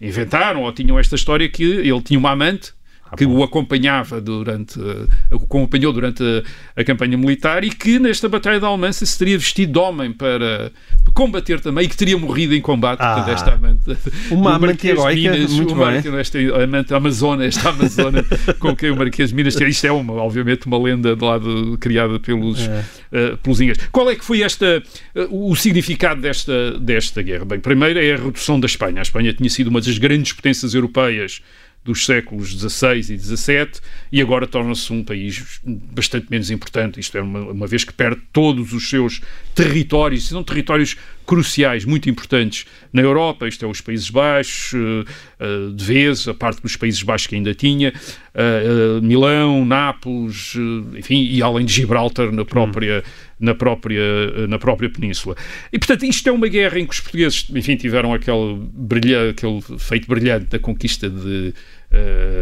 inventaram 0.00 0.62
ou 0.62 0.72
tinham 0.72 0.98
esta 0.98 1.14
história 1.14 1.48
que 1.48 1.62
ele 1.62 2.02
tinha 2.02 2.18
uma 2.18 2.30
amante 2.30 2.72
que 3.16 3.26
o 3.26 3.42
acompanhava 3.42 4.20
durante 4.20 4.78
o 5.30 5.36
acompanhou 5.36 5.92
durante 5.92 6.22
a, 6.22 6.80
a, 6.80 6.84
campanha 6.84 7.16
militar 7.16 7.62
e 7.64 7.70
que 7.70 7.98
nesta 7.98 8.28
batalha 8.28 8.58
da 8.58 8.66
Almança 8.66 9.04
se 9.04 9.18
teria 9.18 9.38
vestido 9.38 9.72
de 9.72 9.78
homem 9.78 10.12
para 10.12 10.72
combater 11.12 11.60
também 11.60 11.84
e 11.84 11.88
que 11.88 11.96
teria 11.96 12.16
morrido 12.16 12.54
em 12.54 12.60
combate. 12.60 13.00
Ah, 13.00 13.20
desta 13.20 13.52
amante 13.52 13.96
uma 14.30 14.54
amante 14.56 14.86
heroica 14.88 15.32
Minas, 15.32 15.52
muito 15.52 15.74
uma, 15.74 15.90
bem. 15.90 16.18
esta 16.18 16.38
amante 16.62 16.94
amazona 16.94 17.44
esta 17.44 17.68
amazona 17.68 18.24
com 18.58 18.74
quem 18.74 18.90
o 18.90 18.96
Marquês 18.96 19.30
de 19.30 19.34
Minas 19.34 19.60
isto 19.60 19.86
é 19.86 19.92
uma, 19.92 20.14
obviamente 20.14 20.66
uma 20.66 20.78
lenda 20.82 21.14
de 21.14 21.24
lado 21.24 21.76
criada 21.78 22.18
pelos 22.18 22.60
é. 22.60 22.84
uh, 23.12 23.36
pelos 23.38 23.60
ingleses. 23.60 23.88
Qual 23.92 24.10
é 24.10 24.16
que 24.16 24.24
foi 24.24 24.42
esta 24.42 24.82
uh, 25.14 25.50
o 25.50 25.54
significado 25.54 26.20
desta 26.20 26.78
desta 26.78 27.22
guerra? 27.22 27.44
Bem 27.44 27.60
primeiro 27.60 27.98
é 27.98 28.14
a 28.14 28.16
redução 28.16 28.58
da 28.58 28.66
Espanha. 28.66 29.00
A 29.00 29.02
Espanha 29.02 29.32
tinha 29.32 29.50
sido 29.50 29.68
uma 29.68 29.80
das 29.80 29.98
grandes 29.98 30.32
potências 30.32 30.74
europeias 30.74 31.42
dos 31.84 32.04
séculos 32.04 32.50
XVI 32.50 32.98
e 32.98 33.18
XVII 33.18 33.80
e 34.10 34.20
agora 34.20 34.46
torna-se 34.46 34.92
um 34.92 35.02
país 35.02 35.60
bastante 35.64 36.28
menos 36.30 36.50
importante. 36.50 37.00
Isto 37.00 37.18
é, 37.18 37.22
uma, 37.22 37.40
uma, 37.50 37.66
vez 37.66 37.84
que 37.84 37.92
perde 37.92 38.22
todos 38.32 38.72
os 38.72 38.88
seus 38.88 39.20
territórios, 39.54 40.28
são 40.28 40.44
territórios 40.44 40.96
cruciais, 41.26 41.84
muito 41.84 42.08
importantes 42.08 42.66
na 42.92 43.02
Europa, 43.02 43.48
isto 43.48 43.64
é 43.64 43.68
os 43.68 43.80
Países 43.80 44.10
Baixos, 44.10 44.72
uh, 44.74 45.72
de 45.72 45.84
vez, 45.84 46.28
a 46.28 46.34
parte 46.34 46.62
dos 46.62 46.76
Países 46.76 47.02
Baixos 47.02 47.26
que 47.26 47.34
ainda 47.34 47.54
tinha, 47.54 47.92
uh, 47.92 49.02
Milão, 49.02 49.64
Nápoles, 49.64 50.54
enfim, 50.96 51.22
e 51.22 51.42
além 51.42 51.64
de 51.64 51.72
Gibraltar 51.72 52.30
na 52.32 52.44
própria, 52.44 53.02
na 53.38 53.54
própria, 53.54 54.46
na 54.48 54.58
própria 54.58 54.88
península. 54.88 55.36
E, 55.72 55.78
portanto, 55.78 56.04
isto 56.04 56.28
é 56.28 56.32
uma 56.32 56.48
guerra 56.48 56.78
em 56.78 56.86
que 56.86 56.92
os 56.92 57.00
portugueses, 57.00 57.46
enfim, 57.50 57.76
tiveram 57.76 58.12
aquele, 58.14 58.56
brilha, 58.72 59.30
aquele 59.30 59.60
feito 59.78 60.06
brilhante 60.06 60.46
da 60.46 60.58
conquista 60.58 61.08
de 61.08 61.52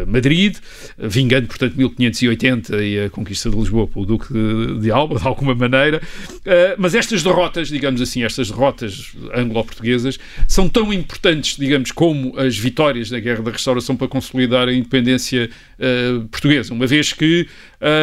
Madrid, 0.07 0.57
vingando, 0.99 1.47
portanto, 1.47 1.77
1580 1.77 2.83
e 2.83 3.05
a 3.05 3.11
conquista 3.11 3.49
de 3.49 3.57
Lisboa 3.57 3.87
pelo 3.87 4.05
Duque 4.05 4.33
de 4.81 4.91
Alba, 4.91 5.19
de 5.19 5.27
alguma 5.27 5.55
maneira. 5.55 6.01
Uh, 6.39 6.75
mas 6.79 6.95
estas 6.95 7.23
derrotas, 7.23 7.69
digamos 7.69 8.01
assim, 8.01 8.25
estas 8.25 8.51
derrotas 8.51 9.13
anglo-portuguesas, 9.35 10.19
são 10.49 10.69
tão 10.69 10.93
importantes, 10.93 11.57
digamos, 11.57 11.93
como 11.93 12.39
as 12.39 12.57
vitórias 12.59 13.09
da 13.11 13.21
Guerra 13.21 13.43
da 13.43 13.51
Restauração 13.53 13.97
para 13.97 14.09
consolidar 14.09 14.69
a 14.69 14.73
independência 14.73 15.49
uh, 15.79 16.29
portuguesa, 16.29 16.75
uma 16.75 16.87
vez 16.87 17.13
que. 17.13 17.47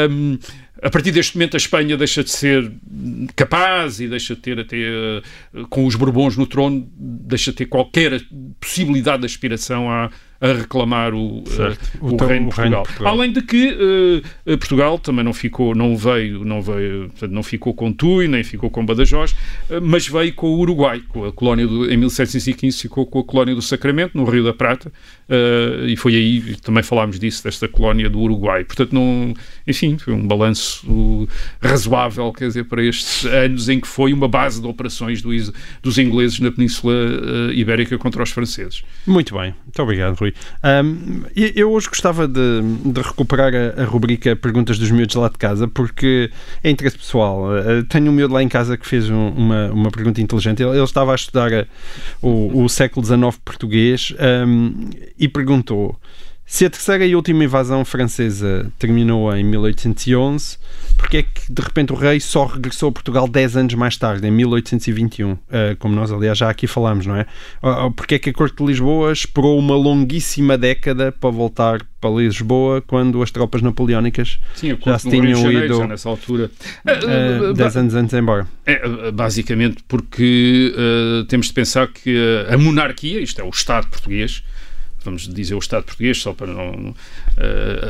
Um, 0.09 0.37
a 0.79 0.91
partir 0.91 1.11
deste 1.11 1.35
momento 1.35 1.55
a 1.55 1.57
Espanha 1.57 1.97
deixa 1.97 2.23
de 2.23 2.29
ser 2.29 2.71
capaz 3.35 3.99
e 3.99 4.07
deixa 4.07 4.35
de 4.35 4.41
ter 4.41 4.59
até 4.59 4.77
com 5.71 5.87
os 5.87 5.95
Bourbons 5.95 6.37
no 6.37 6.45
trono 6.45 6.87
deixa 6.95 7.49
de 7.49 7.57
ter 7.57 7.65
qualquer 7.65 8.21
possibilidade 8.59 9.21
de 9.21 9.25
aspiração 9.25 9.89
à, 9.89 10.11
a 10.39 10.53
reclamar 10.53 11.13
o, 11.13 11.39
uh, 11.39 11.43
o, 11.99 12.13
o, 12.13 12.25
reino, 12.25 12.47
o 12.47 12.49
Portugal. 12.49 12.57
reino, 12.57 12.77
de 12.77 12.87
Portugal. 12.87 13.13
Além 13.13 13.31
de 13.31 13.41
que 13.41 14.23
uh, 14.45 14.57
Portugal 14.57 14.99
também 14.99 15.25
não 15.25 15.33
ficou, 15.33 15.73
não 15.73 15.97
veio, 15.97 16.45
não 16.45 16.61
veio, 16.61 17.09
portanto, 17.09 17.31
não 17.31 17.43
ficou 17.43 17.73
com 17.73 17.91
Tui, 17.91 18.27
nem 18.27 18.43
ficou 18.43 18.69
com 18.69 18.85
Badajoz, 18.85 19.31
uh, 19.31 19.81
mas 19.81 20.07
veio 20.07 20.33
com 20.33 20.47
o 20.47 20.59
Uruguai, 20.59 21.01
com 21.09 21.25
a 21.25 21.31
colónia 21.31 21.65
do, 21.65 21.91
em 21.91 21.97
1715 21.97 22.77
ficou 22.79 23.05
com 23.05 23.19
a 23.19 23.23
colónia 23.23 23.55
do 23.55 23.61
Sacramento, 23.61 24.15
no 24.15 24.25
Rio 24.25 24.43
da 24.43 24.53
Prata, 24.53 24.91
e 25.87 25.95
foi 25.97 26.15
aí, 26.15 26.55
também 26.63 26.81
falámos 26.81 27.19
disso, 27.19 27.43
desta 27.43 27.67
colónia 27.67 28.09
do 28.09 28.17
Uruguai. 28.19 28.63
Portanto, 28.63 28.93
não, 28.93 29.33
enfim, 29.67 29.97
foi 29.97 30.13
um 30.13 30.25
balanço 30.25 31.27
razoável, 31.61 32.31
quer 32.31 32.47
dizer, 32.47 32.63
para 32.63 32.81
estes 32.81 33.25
anos 33.25 33.67
em 33.67 33.79
que 33.79 33.87
foi 33.87 34.13
uma 34.13 34.27
base 34.27 34.61
de 34.61 34.67
operações 34.67 35.21
do, 35.21 35.31
dos 35.83 35.97
ingleses 35.97 36.39
na 36.39 36.49
Península 36.49 36.93
Ibérica 37.53 37.97
contra 37.97 38.23
os 38.23 38.31
franceses. 38.31 38.83
Muito 39.05 39.35
bem, 39.35 39.53
muito 39.65 39.83
obrigado, 39.83 40.15
Rui. 40.15 40.26
Um, 40.63 41.23
eu 41.35 41.71
hoje 41.71 41.87
gostava 41.87 42.27
de, 42.27 42.61
de 42.85 43.01
recuperar 43.01 43.53
a, 43.53 43.81
a, 43.81 43.85
rubrica 43.85 44.35
Perguntas 44.35 44.77
dos 44.77 44.91
Miúdos 44.91 45.15
lá 45.15 45.29
de 45.29 45.37
casa, 45.37 45.67
porque 45.67 46.31
é 46.63 46.69
interesse 46.69 46.97
pessoal. 46.97 47.49
Uh, 47.49 47.83
tenho 47.89 48.09
um 48.09 48.13
miúdo 48.13 48.33
lá 48.33 48.43
em 48.43 48.49
casa 48.49 48.77
que 48.77 48.87
fez 48.87 49.09
um, 49.09 49.29
uma, 49.29 49.71
uma 49.71 49.91
pergunta 49.91 50.21
inteligente. 50.21 50.61
Ele, 50.61 50.71
ele 50.71 50.83
estava 50.83 51.11
a 51.11 51.15
estudar 51.15 51.53
a, 51.53 51.65
o, 52.21 52.63
o, 52.63 52.69
século 52.69 53.05
XIX 53.05 53.37
português 53.43 54.13
um, 54.47 54.89
e 55.17 55.27
perguntou 55.27 55.99
se 56.49 56.65
a 56.65 56.69
terceira 56.69 57.05
e 57.05 57.13
última 57.13 57.43
invasão 57.43 57.83
francesa 57.83 58.71
terminou 58.79 59.35
em 59.35 59.43
1811, 59.43 60.57
porque 60.95 61.17
é 61.17 61.23
que 61.23 61.51
de 61.51 61.61
repente 61.61 61.91
o 61.91 61.95
rei 61.95 62.21
só 62.21 62.45
regressou 62.45 62.87
a 62.87 62.91
Portugal 62.93 63.27
10 63.27 63.57
anos 63.57 63.73
mais 63.73 63.97
tarde, 63.97 64.25
em 64.25 64.31
1821, 64.31 65.33
uh, 65.33 65.39
eh, 65.51 65.75
como 65.77 65.93
nós 65.93 66.09
aliás 66.09 66.37
já 66.37 66.49
aqui 66.49 66.65
falámos, 66.65 67.05
não 67.05 67.17
é? 67.17 67.25
Uh, 67.61 67.91
porque 67.91 68.15
é 68.15 68.19
que 68.19 68.29
a 68.29 68.33
Corte 68.33 68.55
de 68.55 68.63
Lisboa 68.63 69.11
esperou 69.11 69.59
uma 69.59 69.75
longuíssima 69.75 70.57
década 70.57 71.11
para 71.11 71.29
voltar 71.29 71.85
para 71.99 72.09
Lisboa 72.11 72.81
quando 72.81 73.21
as 73.21 73.29
tropas 73.29 73.61
napoleónicas 73.61 74.39
Sim, 74.55 74.77
já 74.85 74.97
se 74.97 75.09
tinham 75.09 75.41
Janeiro, 75.41 75.65
ido 75.65 75.77
já 75.79 75.87
nessa 75.87 76.07
altura. 76.07 76.49
Uh, 76.85 77.53
10 77.53 77.77
anos 77.77 77.93
antes 77.93 78.13
embora. 78.13 78.47
É, 78.65 79.11
basicamente 79.11 79.83
porque 79.85 80.73
temos 81.27 81.47
de 81.47 81.53
pensar 81.53 81.87
que 81.87 82.17
a 82.49 82.57
monarquia, 82.57 83.19
isto 83.19 83.41
é 83.41 83.43
o 83.43 83.49
Estado 83.49 83.87
português, 83.87 84.43
vamos 85.07 85.27
dizer 85.27 85.55
o 85.55 85.59
Estado 85.59 85.83
português, 85.83 86.21
só 86.21 86.33
para 86.33 86.47
não. 86.47 86.89
Uh, 86.89 86.95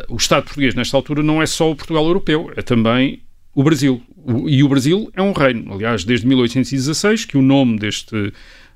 o 0.09 0.15
Estado 0.15 0.43
português, 0.43 0.76
nesta 0.76 0.95
altura, 0.95 1.24
não 1.24 1.41
é 1.41 1.45
só 1.45 1.72
o 1.72 1.76
Portugal 1.76 2.05
europeu, 2.05 2.51
é 2.55 2.61
também 2.61 3.22
o 3.53 3.63
Brasil. 3.63 4.01
O, 4.15 4.47
e 4.47 4.63
o 4.63 4.70
Brasil 4.70 5.11
é 5.15 5.22
um 5.22 5.32
reino. 5.32 5.74
Aliás, 5.74 6.03
desde 6.03 6.28
1816, 6.28 7.26
que 7.26 7.38
o 7.38 7.41
nome 7.41 7.80
deste 7.80 8.32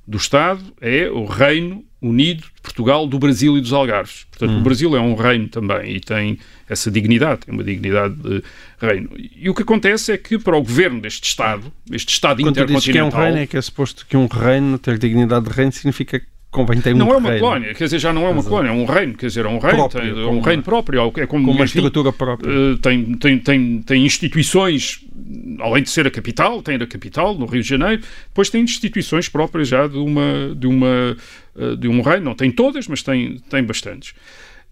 do 0.07 0.17
Estado 0.17 0.61
é 0.81 1.09
o 1.09 1.25
Reino 1.25 1.85
Unido 2.01 2.41
de 2.41 2.61
Portugal, 2.63 3.05
do 3.05 3.19
Brasil 3.19 3.55
e 3.57 3.61
dos 3.61 3.71
Algarves. 3.71 4.25
Portanto, 4.31 4.57
hum. 4.57 4.59
o 4.59 4.63
Brasil 4.63 4.95
é 4.95 4.99
um 4.99 5.13
reino 5.13 5.47
também 5.47 5.95
e 5.95 5.99
tem 5.99 6.39
essa 6.67 6.89
dignidade, 6.89 7.41
tem 7.41 7.53
uma 7.53 7.63
dignidade 7.63 8.15
de 8.15 8.43
reino. 8.79 9.11
E 9.15 9.47
o 9.49 9.53
que 9.53 9.61
acontece 9.61 10.11
é 10.11 10.17
que 10.17 10.39
para 10.39 10.57
o 10.57 10.61
governo 10.63 10.99
deste 10.99 11.27
Estado, 11.27 11.71
este 11.91 12.11
Estado 12.11 12.41
Quando 12.41 12.57
intercontinental... 12.57 13.11
Quando 13.11 13.11
que 13.11 13.17
é 13.17 13.21
um 13.21 13.23
reino, 13.23 13.37
é 13.37 13.47
que 13.47 13.55
é 13.55 13.61
suposto 13.61 14.05
que 14.07 14.17
um 14.17 14.25
reino 14.25 14.79
ter 14.79 14.97
dignidade 14.97 15.45
de 15.45 15.51
reino 15.51 15.71
significa 15.71 16.19
convém 16.51 16.81
ter 16.81 16.93
não 16.93 17.07
um 17.07 17.13
é 17.13 17.17
uma 17.17 17.29
reino. 17.29 17.45
colónia, 17.45 17.73
quer 17.73 17.85
dizer, 17.85 17.99
já 17.99 18.11
não 18.11 18.27
é 18.27 18.29
uma 18.29 18.43
colónia, 18.43 18.69
é 18.69 18.71
um 18.73 18.85
reino, 18.85 19.13
quer 19.15 19.27
dizer, 19.27 19.45
é 19.45 19.47
um 19.47 19.57
reino, 19.57 19.77
próprio, 19.77 20.01
tem, 20.01 20.23
é 20.23 20.27
um 20.27 20.41
reino 20.41 20.63
próprio, 20.63 21.13
é 21.17 21.25
como, 21.25 21.45
com 21.45 21.51
uma 21.51 21.65
estrutura 21.65 22.11
própria. 22.11 22.51
Uh, 22.51 22.77
tem, 22.77 23.15
tem, 23.15 23.39
tem, 23.39 23.81
tem 23.81 24.05
instituições, 24.05 24.99
além 25.59 25.83
de 25.83 25.89
ser 25.89 26.05
a 26.05 26.11
capital, 26.11 26.61
tem 26.61 26.75
a 26.75 26.85
capital, 26.85 27.33
no 27.35 27.45
Rio 27.45 27.61
de 27.61 27.69
Janeiro, 27.69 28.01
depois 28.27 28.49
tem 28.49 28.61
instituições 28.61 29.29
próprias 29.29 29.69
já 29.69 29.87
de, 29.87 29.97
uma, 29.97 30.53
de, 30.53 30.67
uma, 30.67 31.17
uh, 31.55 31.77
de 31.77 31.87
um 31.87 32.01
reino, 32.01 32.25
não 32.25 32.35
tem 32.35 32.51
todas, 32.51 32.85
mas 32.87 33.01
tem, 33.01 33.39
tem 33.49 33.63
bastantes. 33.63 34.13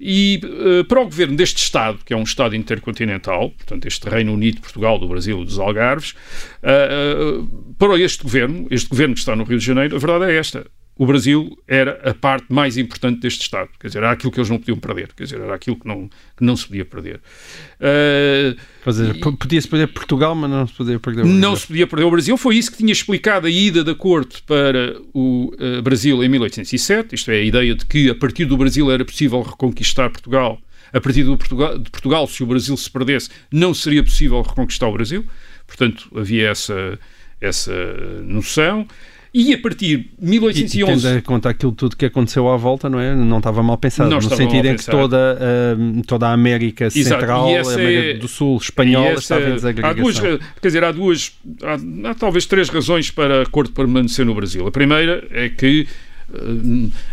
E 0.01 0.41
uh, 0.43 0.83
para 0.83 1.01
o 1.01 1.05
governo 1.05 1.37
deste 1.37 1.61
Estado, 1.61 1.99
que 2.05 2.13
é 2.13 2.17
um 2.17 2.23
Estado 2.23 2.57
intercontinental, 2.57 3.51
portanto, 3.51 3.85
este 3.85 4.09
Reino 4.09 4.33
Unido, 4.33 4.59
Portugal, 4.59 4.99
do 4.99 5.07
Brasil 5.07 5.41
e 5.41 5.45
dos 5.45 5.59
Algarves, 5.59 6.11
uh, 6.61 7.41
uh, 7.41 7.75
para 7.77 7.97
este 7.99 8.23
governo, 8.23 8.67
este 8.69 8.89
governo 8.89 9.13
que 9.13 9.19
está 9.21 9.35
no 9.35 9.45
Rio 9.45 9.59
de 9.59 9.65
Janeiro, 9.65 9.95
a 9.95 9.99
verdade 9.99 10.31
é 10.31 10.35
esta 10.37 10.65
o 10.99 11.05
Brasil 11.05 11.57
era 11.65 11.97
a 12.03 12.13
parte 12.13 12.47
mais 12.49 12.77
importante 12.77 13.21
deste 13.21 13.43
Estado. 13.43 13.69
Quer 13.79 13.87
dizer, 13.87 13.99
era 13.99 14.11
aquilo 14.11 14.33
que 14.33 14.37
eles 14.37 14.49
não 14.49 14.57
podiam 14.57 14.77
perder. 14.77 15.13
Quer 15.15 15.23
dizer, 15.23 15.39
era 15.39 15.55
aquilo 15.55 15.77
que 15.77 15.87
não, 15.87 16.09
que 16.35 16.43
não 16.43 16.57
se 16.57 16.67
podia 16.67 16.83
perder. 16.83 17.21
Uh, 17.79 18.91
seja, 18.91 19.13
podia-se 19.39 19.65
perder 19.65 19.87
Portugal, 19.87 20.35
mas 20.35 20.49
não 20.49 20.67
se 20.67 20.73
podia 20.73 20.99
perder 20.99 21.21
o 21.21 21.23
Brasil. 21.23 21.39
Não 21.39 21.55
se 21.55 21.67
podia 21.67 21.87
perder 21.87 22.03
o 22.03 22.11
Brasil. 22.11 22.35
Foi 22.35 22.57
isso 22.57 22.69
que 22.69 22.79
tinha 22.79 22.91
explicado 22.91 23.47
a 23.47 23.49
ida 23.49 23.81
da 23.81 23.95
corte 23.95 24.43
para 24.43 24.99
o 25.13 25.53
uh, 25.57 25.81
Brasil 25.81 26.21
em 26.21 26.27
1807. 26.27 27.15
Isto 27.15 27.31
é, 27.31 27.35
a 27.35 27.43
ideia 27.43 27.73
de 27.73 27.85
que 27.85 28.09
a 28.09 28.15
partir 28.15 28.43
do 28.43 28.57
Brasil 28.57 28.91
era 28.91 29.05
possível 29.05 29.41
reconquistar 29.41 30.09
Portugal. 30.09 30.59
A 30.91 30.99
partir 30.99 31.23
do 31.23 31.37
Portugal, 31.37 31.77
de 31.79 31.89
Portugal, 31.89 32.27
se 32.27 32.43
o 32.43 32.45
Brasil 32.45 32.75
se 32.75 32.91
perdesse, 32.91 33.29
não 33.49 33.73
seria 33.73 34.03
possível 34.03 34.41
reconquistar 34.41 34.89
o 34.89 34.91
Brasil. 34.91 35.25
Portanto, 35.65 36.09
havia 36.13 36.49
essa, 36.49 36.99
essa 37.39 37.71
noção. 38.21 38.85
E 39.33 39.53
a 39.53 39.57
partir 39.59 40.09
de 40.19 40.27
1811... 40.27 40.79
E, 40.79 41.09
tendo 41.09 41.17
em 41.17 41.21
conta 41.21 41.49
aquilo 41.49 41.71
tudo 41.71 41.95
que 41.95 42.05
aconteceu 42.05 42.49
à 42.49 42.57
volta, 42.57 42.89
não 42.89 42.99
é? 42.99 43.15
Não 43.15 43.37
estava 43.37 43.61
mal 43.61 43.77
pensado, 43.77 44.09
não 44.09 44.17
no 44.17 44.35
sentido 44.35 44.65
em 44.65 44.75
que 44.75 44.85
toda, 44.85 45.37
uh, 45.37 46.01
toda 46.07 46.27
a 46.27 46.33
América. 46.33 46.89
Central, 46.89 47.47
a 47.47 47.61
América 47.61 47.77
é... 47.77 48.13
do 48.15 48.27
Sul, 48.27 48.57
espanhola, 48.57 49.09
essa... 49.09 49.19
estava 49.19 49.49
em 49.49 49.53
desagregação. 49.53 49.91
Há 49.91 50.03
duas, 50.03 50.19
quer 50.19 50.67
dizer, 50.67 50.83
há 50.83 50.91
duas, 50.91 51.31
há, 51.63 52.09
há 52.09 52.15
talvez 52.15 52.45
três 52.47 52.69
razões 52.69 53.11
para 53.11 53.43
a 53.43 53.45
Corte 53.45 53.71
permanecer 53.71 54.25
no 54.25 54.33
Brasil. 54.33 54.65
A 54.65 54.71
primeira 54.71 55.27
é 55.31 55.47
que 55.47 55.87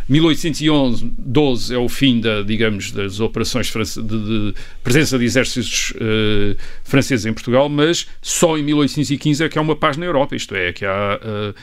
1811, 0.08 1.12
12 1.18 1.74
é 1.74 1.78
o 1.78 1.88
fim 1.88 2.20
da, 2.20 2.42
digamos, 2.42 2.92
das 2.92 3.20
operações 3.20 3.72
de, 3.72 4.02
de 4.02 4.54
presença 4.82 5.18
de 5.18 5.24
exércitos 5.24 5.92
uh, 5.96 6.56
franceses 6.84 7.26
em 7.26 7.32
Portugal, 7.32 7.68
mas 7.68 8.06
só 8.20 8.56
em 8.58 8.62
1815 8.62 9.44
é 9.44 9.48
que 9.48 9.58
há 9.58 9.62
uma 9.62 9.76
paz 9.76 9.96
na 9.96 10.06
Europa, 10.06 10.36
isto 10.36 10.54
é, 10.54 10.68
é 10.68 10.72
que 10.72 10.84
há 10.84 11.20
uh, 11.22 11.54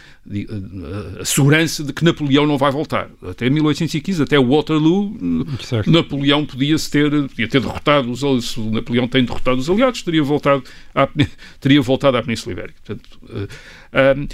a 1.20 1.26
segurança 1.26 1.84
de 1.84 1.91
que 1.91 2.04
Napoleão 2.04 2.47
não 2.47 2.58
vai 2.58 2.72
voltar. 2.72 3.10
Até 3.22 3.49
1815, 3.49 4.24
até 4.24 4.39
Waterloo, 4.39 5.18
certo. 5.62 5.91
Napoleão 5.91 6.45
podia-se 6.45 6.89
ter, 6.89 7.10
podia 7.28 7.47
ter 7.47 7.60
derrotado 7.60 8.10
os 8.10 8.45
se 8.45 8.60
Napoleão 8.60 9.08
tem 9.08 9.26
derrotado 9.26 9.58
os 9.58 9.70
aliados, 9.70 10.01
teria 10.01 10.24
voltado 10.24 10.64
à, 10.95 11.08
teria 11.60 11.82
voltado 11.82 12.18
à 12.18 12.24
Península 12.24 12.54
Ibérica. 12.54 12.80
Portanto, 12.86 13.20
uh, 13.24 13.47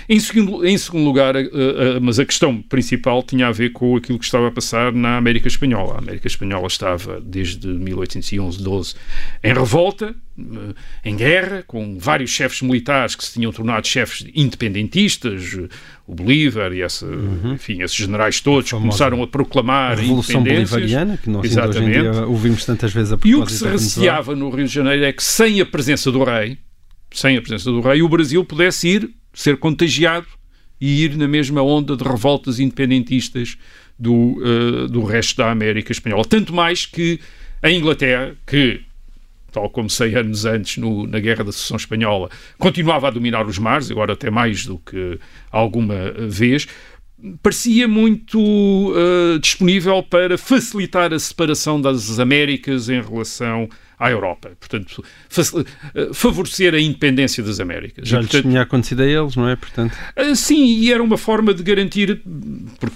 em, 0.08 0.20
segundo, 0.20 0.66
em 0.66 0.78
segundo 0.78 1.04
lugar, 1.04 1.36
uh, 1.36 1.40
uh, 1.40 2.02
mas 2.02 2.18
a 2.18 2.26
questão 2.26 2.62
principal 2.62 3.22
tinha 3.22 3.48
a 3.48 3.52
ver 3.52 3.72
com 3.72 3.98
aquilo 3.98 4.18
que 4.18 4.26
estava 4.26 4.48
a 4.48 4.52
passar 4.52 4.94
na 4.94 5.18
América 5.18 5.48
Espanhola. 5.48 5.96
A 5.96 5.98
América 6.00 6.28
Espanhola 6.28 6.68
estava, 6.68 7.20
desde 7.20 7.68
1811, 7.68 8.64
12, 8.64 8.96
em 9.44 9.54
revolta, 9.54 10.16
em 11.04 11.16
guerra, 11.16 11.64
com 11.68 11.98
vários 12.00 12.32
chefes 12.32 12.62
militares 12.62 13.16
que 13.16 13.26
se 13.26 13.34
tinham 13.34 13.52
tornado 13.52 13.86
chefes 13.86 14.26
independentistas, 14.34 15.58
o 16.08 16.16
Bolívar 16.16 16.72
e 16.74 16.82
essa, 16.82 17.06
uhum. 17.06 17.54
enfim, 17.54 17.82
esses 17.82 17.96
generais 17.96 18.40
todos 18.40 18.72
começaram 18.72 19.22
a 19.22 19.28
proclamar 19.28 19.92
a 19.92 19.96
Revolução 19.96 20.42
Bolivariana, 20.42 21.18
que 21.18 21.30
nós 21.30 21.46
Exatamente. 21.46 22.00
hoje 22.00 22.20
ouvimos 22.22 22.66
tantas 22.66 22.94
vezes 22.94 23.14
a 23.14 23.18
E 23.26 23.36
o 23.36 23.46
que 23.46 23.52
se 23.52 23.68
receava 23.68 24.36
no 24.36 24.50
Rio 24.50 24.66
de 24.66 24.74
Janeiro 24.74 25.04
é 25.04 25.12
que 25.12 25.24
sem 25.24 25.60
a 25.60 25.66
presença 25.66 26.12
do 26.12 26.24
rei, 26.24 26.58
sem 27.12 27.38
a 27.38 27.42
presença 27.42 27.70
do 27.70 27.82
rei, 27.82 28.02
o 28.02 28.10
Brasil 28.10 28.44
pudesse 28.46 28.88
ir 28.88 29.10
ser 29.34 29.58
contagiado 29.58 30.28
e 30.80 31.04
ir 31.04 31.18
na 31.18 31.28
mesma 31.28 31.62
onda 31.62 31.96
de 31.96 32.04
revoltas 32.04 32.60
independentistas 32.60 33.58
do, 33.98 34.14
uh, 34.14 34.88
do 34.88 35.04
resto 35.04 35.38
da 35.38 35.52
América 35.52 35.92
Espanhola. 35.92 36.24
Tanto 36.24 36.54
mais 36.54 36.86
que 36.86 37.20
a 37.62 37.70
Inglaterra, 37.70 38.36
que 38.48 38.82
tal 39.52 39.70
como 39.70 39.90
100 39.90 40.16
anos 40.16 40.46
antes 40.46 40.78
no, 40.78 41.08
na 41.08 41.20
Guerra 41.20 41.44
da 41.44 41.52
Sucessão 41.52 41.78
Espanhola, 41.78 42.30
continuava 42.58 43.08
a 43.08 43.12
dominar 43.12 43.46
os 43.46 43.58
mares, 43.58 43.92
agora 43.92 44.14
até 44.14 44.30
mais 44.30 44.66
do 44.66 44.78
que 44.78 45.20
alguma 45.52 46.12
vez, 46.28 46.68
parecia 47.42 47.88
muito 47.88 48.40
uh, 48.40 49.40
disponível 49.40 50.02
para 50.04 50.38
facilitar 50.38 51.14
a 51.14 51.20
separação 51.20 51.82
das 51.82 52.20
Américas 52.20 52.90
em 52.90 53.02
relação 53.02 53.70
à 54.00 54.10
Europa. 54.10 54.52
Portanto, 54.60 55.04
uh, 55.04 56.14
favorecer 56.14 56.74
a 56.74 56.80
independência 56.80 57.44
das 57.44 57.60
Américas. 57.60 58.08
Já 58.08 58.20
e, 58.20 58.22
lhes 58.22 58.42
tinha 58.42 58.62
acontecido 58.62 59.02
a 59.02 59.06
eles, 59.06 59.36
não 59.36 59.48
é? 59.48 59.56
Portanto... 59.56 59.94
Uh, 60.18 60.36
sim, 60.36 60.66
e 60.66 60.92
era 60.92 61.04
uma 61.04 61.18
forma 61.18 61.54
de 61.54 61.62
garantir, 61.64 62.22
por, 62.80 62.92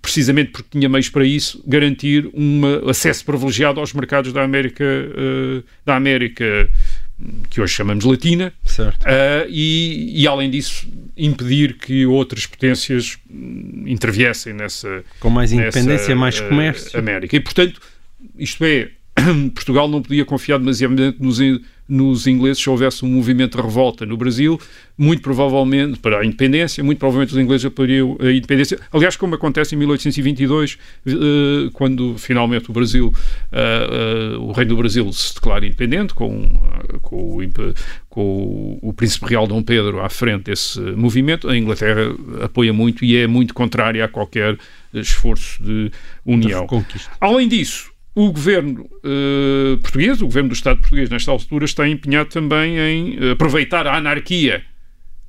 precisamente 0.00 0.52
porque 0.52 0.68
tinha 0.70 0.88
meios 0.88 1.08
para 1.08 1.24
isso, 1.24 1.62
garantir 1.66 2.30
um 2.32 2.88
acesso 2.88 3.24
privilegiado 3.24 3.80
aos 3.80 3.92
mercados 3.92 4.32
da 4.32 4.42
América, 4.42 4.84
da 5.84 5.96
América 5.96 6.70
que 7.50 7.60
hoje 7.60 7.74
chamamos 7.74 8.04
Latina, 8.04 8.52
uh, 8.78 9.46
e, 9.48 10.22
e, 10.22 10.26
além 10.26 10.50
disso 10.50 10.86
impedir 11.16 11.74
que 11.74 12.06
outras 12.06 12.46
potências 12.46 13.18
interviessem 13.86 14.52
nessa 14.52 15.04
com 15.18 15.28
mais 15.28 15.52
independência, 15.52 16.14
nessa, 16.14 16.14
mais 16.14 16.40
comércio, 16.40 16.96
uh, 16.96 17.00
América. 17.00 17.34
E 17.34 17.40
portanto, 17.40 17.80
isto 18.38 18.64
é, 18.64 18.90
Portugal 19.54 19.88
não 19.88 20.02
podia 20.02 20.24
confiar 20.24 20.58
demasiadamente 20.58 21.16
nos, 21.20 21.38
nos 21.88 22.26
ingleses 22.26 22.62
se 22.62 22.68
houvesse 22.68 23.04
um 23.04 23.08
movimento 23.08 23.56
de 23.56 23.62
revolta 23.62 24.04
no 24.04 24.16
Brasil, 24.16 24.60
muito 24.96 25.22
provavelmente 25.22 25.98
para 25.98 26.20
a 26.20 26.24
independência, 26.24 26.82
muito 26.84 26.98
provavelmente 26.98 27.32
os 27.32 27.38
ingleses 27.38 27.64
apoiariam 27.64 28.16
a 28.20 28.30
independência. 28.30 28.78
Aliás, 28.92 29.16
como 29.16 29.34
acontece 29.34 29.74
em 29.74 29.78
1822, 29.78 30.78
eh, 31.06 31.12
quando 31.72 32.16
finalmente 32.18 32.70
o 32.70 32.72
Brasil, 32.72 33.12
eh, 33.50 33.88
eh, 33.90 34.36
o 34.38 34.52
reino 34.52 34.70
do 34.70 34.76
Brasil 34.76 35.10
se 35.12 35.34
declara 35.34 35.64
independente, 35.64 36.14
com, 36.14 36.52
com, 37.00 37.38
o, 37.38 37.42
com 38.08 38.78
o 38.82 38.92
príncipe 38.92 39.26
real 39.26 39.46
Dom 39.46 39.62
Pedro 39.62 40.00
à 40.00 40.08
frente 40.08 40.44
desse 40.44 40.80
movimento, 40.80 41.48
a 41.48 41.56
Inglaterra 41.56 42.14
apoia 42.42 42.72
muito 42.72 43.04
e 43.04 43.16
é 43.16 43.26
muito 43.26 43.54
contrária 43.54 44.04
a 44.04 44.08
qualquer 44.08 44.58
esforço 44.92 45.62
de 45.62 45.90
união. 46.24 46.66
Além 47.20 47.48
disso, 47.48 47.90
o 48.20 48.32
governo 48.32 48.80
uh, 48.82 49.78
português, 49.78 50.20
o 50.20 50.26
governo 50.26 50.48
do 50.48 50.54
Estado 50.54 50.80
português, 50.80 51.08
nesta 51.08 51.30
altura, 51.30 51.64
está 51.64 51.88
empenhado 51.88 52.30
também 52.30 52.76
em 52.76 53.30
aproveitar 53.30 53.86
a 53.86 53.96
anarquia 53.96 54.64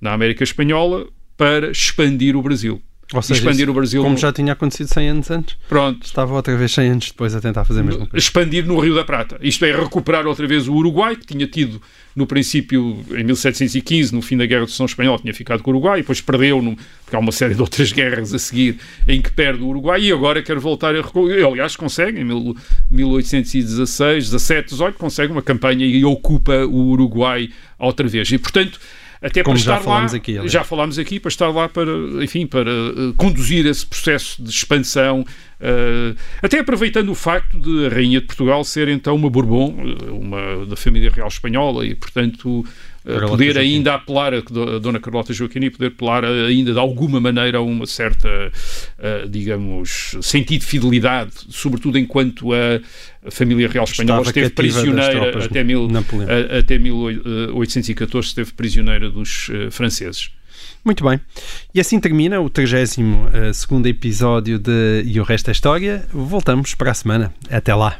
na 0.01 0.11
América 0.11 0.43
Espanhola 0.43 1.07
para 1.37 1.69
expandir 1.69 2.35
o 2.35 2.41
Brasil. 2.41 2.81
Ou 3.13 3.21
seja, 3.23 3.39
expandir 3.39 3.63
isso, 3.63 3.71
o 3.71 3.73
Brasil. 3.73 4.03
Como 4.03 4.17
já 4.17 4.31
tinha 4.31 4.53
acontecido 4.53 4.87
100 4.87 5.09
anos 5.09 5.31
antes. 5.31 5.57
Pronto. 5.67 6.05
Estava 6.05 6.33
outra 6.33 6.55
vez 6.55 6.71
100 6.71 6.89
anos 6.89 7.07
depois 7.07 7.33
a 7.33 7.41
tentar 7.41 7.65
fazer 7.65 7.79
a 7.79 7.83
mesma 7.83 8.05
coisa. 8.05 8.17
Expandir 8.17 8.65
no 8.65 8.79
Rio 8.79 8.93
da 8.93 9.03
Prata. 9.03 9.39
Isto 9.41 9.65
é, 9.65 9.75
recuperar 9.75 10.27
outra 10.27 10.45
vez 10.45 10.67
o 10.67 10.73
Uruguai, 10.73 11.15
que 11.15 11.25
tinha 11.25 11.47
tido 11.47 11.81
no 12.15 12.27
princípio, 12.27 13.03
em 13.11 13.23
1715, 13.23 14.13
no 14.13 14.21
fim 14.21 14.37
da 14.37 14.45
Guerra 14.45 14.65
de 14.65 14.71
São 14.71 14.85
Espanhol, 14.85 15.17
tinha 15.19 15.33
ficado 15.33 15.63
com 15.63 15.71
o 15.71 15.73
Uruguai, 15.73 16.01
depois 16.01 16.19
perdeu, 16.21 16.59
porque 17.03 17.15
há 17.15 17.19
uma 17.19 17.31
série 17.31 17.55
de 17.55 17.61
outras 17.61 17.91
guerras 17.93 18.33
a 18.33 18.39
seguir 18.39 18.77
em 19.07 19.21
que 19.21 19.31
perde 19.31 19.63
o 19.63 19.67
Uruguai 19.67 20.01
e 20.01 20.11
agora 20.11 20.43
quer 20.43 20.59
voltar 20.59 20.95
a 20.95 21.01
recuperar. 21.01 21.47
Aliás, 21.47 21.75
consegue, 21.75 22.19
em 22.19 22.25
1816, 22.91 24.25
17, 24.25 24.69
18, 24.69 24.97
consegue 24.97 25.31
uma 25.31 25.41
campanha 25.41 25.85
e 25.85 26.03
ocupa 26.05 26.65
o 26.65 26.89
Uruguai 26.89 27.49
outra 27.79 28.07
vez. 28.07 28.29
E, 28.31 28.37
portanto 28.37 28.79
até 29.21 29.43
Como 29.43 29.55
para 29.55 29.63
já 29.63 29.73
estar 29.73 29.83
falámos 29.83 30.11
lá, 30.13 30.17
aqui, 30.17 30.31
aliás. 30.31 30.51
já 30.51 30.63
falámos 30.63 30.97
aqui, 30.97 31.19
para 31.19 31.29
estar 31.29 31.49
lá 31.49 31.67
para, 31.67 31.91
enfim, 32.23 32.47
para 32.47 32.71
uh, 32.71 33.13
conduzir 33.15 33.65
esse 33.65 33.85
processo 33.85 34.41
de 34.41 34.49
expansão, 34.49 35.21
uh, 35.21 36.15
até 36.41 36.59
aproveitando 36.59 37.09
o 37.09 37.15
facto 37.15 37.59
de 37.59 37.87
a 37.87 37.89
Rainha 37.89 38.21
de 38.21 38.27
Portugal 38.27 38.63
ser 38.63 38.87
então 38.87 39.15
uma 39.15 39.29
Bourbon, 39.29 39.75
uma 40.09 40.65
da 40.65 40.77
família 40.77 41.11
real 41.11 41.27
espanhola 41.27 41.85
e, 41.85 41.95
portanto, 41.95 42.65
poder 43.27 43.57
ainda 43.57 43.95
apelar 43.95 44.33
a, 44.33 44.37
a 44.37 44.79
Dona 44.79 44.99
Carlota 44.99 45.33
Joaquina 45.33 45.65
e 45.65 45.69
poder 45.69 45.87
apelar 45.87 46.25
a, 46.25 46.29
ainda 46.47 46.73
de 46.73 46.79
alguma 46.79 47.19
maneira 47.19 47.57
a 47.57 47.61
uma 47.61 47.85
certa, 47.85 48.29
digamos, 49.29 50.15
sentido 50.21 50.61
de 50.61 50.65
fidelidade, 50.65 51.31
sobretudo 51.49 51.97
enquanto 51.97 52.53
a 52.53 52.79
a 53.25 53.31
família 53.31 53.67
real 53.67 53.85
espanhola 53.85 54.21
Estava 54.21 54.29
esteve 54.29 54.49
prisioneira 54.55 55.45
até, 55.45 55.63
mil, 55.63 55.87
a, 55.87 56.59
até 56.59 56.77
1814, 56.77 58.27
esteve 58.27 58.53
prisioneira 58.53 59.09
dos 59.09 59.49
uh, 59.49 59.69
franceses. 59.71 60.31
Muito 60.83 61.03
bem. 61.03 61.19
E 61.73 61.79
assim 61.79 61.99
termina 61.99 62.39
o 62.39 62.49
32 62.49 62.97
segundo 63.53 63.87
episódio 63.87 64.57
de 64.57 65.03
E 65.05 65.19
o 65.19 65.23
Resto 65.23 65.49
é 65.49 65.51
História. 65.51 66.07
Voltamos 66.13 66.73
para 66.73 66.91
a 66.91 66.93
semana. 66.93 67.33
Até 67.49 67.75
lá. 67.75 67.99